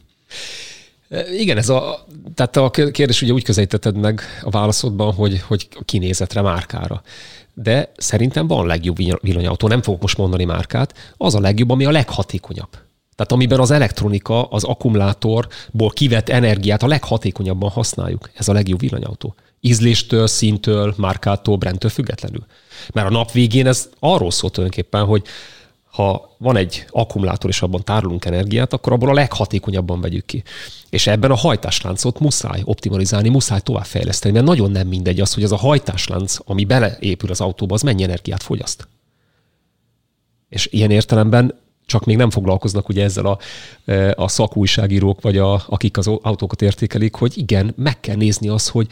E, 1.10 1.34
igen, 1.34 1.58
ez 1.58 1.70
a, 1.70 2.06
tehát 2.36 2.58
a 2.58 2.70
kérdés 2.70 3.22
ugye 3.22 3.32
úgy 3.32 3.44
közelítetted 3.44 3.98
meg 3.98 4.22
a 4.42 4.50
válaszodban, 4.50 5.14
hogy, 5.14 5.42
hogy 5.42 5.68
a 5.76 5.84
kinézetre, 5.84 6.42
márkára. 6.42 7.02
De 7.54 7.92
szerintem 7.98 8.48
van 8.48 8.66
legjobb 8.66 8.98
villanyautó, 9.22 9.68
nem 9.68 9.82
fogok 9.82 10.02
most 10.02 10.18
mondani 10.18 10.44
márkát, 10.44 11.14
az 11.18 11.36
a 11.36 11.40
legjobb, 11.40 11.70
ami 11.70 11.86
a 11.86 11.92
leghatékonyabb. 11.92 12.70
Tehát 13.16 13.32
amiben 13.32 13.60
az 13.60 13.72
elektronika, 13.72 14.44
az 14.44 14.64
akkumulátorból 14.64 15.90
kivett 15.90 16.30
energiát 16.30 16.84
a 16.84 16.88
leghatékonyabban 16.88 17.70
használjuk. 17.70 18.30
Ez 18.34 18.48
a 18.48 18.54
legjobb 18.54 18.80
villanyautó. 18.80 19.36
Ízléstől, 19.66 20.28
szintől, 20.28 20.94
márkától, 20.98 21.58
brandtől 21.58 21.92
függetlenül. 21.92 22.46
Mert 22.94 23.08
a 23.08 23.12
nap 23.12 23.32
végén 23.32 23.68
ez 23.68 23.90
arról 24.00 24.32
szól 24.32 24.50
tulajdonképpen, 24.50 25.06
hogy 25.06 25.24
ha 25.84 26.36
van 26.38 26.56
egy 26.56 26.86
akkumulátor, 26.90 27.50
és 27.50 27.62
abban 27.62 27.84
tárolunk 27.84 28.26
energiát, 28.26 28.74
akkor 28.74 28.94
abból 28.94 29.10
a 29.10 29.14
leghatékonyabban 29.14 30.02
vegyük 30.02 30.26
ki. 30.26 30.44
És 30.90 31.08
ebben 31.08 31.32
a 31.32 31.36
hajtásláncot 31.36 32.20
muszáj 32.20 32.62
optimalizálni, 32.64 33.30
muszáj 33.30 33.60
továbbfejleszteni, 33.60 34.34
mert 34.34 34.46
nagyon 34.46 34.72
nem 34.72 34.88
mindegy 34.88 35.20
az, 35.20 35.34
hogy 35.34 35.44
az 35.44 35.52
a 35.52 35.58
hajtáslánc, 35.58 36.38
ami 36.46 36.66
beleépül 36.66 37.30
az 37.30 37.42
autóba, 37.42 37.74
az 37.74 37.82
mennyi 37.82 38.04
energiát 38.04 38.44
fogyaszt. 38.44 38.88
És 40.50 40.68
ilyen 40.72 40.92
értelemben 40.92 41.60
csak 41.86 42.06
még 42.06 42.18
nem 42.18 42.30
foglalkoznak 42.30 42.90
ugye 42.90 43.04
ezzel 43.04 43.26
a, 43.26 43.38
a 44.16 44.28
szakújságírók, 44.28 45.22
vagy 45.22 45.38
a, 45.38 45.64
akik 45.68 45.98
az 45.98 46.08
autókat 46.08 46.62
értékelik, 46.62 47.16
hogy 47.16 47.38
igen, 47.38 47.74
meg 47.78 48.00
kell 48.00 48.16
nézni 48.16 48.48
azt, 48.48 48.70
hogy 48.70 48.88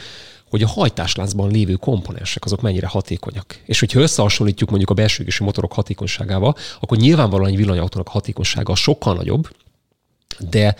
hogy 0.51 0.63
a 0.63 0.67
hajtásláncban 0.67 1.51
lévő 1.51 1.73
komponensek 1.73 2.45
azok 2.45 2.61
mennyire 2.61 2.87
hatékonyak. 2.87 3.59
És 3.65 3.79
hogyha 3.79 3.99
összehasonlítjuk 3.99 4.69
mondjuk 4.69 4.89
a 4.89 4.93
belső 4.93 5.25
motorok 5.39 5.73
hatékonyságával, 5.73 6.55
akkor 6.79 6.97
nyilvánvalóan 6.97 7.49
egy 7.49 7.57
villanyautónak 7.57 8.07
a 8.07 8.11
hatékonysága 8.11 8.75
sokkal 8.75 9.15
nagyobb, 9.15 9.49
de 10.49 10.75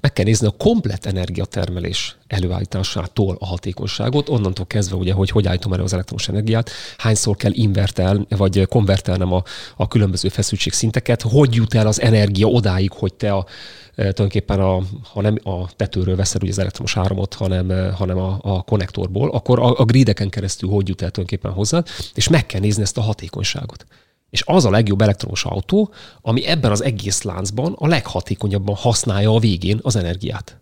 meg 0.00 0.12
kell 0.12 0.24
nézni 0.24 0.46
a 0.46 0.54
komplet 0.58 1.06
energiatermelés 1.06 2.16
előállításától 2.26 3.36
a 3.40 3.46
hatékonyságot, 3.46 4.28
onnantól 4.28 4.66
kezdve 4.66 4.96
ugye, 4.96 5.12
hogy 5.12 5.30
hogy 5.30 5.46
állítom 5.46 5.72
elő 5.72 5.82
az 5.82 5.92
elektromos 5.92 6.28
energiát, 6.28 6.70
hányszor 6.96 7.36
kell 7.36 7.52
invertel, 7.54 8.26
vagy 8.28 8.66
konvertelnem 8.68 9.32
a, 9.32 9.42
a 9.76 9.88
különböző 9.88 10.28
feszültségszinteket, 10.28 11.22
hogy 11.22 11.54
jut 11.54 11.74
el 11.74 11.86
az 11.86 12.00
energia 12.00 12.46
odáig, 12.46 12.92
hogy 12.92 13.14
te 13.14 13.32
a, 13.32 13.46
tulajdonképpen 13.94 14.60
a, 14.60 14.82
ha 15.12 15.20
nem 15.20 15.38
a 15.42 15.74
tetőről 15.76 16.16
veszed 16.16 16.42
ugye 16.42 16.50
az 16.50 16.58
elektromos 16.58 16.96
áramot, 16.96 17.34
hanem, 17.34 17.92
hanem 17.94 18.18
a, 18.18 18.38
a 18.42 18.62
konnektorból, 18.62 19.30
akkor 19.30 19.58
a, 19.58 19.78
a 19.78 19.84
grideken 19.84 20.28
keresztül 20.28 20.68
hogy 20.70 20.88
jut 20.88 21.02
el 21.02 21.10
tulajdonképpen 21.10 21.52
hozzá, 21.52 21.82
és 22.14 22.28
meg 22.28 22.46
kell 22.46 22.60
nézni 22.60 22.82
ezt 22.82 22.98
a 22.98 23.00
hatékonyságot. 23.00 23.86
És 24.30 24.42
az 24.46 24.64
a 24.64 24.70
legjobb 24.70 25.00
elektromos 25.00 25.44
autó, 25.44 25.92
ami 26.20 26.46
ebben 26.46 26.70
az 26.70 26.82
egész 26.82 27.22
láncban 27.22 27.74
a 27.78 27.86
leghatékonyabban 27.86 28.74
használja 28.74 29.34
a 29.34 29.38
végén 29.38 29.78
az 29.82 29.96
energiát. 29.96 30.60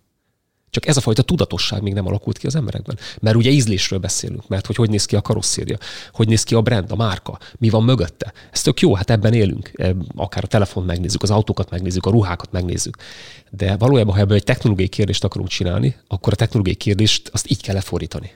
Csak 0.70 0.86
ez 0.86 0.96
a 0.96 1.00
fajta 1.00 1.22
tudatosság 1.22 1.82
még 1.82 1.92
nem 1.92 2.06
alakult 2.06 2.38
ki 2.38 2.46
az 2.46 2.54
emberekben. 2.54 2.98
Mert 3.20 3.36
ugye 3.36 3.50
ízlésről 3.50 3.98
beszélünk, 3.98 4.48
mert 4.48 4.66
hogy 4.66 4.76
hogy 4.76 4.90
néz 4.90 5.04
ki 5.04 5.16
a 5.16 5.20
karosszéria, 5.20 5.76
hogy 6.12 6.28
néz 6.28 6.42
ki 6.42 6.54
a 6.54 6.62
brand, 6.62 6.90
a 6.90 6.96
márka, 6.96 7.38
mi 7.58 7.68
van 7.68 7.84
mögötte. 7.84 8.32
Ez 8.52 8.62
tök 8.62 8.80
jó, 8.80 8.94
hát 8.94 9.10
ebben 9.10 9.32
élünk. 9.32 9.70
Akár 10.16 10.44
a 10.44 10.46
telefon 10.46 10.84
megnézzük, 10.84 11.22
az 11.22 11.30
autókat 11.30 11.70
megnézzük, 11.70 12.06
a 12.06 12.10
ruhákat 12.10 12.52
megnézzük. 12.52 12.96
De 13.50 13.76
valójában, 13.76 14.14
ha 14.14 14.20
ebből 14.20 14.36
egy 14.36 14.44
technológiai 14.44 14.88
kérdést 14.88 15.24
akarunk 15.24 15.48
csinálni, 15.48 15.96
akkor 16.06 16.32
a 16.32 16.36
technológiai 16.36 16.76
kérdést 16.76 17.28
azt 17.32 17.50
így 17.50 17.62
kell 17.62 17.74
lefordítani. 17.74 18.30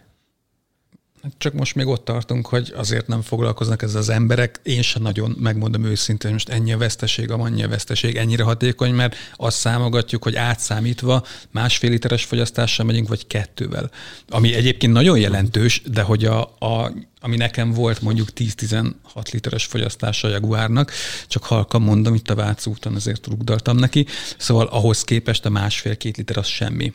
Csak 1.39 1.53
most 1.53 1.75
még 1.75 1.87
ott 1.87 2.05
tartunk, 2.05 2.47
hogy 2.47 2.73
azért 2.77 3.07
nem 3.07 3.23
foglalkoznak 3.23 3.83
ezzel 3.83 4.01
az 4.01 4.09
emberek. 4.09 4.61
Én 4.63 4.83
sem 4.83 5.03
nagyon 5.03 5.37
megmondom 5.39 5.85
őszintén, 5.85 6.31
hogy 6.31 6.33
most 6.33 6.61
ennyi 6.61 6.73
a 6.73 6.79
veszteség, 6.79 7.31
annyi 7.31 7.63
a 7.63 7.69
veszteség, 7.69 8.17
ennyire 8.17 8.43
hatékony, 8.43 8.95
mert 8.95 9.17
azt 9.37 9.57
számogatjuk, 9.57 10.23
hogy 10.23 10.37
átszámítva 10.37 11.25
másfél 11.51 11.91
literes 11.91 12.25
fogyasztással 12.25 12.87
megyünk, 12.87 13.09
vagy 13.09 13.27
kettővel. 13.27 13.91
Ami 14.29 14.55
egyébként 14.55 14.93
nagyon 14.93 15.19
jelentős, 15.19 15.83
de 15.85 16.03
hogy 16.03 16.25
a, 16.25 16.41
a 16.41 16.93
ami 17.21 17.37
nekem 17.37 17.73
volt 17.73 18.01
mondjuk 18.01 18.29
10-16 18.35 18.93
literes 19.33 19.65
fogyasztása 19.65 20.29
a 20.29 20.31
Jaguárnak, 20.31 20.93
csak 21.27 21.45
halkan 21.45 21.83
mondom, 21.83 22.15
itt 22.15 22.31
a 22.31 22.35
Vác 22.35 22.67
úton 22.67 22.95
azért 22.95 23.27
rugdaltam 23.27 23.77
neki, 23.77 24.07
szóval 24.37 24.67
ahhoz 24.67 25.05
képest 25.05 25.45
a 25.45 25.51
másfél-két 25.51 26.17
liter 26.17 26.37
az 26.37 26.47
semmi 26.47 26.93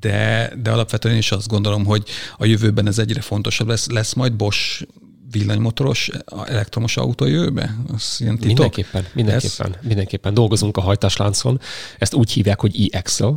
de, 0.00 0.52
de 0.62 0.70
alapvetően 0.70 1.16
is 1.16 1.32
azt 1.32 1.48
gondolom, 1.48 1.84
hogy 1.84 2.04
a 2.36 2.44
jövőben 2.44 2.86
ez 2.86 2.98
egyre 2.98 3.20
fontosabb 3.20 3.68
lesz. 3.68 3.88
Lesz 3.90 4.12
majd 4.12 4.32
Bosch 4.32 4.86
villanymotoros 5.30 6.10
elektromos 6.44 6.96
autó 6.96 7.26
jövőbe? 7.26 7.76
Az 7.94 8.16
ilyen 8.20 8.34
titok? 8.38 8.46
Mindenképpen, 8.46 9.06
mindenképpen, 9.14 9.72
ez? 9.72 9.86
mindenképpen. 9.86 10.34
Dolgozunk 10.34 10.76
a 10.76 10.80
hajtásláncon. 10.80 11.60
Ezt 11.98 12.14
úgy 12.14 12.32
hívják, 12.32 12.60
hogy 12.60 12.88
e-axle, 12.92 13.34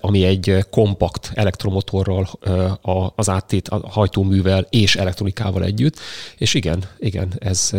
ami 0.00 0.24
egy 0.24 0.66
kompakt 0.70 1.30
elektromotorral, 1.34 2.28
az 3.14 3.28
áttét 3.28 3.68
a 3.68 3.88
hajtóművel 3.88 4.66
és 4.70 4.96
elektronikával 4.96 5.64
együtt. 5.64 5.98
És 6.36 6.54
igen, 6.54 6.84
igen, 6.98 7.32
ez 7.38 7.70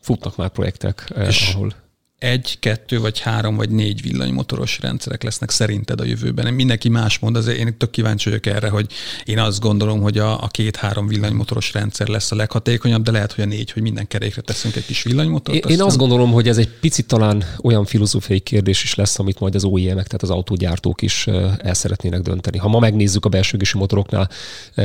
futnak 0.00 0.36
már 0.36 0.48
projektek, 0.48 1.12
és 1.28 1.52
ahol 1.54 1.72
egy, 2.20 2.58
kettő, 2.58 3.00
vagy 3.00 3.18
három, 3.18 3.56
vagy 3.56 3.70
négy 3.70 4.02
villanymotoros 4.02 4.78
rendszerek 4.80 5.22
lesznek 5.22 5.50
szerinted 5.50 6.00
a 6.00 6.04
jövőben? 6.04 6.54
Mindenki 6.54 6.88
más 6.88 7.18
mond, 7.18 7.36
azért 7.36 7.58
én 7.58 7.76
tök 7.78 7.90
kíváncsi 7.90 8.28
vagyok 8.28 8.46
erre, 8.46 8.68
hogy 8.68 8.86
én 9.24 9.38
azt 9.38 9.60
gondolom, 9.60 10.00
hogy 10.00 10.18
a, 10.18 10.42
a 10.42 10.46
két-három 10.48 11.06
villanymotoros 11.06 11.72
rendszer 11.72 12.08
lesz 12.08 12.32
a 12.32 12.36
leghatékonyabb, 12.36 13.02
de 13.02 13.10
lehet, 13.10 13.32
hogy 13.32 13.44
a 13.44 13.46
négy, 13.46 13.70
hogy 13.70 13.82
minden 13.82 14.06
kerékre 14.06 14.40
teszünk 14.40 14.76
egy 14.76 14.86
kis 14.86 15.02
villanymotort. 15.02 15.64
Én, 15.64 15.70
én 15.70 15.82
azt 15.82 15.96
gondolom, 15.96 16.32
hogy 16.32 16.48
ez 16.48 16.58
egy 16.58 16.68
picit 16.68 17.06
talán 17.06 17.44
olyan 17.62 17.84
filozófiai 17.84 18.40
kérdés 18.40 18.82
is 18.82 18.94
lesz, 18.94 19.18
amit 19.18 19.40
majd 19.40 19.54
az 19.54 19.64
OEM-ek, 19.64 20.06
tehát 20.06 20.22
az 20.22 20.30
autógyártók 20.30 21.02
is 21.02 21.26
el 21.58 21.74
szeretnének 21.74 22.20
dönteni. 22.20 22.58
Ha 22.58 22.68
ma 22.68 22.78
megnézzük 22.78 23.24
a 23.24 23.28
belső 23.28 23.58
motoroknál, 23.74 24.30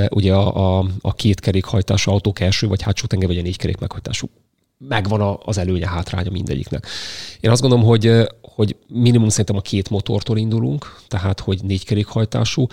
ugye 0.10 0.34
a, 0.34 0.78
a, 0.80 0.86
a 1.02 1.14
két 1.14 1.40
kerékhajtású 1.40 2.12
autók 2.12 2.40
első 2.40 2.68
vagy 2.68 2.82
hátsó 2.82 3.06
tenger, 3.06 3.28
vagy 3.28 3.38
a 3.38 3.42
négy 3.42 3.58
kerék 3.58 3.78
meghajtású 3.78 4.30
megvan 4.78 5.40
az 5.46 5.58
előnye, 5.58 5.88
hátránya 5.88 6.32
mindegyiknek. 6.32 6.88
Én 7.40 7.52
azt 7.52 7.62
gondolom, 7.62 7.86
hogy, 7.86 8.28
hogy 8.42 8.76
minimum 8.88 9.30
szerintem 9.30 9.56
a 9.56 9.62
két 9.62 9.90
motortól 9.90 10.38
indulunk, 10.38 11.00
tehát 11.08 11.40
hogy 11.40 11.60
négy 11.64 11.86
kerékhajtású. 11.86 12.68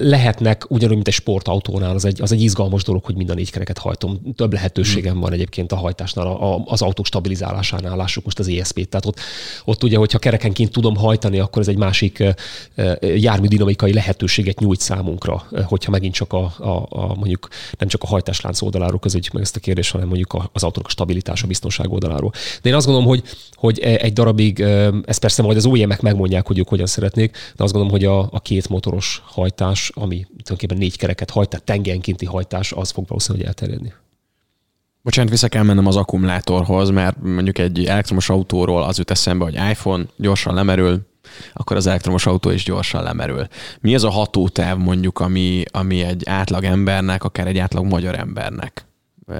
Lehetnek 0.00 0.70
ugyanúgy, 0.70 0.94
mint 0.94 1.08
egy 1.08 1.14
sportautónál, 1.14 1.94
az 1.94 2.04
egy, 2.04 2.22
az 2.22 2.32
egy 2.32 2.42
izgalmas 2.42 2.82
dolog, 2.82 3.04
hogy 3.04 3.16
mind 3.16 3.30
a 3.30 3.34
négy 3.34 3.50
kereket 3.50 3.78
hajtom. 3.78 4.20
Több 4.34 4.52
lehetőségem 4.52 5.12
hmm. 5.12 5.20
van 5.20 5.32
egyébként 5.32 5.72
a 5.72 5.76
hajtásnál, 5.76 6.26
a, 6.26 6.62
az 6.66 6.82
autók 6.82 7.06
stabilizálásánál, 7.06 7.96
lássuk 7.96 8.24
most 8.24 8.38
az 8.38 8.48
ESP-t. 8.48 8.88
Tehát 8.88 9.06
ott, 9.06 9.20
ott 9.64 9.82
ugye, 9.82 9.96
hogyha 9.96 10.18
kerekenként 10.18 10.72
tudom 10.72 10.96
hajtani, 10.96 11.38
akkor 11.38 11.62
ez 11.62 11.68
egy 11.68 11.76
másik 11.76 12.24
járműdinamikai 13.00 13.92
lehetőséget 13.92 14.58
nyújt 14.58 14.80
számunkra, 14.80 15.46
hogyha 15.64 15.90
megint 15.90 16.14
csak 16.14 16.32
a, 16.32 16.52
a, 16.58 16.86
a 16.88 17.14
mondjuk 17.14 17.48
nem 17.78 17.88
csak 17.88 18.02
a 18.02 18.06
hajtáslánc 18.06 18.62
oldaláról 18.62 18.98
közöljük 18.98 19.32
meg 19.32 19.42
ezt 19.42 19.56
a 19.56 19.60
kérdést, 19.60 19.92
hanem 19.92 20.08
mondjuk 20.08 20.48
az 20.52 20.62
autók 20.62 20.86
stabilitása, 21.28 21.46
biztonság 21.46 21.92
oldaláról. 21.92 22.32
De 22.62 22.68
én 22.68 22.74
azt 22.74 22.86
gondolom, 22.86 23.08
hogy, 23.08 23.22
hogy 23.54 23.78
egy 23.78 24.12
darabig 24.12 24.60
ezt 25.04 25.20
persze 25.20 25.42
majd 25.42 25.56
az 25.56 25.66
OEM-ek 25.66 26.00
megmondják, 26.00 26.46
hogy 26.46 26.58
ők 26.58 26.68
hogyan 26.68 26.86
szeretnék, 26.86 27.36
de 27.56 27.64
azt 27.64 27.72
gondolom, 27.72 27.90
hogy 27.90 28.04
a, 28.04 28.28
a 28.32 28.40
két 28.40 28.68
motoros 28.68 29.22
hajtás, 29.26 29.90
ami 29.94 30.26
tulajdonképpen 30.26 30.76
négy 30.76 30.96
kereket 30.96 31.30
hajt, 31.30 31.48
tehát 31.48 31.64
tengenkénti 31.64 32.26
hajtás, 32.26 32.72
az 32.72 32.90
fog 32.90 33.06
valószínűleg 33.08 33.46
elterjedni. 33.46 33.92
Bocsánat, 35.02 35.30
vissza 35.30 35.48
kell 35.48 35.62
mennem 35.62 35.86
az 35.86 35.96
akkumulátorhoz, 35.96 36.90
mert 36.90 37.16
mondjuk 37.22 37.58
egy 37.58 37.84
elektromos 37.84 38.30
autóról 38.30 38.82
az 38.82 38.98
jut 38.98 39.10
eszembe, 39.10 39.44
hogy 39.44 39.54
iPhone 39.54 40.04
gyorsan 40.16 40.54
lemerül, 40.54 41.06
akkor 41.52 41.76
az 41.76 41.86
elektromos 41.86 42.26
autó 42.26 42.50
is 42.50 42.64
gyorsan 42.64 43.02
lemerül. 43.02 43.46
Mi 43.80 43.94
az 43.94 44.04
a 44.04 44.10
hatótáv 44.10 44.78
mondjuk, 44.78 45.20
ami, 45.20 45.62
ami 45.70 46.02
egy 46.02 46.22
átlag 46.26 46.64
embernek, 46.64 47.24
akár 47.24 47.46
egy 47.46 47.58
átlag 47.58 47.84
magyar 47.84 48.18
embernek 48.18 48.87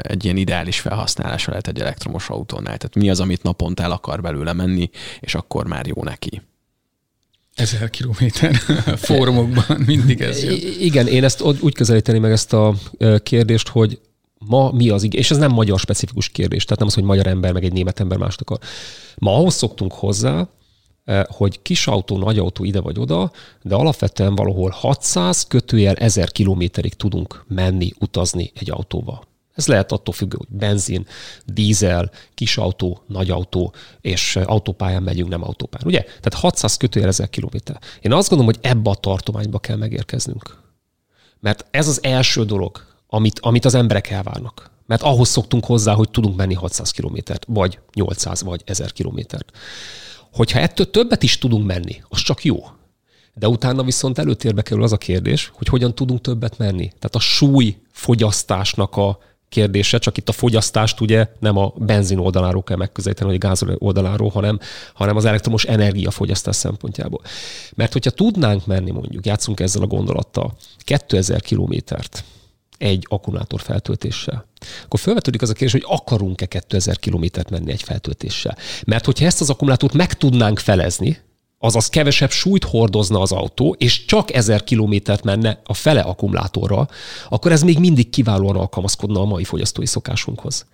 egy 0.01 0.24
ilyen 0.24 0.36
ideális 0.36 0.80
felhasználása 0.80 1.51
lehet 1.51 1.68
egy 1.68 1.80
elektromos 1.80 2.28
autónál. 2.28 2.76
Tehát 2.76 2.95
mi 2.95 3.11
az, 3.11 3.20
amit 3.20 3.43
naponta 3.43 3.82
el 3.82 3.91
akar 3.91 4.20
belőle 4.20 4.53
menni, 4.53 4.91
és 5.20 5.34
akkor 5.34 5.66
már 5.66 5.86
jó 5.86 6.03
neki. 6.03 6.43
Ezer 7.55 7.91
kilométer 7.91 8.55
fórumokban 9.07 9.80
mindig 9.86 10.20
ez 10.20 10.43
jön. 10.45 10.59
Igen, 10.80 11.07
én 11.07 11.24
ezt 11.24 11.41
úgy 11.41 11.74
közelíteni 11.74 12.18
meg 12.18 12.30
ezt 12.30 12.53
a 12.53 12.74
kérdést, 13.22 13.68
hogy 13.68 14.01
ma 14.39 14.70
mi 14.70 14.89
az 14.89 15.14
és 15.14 15.30
ez 15.30 15.36
nem 15.36 15.53
magyar 15.53 15.78
specifikus 15.78 16.28
kérdés, 16.28 16.64
tehát 16.64 16.78
nem 16.78 16.89
az, 16.89 16.95
hogy 16.95 17.03
magyar 17.03 17.26
ember 17.26 17.53
meg 17.53 17.64
egy 17.64 17.72
német 17.72 18.01
ember 18.01 18.18
mást 18.18 18.41
akar. 18.41 18.59
Ma 19.16 19.34
ahhoz 19.34 19.55
szoktunk 19.55 19.93
hozzá, 19.93 20.49
hogy 21.26 21.62
kis 21.62 21.86
autó, 21.86 22.18
nagy 22.18 22.39
autó 22.39 22.64
ide 22.64 22.80
vagy 22.80 22.99
oda, 22.99 23.32
de 23.62 23.74
alapvetően 23.74 24.34
valahol 24.34 24.70
600 24.70 25.47
kötőjel 25.47 25.95
1000 25.95 26.32
kilométerig 26.32 26.95
tudunk 26.95 27.45
menni, 27.49 27.93
utazni 27.99 28.53
egy 28.55 28.70
autóval. 28.70 29.22
Ez 29.59 29.66
lehet 29.66 29.92
attól 29.92 30.14
függő, 30.14 30.36
hogy 30.38 30.59
benzin, 30.59 31.06
dízel, 31.44 32.11
kis 32.34 32.56
autó, 32.56 33.02
nagy 33.06 33.30
autó, 33.30 33.74
és 34.00 34.36
autópályán 34.36 35.02
megyünk, 35.02 35.28
nem 35.28 35.42
autópályán. 35.42 35.88
Ugye? 35.88 36.00
Tehát 36.02 36.34
600 36.34 36.76
kötőjel 36.76 37.09
1000 37.09 37.28
kilométer. 37.28 37.78
Én 38.00 38.12
azt 38.12 38.28
gondolom, 38.28 38.54
hogy 38.54 38.70
ebbe 38.70 38.90
a 38.90 38.94
tartományba 38.94 39.59
kell 39.59 39.76
megérkeznünk. 39.76 40.59
Mert 41.40 41.66
ez 41.70 41.88
az 41.88 42.02
első 42.02 42.44
dolog, 42.44 42.84
amit, 43.06 43.38
amit 43.38 43.64
az 43.64 43.74
emberek 43.74 44.11
elvárnak. 44.11 44.70
Mert 44.86 45.02
ahhoz 45.02 45.28
szoktunk 45.28 45.64
hozzá, 45.64 45.94
hogy 45.94 46.11
tudunk 46.11 46.36
menni 46.36 46.54
600 46.54 46.90
kilométert, 46.90 47.44
vagy 47.48 47.78
800, 47.94 48.42
vagy 48.42 48.62
1000 48.64 48.92
kilométert. 48.92 49.56
Hogyha 50.32 50.59
ettől 50.59 50.90
többet 50.90 51.22
is 51.22 51.38
tudunk 51.38 51.66
menni, 51.66 52.02
az 52.09 52.18
csak 52.18 52.44
jó. 52.44 52.64
De 53.34 53.48
utána 53.48 53.82
viszont 53.82 54.18
előtérbe 54.18 54.62
kerül 54.62 54.82
az 54.82 54.92
a 54.92 54.96
kérdés, 54.96 55.50
hogy 55.54 55.66
hogyan 55.66 55.94
tudunk 55.94 56.20
többet 56.20 56.59
menni. 56.59 56.86
Tehát 56.86 57.14
a 57.14 57.20
súly 57.20 57.76
fogyasztásnak 57.92 58.96
a 58.96 59.18
kérdése, 59.49 59.99
csak 59.99 60.16
itt 60.16 60.28
a 60.28 60.32
fogyasztást 60.32 61.01
ugye 61.01 61.26
nem 61.38 61.57
a 61.57 61.72
benzin 61.76 62.18
oldaláról 62.18 62.62
kell 62.62 62.76
megközelíteni, 62.76 63.30
vagy 63.30 63.38
a 63.44 63.46
gázolaj 63.46 63.76
oldaláról, 63.78 64.28
hanem, 64.28 64.59
hanem 64.94 65.16
az 65.16 65.24
elektromos 65.24 65.64
energiafogyasztás 65.64 66.57
szempontjából. 66.57 67.20
Mert 67.74 67.92
hogyha 67.92 68.11
tudnánk 68.11 68.66
menni 68.66 68.90
mondjuk, 68.90 69.26
játszunk 69.26 69.61
ezzel 69.61 69.82
a 69.82 69.86
gondolattal, 69.86 70.57
2000 70.78 71.40
kilométert 71.40 72.24
egy 72.78 73.07
akkumulátor 73.09 73.61
feltöltéssel, 73.61 74.46
akkor 74.84 75.01
felvetődik 75.01 75.42
az 75.42 75.51
a 75.51 75.53
kérdés, 75.53 75.72
hogy 75.72 75.96
akarunk-e 75.96 76.46
2000 76.46 76.99
kilométert 76.99 77.51
menni 77.51 77.70
egy 77.70 77.82
feltöltéssel. 77.82 78.57
Mert 78.86 79.05
hogyha 79.05 79.26
ezt 79.26 79.40
az 79.40 79.51
akkumulátort 79.51 79.92
meg 79.92 80.14
tudnánk 80.14 80.59
felezni, 80.59 81.18
azaz 81.59 81.88
kevesebb 81.88 82.30
súlyt 82.30 82.64
hordozna 82.64 83.20
az 83.20 83.32
autó, 83.32 83.76
és 83.78 84.04
csak 84.04 84.34
1000 84.34 84.64
kilométert 84.64 85.24
menne 85.24 85.61
a 85.64 85.74
fele 85.74 86.00
akkumulátorra, 86.00 86.88
akkor 87.28 87.52
ez 87.52 87.62
még 87.62 87.78
mindig 87.78 88.11
kiválóan 88.11 88.56
alkalmazkodna 88.56 89.20
a 89.20 89.24
mai 89.24 89.44
fogyasztói 89.44 89.86
szokásunkhoz. 89.86 90.66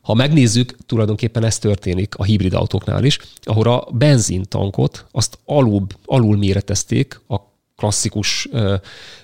Ha 0.00 0.14
megnézzük, 0.14 0.76
tulajdonképpen 0.86 1.44
ez 1.44 1.58
történik 1.58 2.14
a 2.14 2.24
hibrid 2.24 2.54
autóknál 2.54 3.04
is, 3.04 3.18
ahol 3.42 3.68
a 3.68 3.88
benzintankot 3.92 5.06
azt 5.10 5.38
alul, 5.44 5.86
alul 6.04 6.36
méretezték 6.36 7.20
a 7.28 7.36
klasszikus 7.76 8.48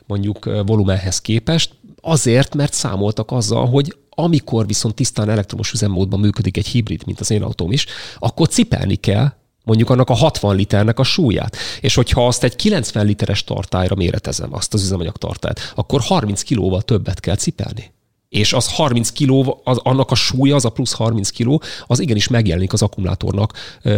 mondjuk 0.06 0.44
volumenhez 0.44 1.20
képest, 1.20 1.74
azért, 2.00 2.54
mert 2.54 2.72
számoltak 2.72 3.30
azzal, 3.30 3.66
hogy 3.66 3.96
amikor 4.10 4.66
viszont 4.66 4.94
tisztán 4.94 5.28
elektromos 5.28 5.72
üzemmódban 5.72 6.20
működik 6.20 6.56
egy 6.56 6.66
hibrid, 6.66 7.02
mint 7.06 7.20
az 7.20 7.30
én 7.30 7.42
autóm 7.42 7.72
is, 7.72 7.86
akkor 8.18 8.48
cipelni 8.48 8.96
kell 8.96 9.32
mondjuk 9.64 9.90
annak 9.90 10.10
a 10.10 10.14
60 10.14 10.56
liternek 10.56 10.98
a 10.98 11.02
súlyát. 11.02 11.56
És 11.80 11.94
hogyha 11.94 12.26
azt 12.26 12.44
egy 12.44 12.56
90 12.56 13.06
literes 13.06 13.44
tartályra 13.44 13.94
méretezem, 13.94 14.54
azt 14.54 14.74
az 14.74 14.82
üzemanyag 14.82 15.16
tartályt, 15.16 15.72
akkor 15.74 16.00
30 16.00 16.42
kilóval 16.42 16.82
többet 16.82 17.20
kell 17.20 17.36
cipelni. 17.36 17.92
És 18.28 18.52
az 18.52 18.72
30 18.72 19.10
kiló, 19.10 19.60
az, 19.64 19.78
annak 19.82 20.10
a 20.10 20.14
súlya, 20.14 20.54
az 20.54 20.64
a 20.64 20.70
plusz 20.70 20.92
30 20.92 21.30
kiló, 21.30 21.62
az 21.86 22.00
igenis 22.00 22.28
megjelenik 22.28 22.72
az 22.72 22.82
akkumulátornak 22.82 23.52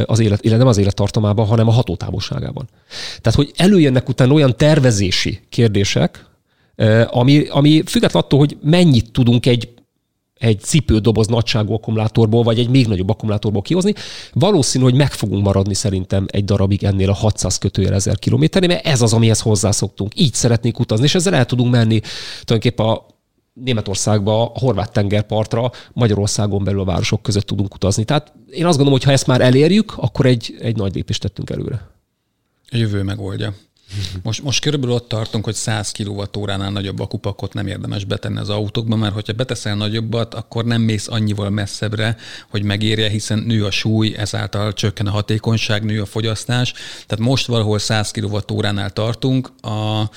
az 0.04 0.18
élet, 0.18 0.40
illetve 0.40 0.58
nem 0.58 0.66
az 0.66 0.76
élettartamában, 0.76 1.46
hanem 1.46 1.68
a 1.68 1.72
hatótávolságában. 1.72 2.68
Tehát, 3.20 3.38
hogy 3.38 3.52
előjönnek 3.56 4.08
utána 4.08 4.32
olyan 4.32 4.56
tervezési 4.56 5.40
kérdések, 5.48 6.26
ami, 7.06 7.46
ami 7.46 7.82
függetlenül 7.86 8.26
attól, 8.26 8.38
hogy 8.38 8.56
mennyit 8.62 9.12
tudunk 9.12 9.46
egy 9.46 9.68
egy 10.38 10.60
cipődoboz 10.60 11.26
nagyságú 11.26 11.72
akkumulátorból, 11.72 12.42
vagy 12.42 12.58
egy 12.58 12.68
még 12.68 12.86
nagyobb 12.86 13.08
akkumulátorból 13.08 13.62
kihozni, 13.62 13.94
valószínű, 14.32 14.84
hogy 14.84 14.94
meg 14.94 15.12
fogunk 15.12 15.44
maradni 15.44 15.74
szerintem 15.74 16.26
egy 16.30 16.44
darabig 16.44 16.84
ennél 16.84 17.10
a 17.10 17.14
600 17.14 17.58
kötőjel 17.58 17.94
1000 17.94 18.18
kilométernél, 18.18 18.68
mert 18.68 18.86
ez 18.86 19.02
az, 19.02 19.12
amihez 19.12 19.40
hozzászoktunk. 19.40 20.20
Így 20.20 20.34
szeretnénk 20.34 20.78
utazni, 20.78 21.04
és 21.04 21.14
ezzel 21.14 21.34
el 21.34 21.46
tudunk 21.46 21.70
menni 21.70 22.00
tulajdonképpen 22.44 22.86
a 22.86 23.06
Németországba, 23.52 24.42
a 24.42 24.58
horvát 24.58 24.92
tengerpartra, 24.92 25.70
Magyarországon 25.92 26.64
belül 26.64 26.80
a 26.80 26.84
városok 26.84 27.22
között 27.22 27.46
tudunk 27.46 27.74
utazni. 27.74 28.04
Tehát 28.04 28.32
én 28.50 28.66
azt 28.66 28.76
gondolom, 28.76 28.92
hogy 28.92 29.02
ha 29.02 29.12
ezt 29.12 29.26
már 29.26 29.40
elérjük, 29.40 29.94
akkor 29.96 30.26
egy, 30.26 30.56
egy 30.60 30.76
nagy 30.76 30.94
lépést 30.94 31.20
tettünk 31.20 31.50
előre. 31.50 31.90
A 32.70 32.76
jövő 32.76 33.02
megoldja. 33.02 33.54
Most, 34.22 34.42
most 34.42 34.60
körülbelül 34.60 34.94
ott 34.94 35.08
tartunk, 35.08 35.44
hogy 35.44 35.54
100 35.54 35.92
kWh-nál 35.92 36.70
nagyobb 36.70 37.00
akupakot 37.00 37.52
nem 37.52 37.66
érdemes 37.66 38.04
betenni 38.04 38.38
az 38.38 38.48
autókba, 38.48 38.96
mert 38.96 39.14
hogyha 39.14 39.32
beteszel 39.32 39.74
nagyobbat, 39.74 40.34
akkor 40.34 40.64
nem 40.64 40.82
mész 40.82 41.08
annyival 41.08 41.50
messzebbre, 41.50 42.16
hogy 42.50 42.62
megérje, 42.62 43.08
hiszen 43.08 43.38
nő 43.38 43.64
a 43.64 43.70
súly, 43.70 44.14
ezáltal 44.16 44.72
csökken 44.72 45.06
a 45.06 45.10
hatékonyság, 45.10 45.84
nő 45.84 46.00
a 46.00 46.06
fogyasztás. 46.06 46.72
Tehát 47.06 47.24
most 47.24 47.46
valahol 47.46 47.78
100 47.78 48.10
kWh-nál 48.10 48.90
tartunk, 48.90 49.52
a, 49.62 50.10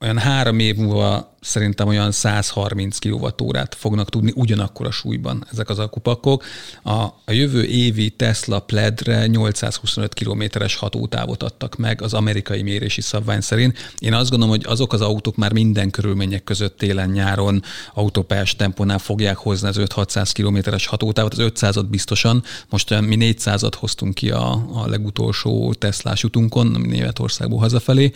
olyan 0.00 0.18
három 0.18 0.58
év 0.58 0.76
múlva 0.76 1.36
szerintem 1.40 1.88
olyan 1.88 2.12
130 2.12 2.98
kWh-órát 2.98 3.74
fognak 3.74 4.08
tudni 4.08 4.32
ugyanakkor 4.34 4.86
a 4.86 4.90
súlyban 4.90 5.46
ezek 5.52 5.68
az 5.68 5.78
akupakok. 5.78 6.44
A, 6.82 6.92
a 7.02 7.32
jövő 7.32 7.64
évi 7.64 8.10
Tesla 8.10 8.60
Pledre 8.60 9.26
825 9.26 10.14
kilométeres 10.14 10.76
hatótávot 10.76 11.42
adtak 11.42 11.76
meg 11.76 12.02
az 12.02 12.14
amerikai 12.14 12.62
mérési 12.62 13.00
szabvány 13.00 13.40
szerint. 13.40 13.92
Én 13.98 14.14
azt 14.14 14.30
gondolom, 14.30 14.54
hogy 14.54 14.64
azok 14.66 14.92
az 14.92 15.00
autók 15.00 15.36
már 15.36 15.52
minden 15.52 15.90
körülmények 15.90 16.44
között 16.44 16.78
télen-nyáron 16.78 17.62
autópályás 17.94 18.56
tempónál 18.56 18.98
fogják 18.98 19.36
hozni 19.36 19.68
az 19.68 19.76
5-600 19.78 20.30
kilométeres 20.32 20.86
hatótávot, 20.86 21.32
az 21.32 21.50
500-at 21.54 21.86
biztosan. 21.90 22.42
Most 22.68 23.00
mi 23.00 23.16
400-at 23.20 23.72
hoztunk 23.76 24.14
ki 24.14 24.30
a, 24.30 24.52
a 24.72 24.86
legutolsó 24.86 25.74
Teslás 25.74 26.24
utunkon, 26.24 26.66
Németországból 26.66 27.58
hazafelé, 27.58 28.12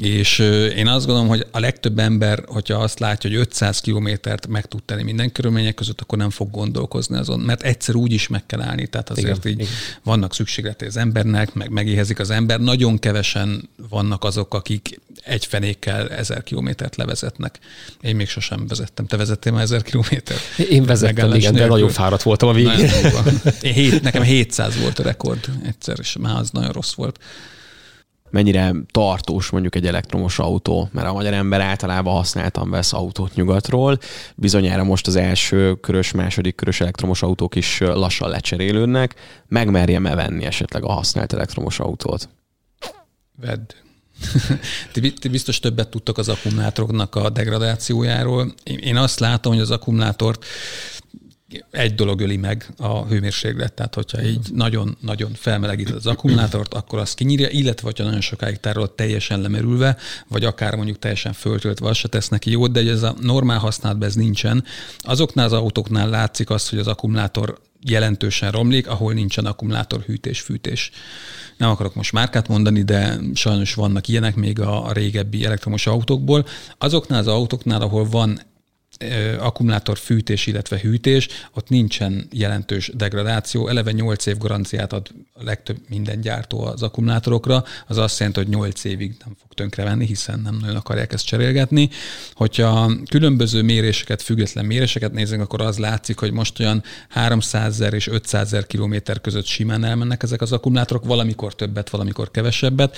és 0.00 0.38
én 0.76 0.86
azt 0.88 1.06
gondolom, 1.06 1.28
hogy 1.28 1.46
a 1.50 1.60
legtöbb 1.60 1.98
ember 1.98 2.44
hogyha 2.48 2.78
azt 2.78 2.98
látja, 2.98 3.30
hogy 3.30 3.38
500 3.38 3.80
kilométert 3.80 4.46
meg 4.46 4.66
tud 4.66 4.82
tenni 4.82 5.02
minden 5.02 5.32
körülmények 5.32 5.74
között, 5.74 6.00
akkor 6.00 6.18
nem 6.18 6.30
fog 6.30 6.50
gondolkozni 6.50 7.16
azon, 7.16 7.40
mert 7.40 7.62
egyszer 7.62 7.94
úgy 7.94 8.12
is 8.12 8.28
meg 8.28 8.46
kell 8.46 8.60
állni, 8.60 8.86
tehát 8.86 9.10
azért 9.10 9.44
igen, 9.44 9.52
így 9.52 9.60
igen. 9.60 9.72
vannak 10.02 10.34
szükségletei 10.34 10.88
az 10.88 10.96
embernek, 10.96 11.54
meg 11.54 11.70
megéhezik 11.70 12.18
az 12.18 12.30
ember. 12.30 12.60
Nagyon 12.60 12.98
kevesen 12.98 13.68
vannak 13.88 14.24
azok, 14.24 14.54
akik 14.54 15.00
egy 15.24 15.46
fenékkel 15.46 16.10
ezer 16.10 16.42
kilométert 16.42 16.96
levezetnek. 16.96 17.58
Én 18.00 18.16
még 18.16 18.28
sosem 18.28 18.66
vezettem. 18.66 19.06
Te 19.06 19.16
vezettél 19.16 19.52
már 19.52 19.62
ezer 19.62 19.82
kilométert? 19.82 20.40
Én 20.70 20.84
vezettem, 20.84 21.34
igen, 21.34 21.54
de 21.54 21.66
nagyon 21.66 21.88
fáradt 21.90 22.22
voltam 22.22 22.48
a 22.48 22.52
végén. 22.52 22.90
Én 23.60 23.72
hét, 23.72 24.02
nekem 24.02 24.22
700 24.22 24.80
volt 24.80 24.98
a 24.98 25.02
rekord 25.02 25.44
egyszer, 25.66 25.96
és 26.00 26.16
már 26.20 26.36
az 26.36 26.50
nagyon 26.50 26.72
rossz 26.72 26.92
volt 26.92 27.18
mennyire 28.30 28.74
tartós 28.90 29.50
mondjuk 29.50 29.74
egy 29.74 29.86
elektromos 29.86 30.38
autó, 30.38 30.88
mert 30.92 31.06
a 31.06 31.12
magyar 31.12 31.32
ember 31.32 31.60
általában 31.60 32.14
használtan 32.14 32.70
vesz 32.70 32.92
autót 32.92 33.34
nyugatról, 33.34 33.98
bizonyára 34.34 34.84
most 34.84 35.06
az 35.06 35.16
első 35.16 35.74
körös, 35.74 36.12
második 36.12 36.54
körös 36.54 36.80
elektromos 36.80 37.22
autók 37.22 37.54
is 37.54 37.78
lassan 37.78 38.30
lecserélődnek, 38.30 39.14
megmerjem-e 39.48 40.14
venni 40.14 40.44
esetleg 40.44 40.84
a 40.84 40.92
használt 40.92 41.32
elektromos 41.32 41.80
autót? 41.80 42.28
Vedd. 43.40 43.72
ti, 44.92 45.12
ti 45.12 45.28
biztos 45.28 45.58
többet 45.58 45.88
tudtok 45.88 46.18
az 46.18 46.28
akkumulátoroknak 46.28 47.14
a 47.14 47.30
degradációjáról. 47.30 48.54
Én 48.64 48.96
azt 48.96 49.20
látom, 49.20 49.52
hogy 49.52 49.62
az 49.62 49.70
akkumulátort 49.70 50.44
egy 51.70 51.94
dolog 51.94 52.20
öli 52.20 52.36
meg 52.36 52.66
a 52.76 53.04
hőmérséklet, 53.06 53.72
tehát 53.72 53.94
hogyha 53.94 54.22
így 54.22 54.46
nagyon-nagyon 54.52 55.32
felmelegíted 55.34 55.94
az 55.94 56.06
akkumulátort, 56.06 56.74
akkor 56.74 56.98
az 56.98 57.14
kinyírja, 57.14 57.48
illetve 57.48 57.86
hogyha 57.86 58.04
nagyon 58.04 58.20
sokáig 58.20 58.56
tárol 58.56 58.94
teljesen 58.94 59.40
lemerülve, 59.40 59.96
vagy 60.28 60.44
akár 60.44 60.74
mondjuk 60.74 60.98
teljesen 60.98 61.32
föltöltve, 61.32 61.88
az 61.88 61.96
se 61.96 62.08
tesz 62.08 62.28
neki 62.28 62.50
jót, 62.50 62.72
de 62.72 62.90
ez 62.90 63.02
a 63.02 63.14
normál 63.20 63.58
használatban 63.58 64.08
ez 64.08 64.14
nincsen. 64.14 64.64
Azoknál 64.98 65.46
az 65.46 65.52
autóknál 65.52 66.08
látszik 66.08 66.50
az, 66.50 66.68
hogy 66.68 66.78
az 66.78 66.86
akkumulátor 66.86 67.60
jelentősen 67.80 68.50
romlik, 68.50 68.88
ahol 68.88 69.12
nincsen 69.12 69.46
akkumulátor 69.46 70.00
hűtés, 70.00 70.40
fűtés. 70.40 70.90
Nem 71.56 71.70
akarok 71.70 71.94
most 71.94 72.12
márkát 72.12 72.48
mondani, 72.48 72.82
de 72.82 73.18
sajnos 73.34 73.74
vannak 73.74 74.08
ilyenek 74.08 74.34
még 74.34 74.60
a 74.60 74.92
régebbi 74.92 75.44
elektromos 75.44 75.86
autókból. 75.86 76.46
Azoknál 76.78 77.20
az 77.20 77.26
autóknál, 77.26 77.80
ahol 77.80 78.08
van 78.08 78.40
akkumulátor 79.38 79.98
fűtés, 79.98 80.46
illetve 80.46 80.78
hűtés, 80.78 81.28
ott 81.54 81.68
nincsen 81.68 82.28
jelentős 82.32 82.90
degradáció. 82.94 83.68
Eleve 83.68 83.92
8 83.92 84.26
év 84.26 84.38
garanciát 84.38 84.92
ad 84.92 85.08
a 85.32 85.44
legtöbb 85.44 85.76
minden 85.88 86.20
gyártó 86.20 86.64
az 86.64 86.82
akkumulátorokra, 86.82 87.64
az 87.86 87.96
azt 87.96 88.18
jelenti, 88.18 88.40
hogy 88.40 88.48
8 88.48 88.84
évig 88.84 89.16
nem 89.24 89.36
fog 89.40 89.54
tönkrevenni, 89.54 90.06
hiszen 90.06 90.40
nem 90.40 90.56
nagyon 90.60 90.76
akarják 90.76 91.12
ezt 91.12 91.26
cserélgetni. 91.26 91.88
Hogyha 92.32 92.92
különböző 93.10 93.62
méréseket, 93.62 94.22
független 94.22 94.64
méréseket 94.64 95.12
nézünk, 95.12 95.42
akkor 95.42 95.60
az 95.60 95.78
látszik, 95.78 96.18
hogy 96.18 96.32
most 96.32 96.60
olyan 96.60 96.82
300 97.08 97.80
és 97.80 98.06
500 98.06 98.46
ezer 98.48 98.66
kilométer 98.66 99.20
között 99.20 99.44
simán 99.44 99.84
elmennek 99.84 100.22
ezek 100.22 100.40
az 100.40 100.52
akkumulátorok, 100.52 101.04
valamikor 101.04 101.54
többet, 101.54 101.90
valamikor 101.90 102.30
kevesebbet, 102.30 102.96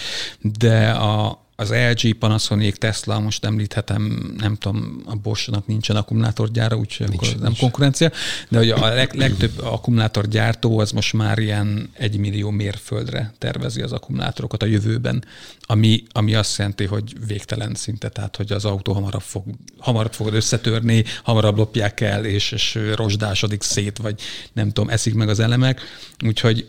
de 0.58 0.90
a, 0.90 1.48
az 1.60 1.72
LG, 1.90 2.12
Panasonic, 2.12 2.78
Tesla, 2.78 3.20
most 3.20 3.44
említhetem, 3.44 4.34
nem 4.38 4.56
tudom, 4.56 5.02
a 5.04 5.14
Bosch-nak 5.14 5.66
nincsen 5.66 5.96
akkumulátorgyára, 5.96 6.76
úgyhogy 6.76 7.08
nincs, 7.08 7.20
akkor 7.20 7.32
nincs. 7.32 7.42
nem 7.42 7.54
konkurencia, 7.58 8.10
de 8.48 8.58
hogy 8.58 8.70
a 8.70 8.94
leg, 8.94 9.14
legtöbb 9.14 9.60
akkumulátorgyártó 9.62 10.78
az 10.78 10.90
most 10.90 11.12
már 11.12 11.38
ilyen 11.38 11.90
egy 11.92 12.16
millió 12.16 12.50
mérföldre 12.50 13.32
tervezi 13.38 13.80
az 13.80 13.92
akkumulátorokat 13.92 14.62
a 14.62 14.66
jövőben, 14.66 15.24
ami, 15.60 16.02
ami 16.12 16.34
azt 16.34 16.58
jelenti, 16.58 16.84
hogy 16.84 17.26
végtelen 17.26 17.74
szinte, 17.74 18.08
tehát 18.08 18.36
hogy 18.36 18.52
az 18.52 18.64
autó 18.64 18.92
hamarabb, 18.92 19.22
fog, 19.22 19.44
hamarabb 19.78 20.12
fog 20.12 20.32
összetörni, 20.32 21.04
hamarabb 21.22 21.56
lopják 21.56 22.00
el, 22.00 22.24
és, 22.24 22.52
és 22.52 22.78
rozsdásodik 22.94 23.62
szét, 23.62 23.98
vagy 23.98 24.20
nem 24.52 24.66
tudom, 24.66 24.88
eszik 24.88 25.14
meg 25.14 25.28
az 25.28 25.40
elemek, 25.40 25.80
úgyhogy 26.24 26.66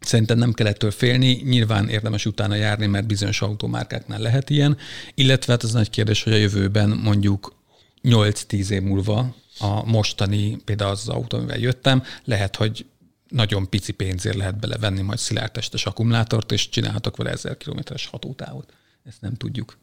Szerintem 0.00 0.38
nem 0.38 0.52
kell 0.52 0.66
ettől 0.66 0.90
félni, 0.90 1.32
nyilván 1.32 1.88
érdemes 1.88 2.26
utána 2.26 2.54
járni, 2.54 2.86
mert 2.86 3.06
bizonyos 3.06 3.42
automárkáknál 3.42 4.20
lehet 4.20 4.50
ilyen, 4.50 4.76
illetve 5.14 5.52
hát 5.52 5.62
az 5.62 5.72
nagy 5.72 5.90
kérdés, 5.90 6.22
hogy 6.22 6.32
a 6.32 6.36
jövőben 6.36 6.88
mondjuk 6.88 7.54
8-10 8.02 8.68
év 8.68 8.82
múlva 8.82 9.34
a 9.58 9.84
mostani, 9.84 10.56
például 10.64 10.90
az, 10.90 11.00
az 11.00 11.08
autó, 11.08 11.36
amivel 11.36 11.58
jöttem, 11.58 12.02
lehet, 12.24 12.56
hogy 12.56 12.86
nagyon 13.28 13.68
pici 13.68 13.92
pénzért 13.92 14.36
lehet 14.36 14.58
belevenni 14.58 15.00
majd 15.00 15.18
szilárdtestes 15.18 15.86
akkumulátort, 15.86 16.52
és 16.52 16.68
csinálhatok 16.68 17.16
vele 17.16 17.30
1000 17.30 17.56
kilométeres 17.56 18.06
hatótávot. 18.06 18.72
Ezt 19.04 19.20
nem 19.20 19.34
tudjuk. 19.34 19.78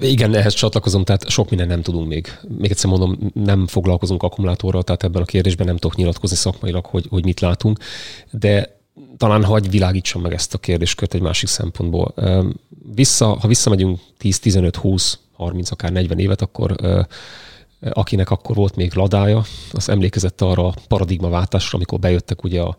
Igen, 0.00 0.34
ehhez 0.34 0.54
csatlakozom, 0.54 1.04
tehát 1.04 1.28
sok 1.28 1.50
minden 1.50 1.66
nem 1.66 1.82
tudunk 1.82 2.08
még. 2.08 2.38
Még 2.58 2.70
egyszer 2.70 2.90
mondom, 2.90 3.18
nem 3.34 3.66
foglalkozunk 3.66 4.22
akkumulátorral, 4.22 4.82
tehát 4.82 5.02
ebben 5.02 5.22
a 5.22 5.24
kérdésben 5.24 5.66
nem 5.66 5.76
tudok 5.76 5.96
nyilatkozni 5.96 6.36
szakmailag, 6.36 6.86
hogy, 6.86 7.06
hogy 7.10 7.24
mit 7.24 7.40
látunk, 7.40 7.78
de 8.30 8.78
talán 9.16 9.44
hagy 9.44 9.70
világítsam 9.70 10.22
meg 10.22 10.32
ezt 10.32 10.54
a 10.54 10.58
kérdéskört 10.58 11.14
egy 11.14 11.20
másik 11.20 11.48
szempontból. 11.48 12.14
Vissza, 12.94 13.26
ha 13.26 13.48
visszamegyünk 13.48 14.00
10, 14.18 14.38
15, 14.38 14.76
20, 14.76 15.18
30, 15.32 15.70
akár 15.70 15.92
40 15.92 16.18
évet, 16.18 16.42
akkor 16.42 16.76
akinek 17.90 18.30
akkor 18.30 18.56
volt 18.56 18.76
még 18.76 18.94
ladája, 18.94 19.42
az 19.72 19.88
emlékezett 19.88 20.40
arra 20.40 20.66
a 20.66 20.74
paradigmaváltásra, 20.88 21.76
amikor 21.76 21.98
bejöttek 21.98 22.44
ugye 22.44 22.60
a, 22.60 22.76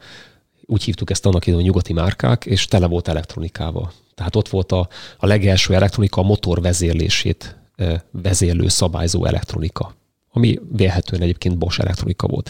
úgy 0.65 0.83
hívtuk 0.83 1.09
ezt 1.09 1.25
annak 1.25 1.47
idején, 1.47 1.65
nyugati 1.65 1.93
márkák, 1.93 2.45
és 2.45 2.65
tele 2.65 2.87
volt 2.87 3.07
elektronikával. 3.07 3.91
Tehát 4.15 4.35
ott 4.35 4.49
volt 4.49 4.71
a, 4.71 4.87
a 5.17 5.25
legelső 5.25 5.73
elektronika, 5.73 6.21
a 6.21 6.25
motor 6.25 6.61
vezérlését 6.61 7.57
vezérlő 8.11 8.67
szabályzó 8.67 9.25
elektronika 9.25 9.95
ami 10.35 10.59
vélhetően 10.71 11.21
egyébként 11.21 11.57
Bosch 11.57 11.79
elektronika 11.79 12.27
volt. 12.27 12.49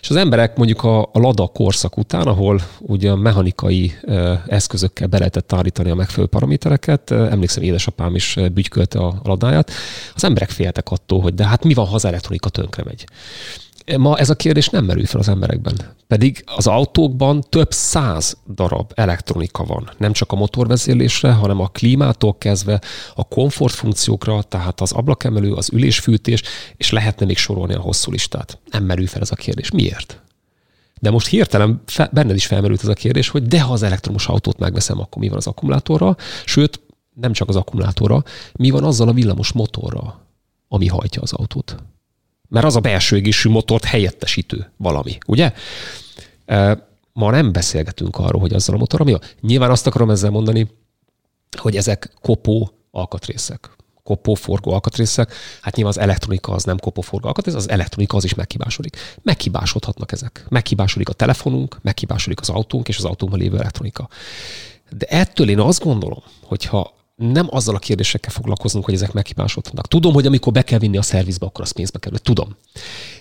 És 0.00 0.10
az 0.10 0.16
emberek 0.16 0.56
mondjuk 0.56 0.84
a, 0.84 1.02
a 1.02 1.18
Lada 1.18 1.46
korszak 1.46 1.96
után, 1.96 2.26
ahol 2.26 2.60
ugye 2.80 3.10
a 3.10 3.16
mechanikai 3.16 3.92
e, 4.02 4.42
eszközökkel 4.46 5.06
be 5.06 5.18
lehetett 5.18 5.52
állítani 5.52 5.90
a 5.90 5.94
megfelelő 5.94 6.28
paramétereket, 6.28 7.10
e, 7.10 7.14
emlékszem, 7.14 7.62
édesapám 7.62 8.14
is 8.14 8.38
bügykölte 8.52 8.98
a, 8.98 9.06
a 9.06 9.28
ladáját, 9.28 9.70
az 10.14 10.24
emberek 10.24 10.50
féltek 10.50 10.90
attól, 10.90 11.20
hogy 11.20 11.34
de 11.34 11.46
hát 11.46 11.64
mi 11.64 11.74
van, 11.74 11.86
ha 11.86 11.94
az 11.94 12.04
elektronika 12.04 12.48
tönkre 12.48 12.82
megy. 12.84 13.06
Ma 13.98 14.16
ez 14.16 14.30
a 14.30 14.34
kérdés 14.34 14.68
nem 14.68 14.84
merül 14.84 15.06
fel 15.06 15.20
az 15.20 15.28
emberekben. 15.28 15.74
Pedig 16.06 16.44
az 16.46 16.66
autókban 16.66 17.40
több 17.48 17.72
száz 17.72 18.36
darab 18.54 18.92
elektronika 18.94 19.64
van. 19.64 19.90
Nem 19.98 20.12
csak 20.12 20.32
a 20.32 20.36
motorvezérlésre, 20.36 21.32
hanem 21.32 21.60
a 21.60 21.68
klímától 21.68 22.38
kezdve 22.38 22.80
a 23.14 23.24
komfortfunkciókra, 23.24 24.42
tehát 24.42 24.80
az 24.80 24.92
ablakemelő, 24.92 25.52
az 25.52 25.70
ülésfűtés, 25.72 26.42
és 26.76 26.90
lehetne 26.90 27.26
még 27.26 27.36
sorolni 27.36 27.74
a 27.74 27.80
hosszú 27.80 28.10
listát. 28.10 28.58
Nem 28.70 28.84
merül 28.84 29.06
fel 29.06 29.20
ez 29.20 29.30
a 29.30 29.34
kérdés. 29.34 29.70
Miért? 29.70 30.20
De 31.00 31.10
most 31.10 31.26
hirtelen 31.26 31.82
fe, 31.86 32.10
benned 32.12 32.36
is 32.36 32.46
felmerült 32.46 32.82
ez 32.82 32.88
a 32.88 32.94
kérdés, 32.94 33.28
hogy 33.28 33.42
de 33.42 33.60
ha 33.60 33.72
az 33.72 33.82
elektromos 33.82 34.26
autót 34.26 34.58
megveszem, 34.58 35.00
akkor 35.00 35.22
mi 35.22 35.28
van 35.28 35.36
az 35.36 35.46
akkumulátorral? 35.46 36.16
Sőt, 36.44 36.80
nem 37.14 37.32
csak 37.32 37.48
az 37.48 37.56
akkumulátorra, 37.56 38.22
mi 38.52 38.70
van 38.70 38.84
azzal 38.84 39.08
a 39.08 39.12
villamos 39.12 39.52
motorral, 39.52 40.20
ami 40.68 40.86
hajtja 40.86 41.22
az 41.22 41.32
autót? 41.32 41.76
Mert 42.56 42.68
az 42.68 42.76
a 42.76 42.80
belső 42.80 43.16
égésű 43.16 43.48
motort 43.48 43.84
helyettesítő 43.84 44.72
valami, 44.76 45.18
ugye? 45.26 45.52
Ma 47.12 47.30
nem 47.30 47.52
beszélgetünk 47.52 48.18
arról, 48.18 48.40
hogy 48.40 48.52
azzal 48.54 48.74
a 48.74 48.78
motor, 48.78 49.00
ami 49.00 49.12
a... 49.12 49.20
Nyilván 49.40 49.70
azt 49.70 49.86
akarom 49.86 50.10
ezzel 50.10 50.30
mondani, 50.30 50.70
hogy 51.56 51.76
ezek 51.76 52.12
kopó 52.20 52.70
alkatrészek 52.90 53.70
kopóforgó 54.02 54.72
alkatrészek, 54.72 55.32
hát 55.60 55.74
nyilván 55.74 55.94
az 55.96 56.02
elektronika 56.02 56.52
az 56.52 56.64
nem 56.64 56.78
kopóforgó 56.78 57.26
alkatrész, 57.26 57.54
az 57.54 57.68
elektronika 57.68 58.16
az 58.16 58.24
is 58.24 58.34
meghibásodik. 58.34 58.96
Meghibásodhatnak 59.22 60.12
ezek. 60.12 60.46
Meghibásodik 60.48 61.08
a 61.08 61.12
telefonunk, 61.12 61.78
meghibásodik 61.82 62.40
az 62.40 62.48
autónk 62.48 62.88
és 62.88 62.98
az 62.98 63.04
autónkban 63.04 63.40
lévő 63.40 63.58
elektronika. 63.58 64.08
De 64.96 65.06
ettől 65.06 65.48
én 65.48 65.60
azt 65.60 65.82
gondolom, 65.82 66.22
hogyha 66.42 66.94
nem 67.16 67.46
azzal 67.50 67.74
a 67.74 67.78
kérdésekkel 67.78 68.32
foglalkozunk, 68.32 68.84
hogy 68.84 68.94
ezek 68.94 69.12
meghibásodhatnak. 69.12 69.88
Tudom, 69.88 70.12
hogy 70.12 70.26
amikor 70.26 70.52
be 70.52 70.62
kell 70.62 70.78
vinni 70.78 70.96
a 70.96 71.02
szervizbe, 71.02 71.46
akkor 71.46 71.64
az 71.64 71.70
pénzbe 71.70 71.98
kerül. 71.98 72.18
Tudom. 72.18 72.56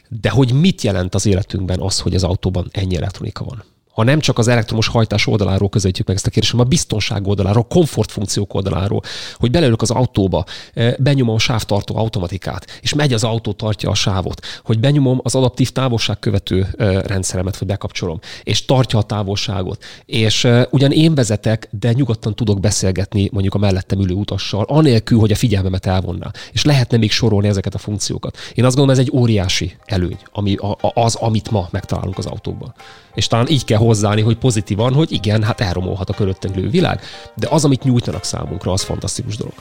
De 0.09 0.29
hogy 0.29 0.53
mit 0.53 0.81
jelent 0.81 1.15
az 1.15 1.25
életünkben 1.25 1.79
az, 1.79 1.99
hogy 1.99 2.15
az 2.15 2.23
autóban 2.23 2.69
ennyi 2.71 2.95
elektronika 2.95 3.43
van? 3.43 3.63
Ha 3.95 4.03
nem 4.03 4.19
csak 4.19 4.37
az 4.37 4.47
elektromos 4.47 4.87
hajtás 4.87 5.27
oldaláról 5.27 5.69
közelítjük 5.69 6.07
meg 6.07 6.15
ezt 6.15 6.25
a 6.25 6.29
kérdést, 6.29 6.51
hanem 6.51 6.65
a 6.65 6.69
biztonság 6.69 7.27
oldaláról, 7.27 7.61
a 7.61 7.73
komfortfunkciók 7.73 8.53
oldaláról, 8.53 9.01
hogy 9.35 9.51
belőlük 9.51 9.81
az 9.81 9.91
autóba, 9.91 10.45
eh, 10.73 10.93
benyomom 10.99 11.35
a 11.35 11.39
sávtartó 11.39 11.97
automatikát, 11.97 12.79
és 12.81 12.93
megy 12.93 13.13
az 13.13 13.23
autó, 13.23 13.53
tartja 13.53 13.89
a 13.89 13.93
sávot, 13.93 14.45
hogy 14.63 14.79
benyomom 14.79 15.19
az 15.23 15.35
adaptív 15.35 15.69
távolságkövető 15.69 16.67
eh, 16.77 17.01
rendszeremet, 17.01 17.55
hogy 17.55 17.67
bekapcsolom, 17.67 18.19
és 18.43 18.65
tartja 18.65 18.99
a 18.99 19.03
távolságot, 19.03 19.83
és 20.05 20.43
eh, 20.43 20.63
ugyan 20.69 20.91
én 20.91 21.15
vezetek, 21.15 21.67
de 21.79 21.91
nyugodtan 21.91 22.35
tudok 22.35 22.59
beszélgetni 22.59 23.29
mondjuk 23.31 23.53
a 23.53 23.57
mellettem 23.57 23.99
ülő 23.99 24.13
utassal, 24.13 24.63
anélkül, 24.67 25.19
hogy 25.19 25.31
a 25.31 25.35
figyelmemet 25.35 25.85
elvonná. 25.85 26.31
És 26.51 26.63
lehetne 26.63 26.97
még 26.97 27.11
sorolni 27.11 27.47
ezeket 27.47 27.75
a 27.75 27.77
funkciókat. 27.77 28.37
Én 28.53 28.65
azt 28.65 28.75
gondolom, 28.75 28.99
ez 29.01 29.07
egy 29.07 29.17
óriási 29.17 29.75
előny, 29.85 30.17
ami 30.31 30.57
az, 30.93 31.15
amit 31.15 31.51
ma 31.51 31.67
megtalálunk 31.71 32.17
az 32.17 32.25
autókban. 32.25 32.73
És 33.15 33.27
talán 33.27 33.47
így 33.47 33.65
kell 33.65 33.77
hozzáállni, 33.77 34.21
hogy 34.21 34.37
pozitívan, 34.37 34.93
hogy 34.93 35.11
igen, 35.11 35.43
hát 35.43 35.61
elromolhat 35.61 36.09
a 36.09 36.13
körülöttünk 36.13 36.55
lévő 36.55 36.69
világ, 36.69 37.01
de 37.35 37.47
az, 37.49 37.65
amit 37.65 37.83
nyújtanak 37.83 38.23
számunkra, 38.23 38.71
az 38.71 38.83
fantasztikus 38.83 39.37
dolog. 39.37 39.53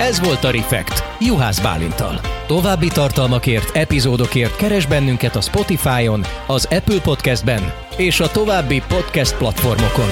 Ez 0.00 0.20
volt 0.20 0.44
a 0.44 0.50
Refekt, 0.50 1.04
Juhász 1.20 1.60
Bálintal. 1.60 2.20
További 2.46 2.88
tartalmakért, 2.88 3.76
epizódokért 3.76 4.56
keres 4.56 4.86
bennünket 4.86 5.36
a 5.36 5.40
Spotify-on, 5.40 6.24
az 6.46 6.64
Apple 6.70 7.00
Podcast-ben 7.00 7.72
és 7.96 8.20
a 8.20 8.30
további 8.30 8.82
podcast 8.88 9.36
platformokon. 9.36 10.10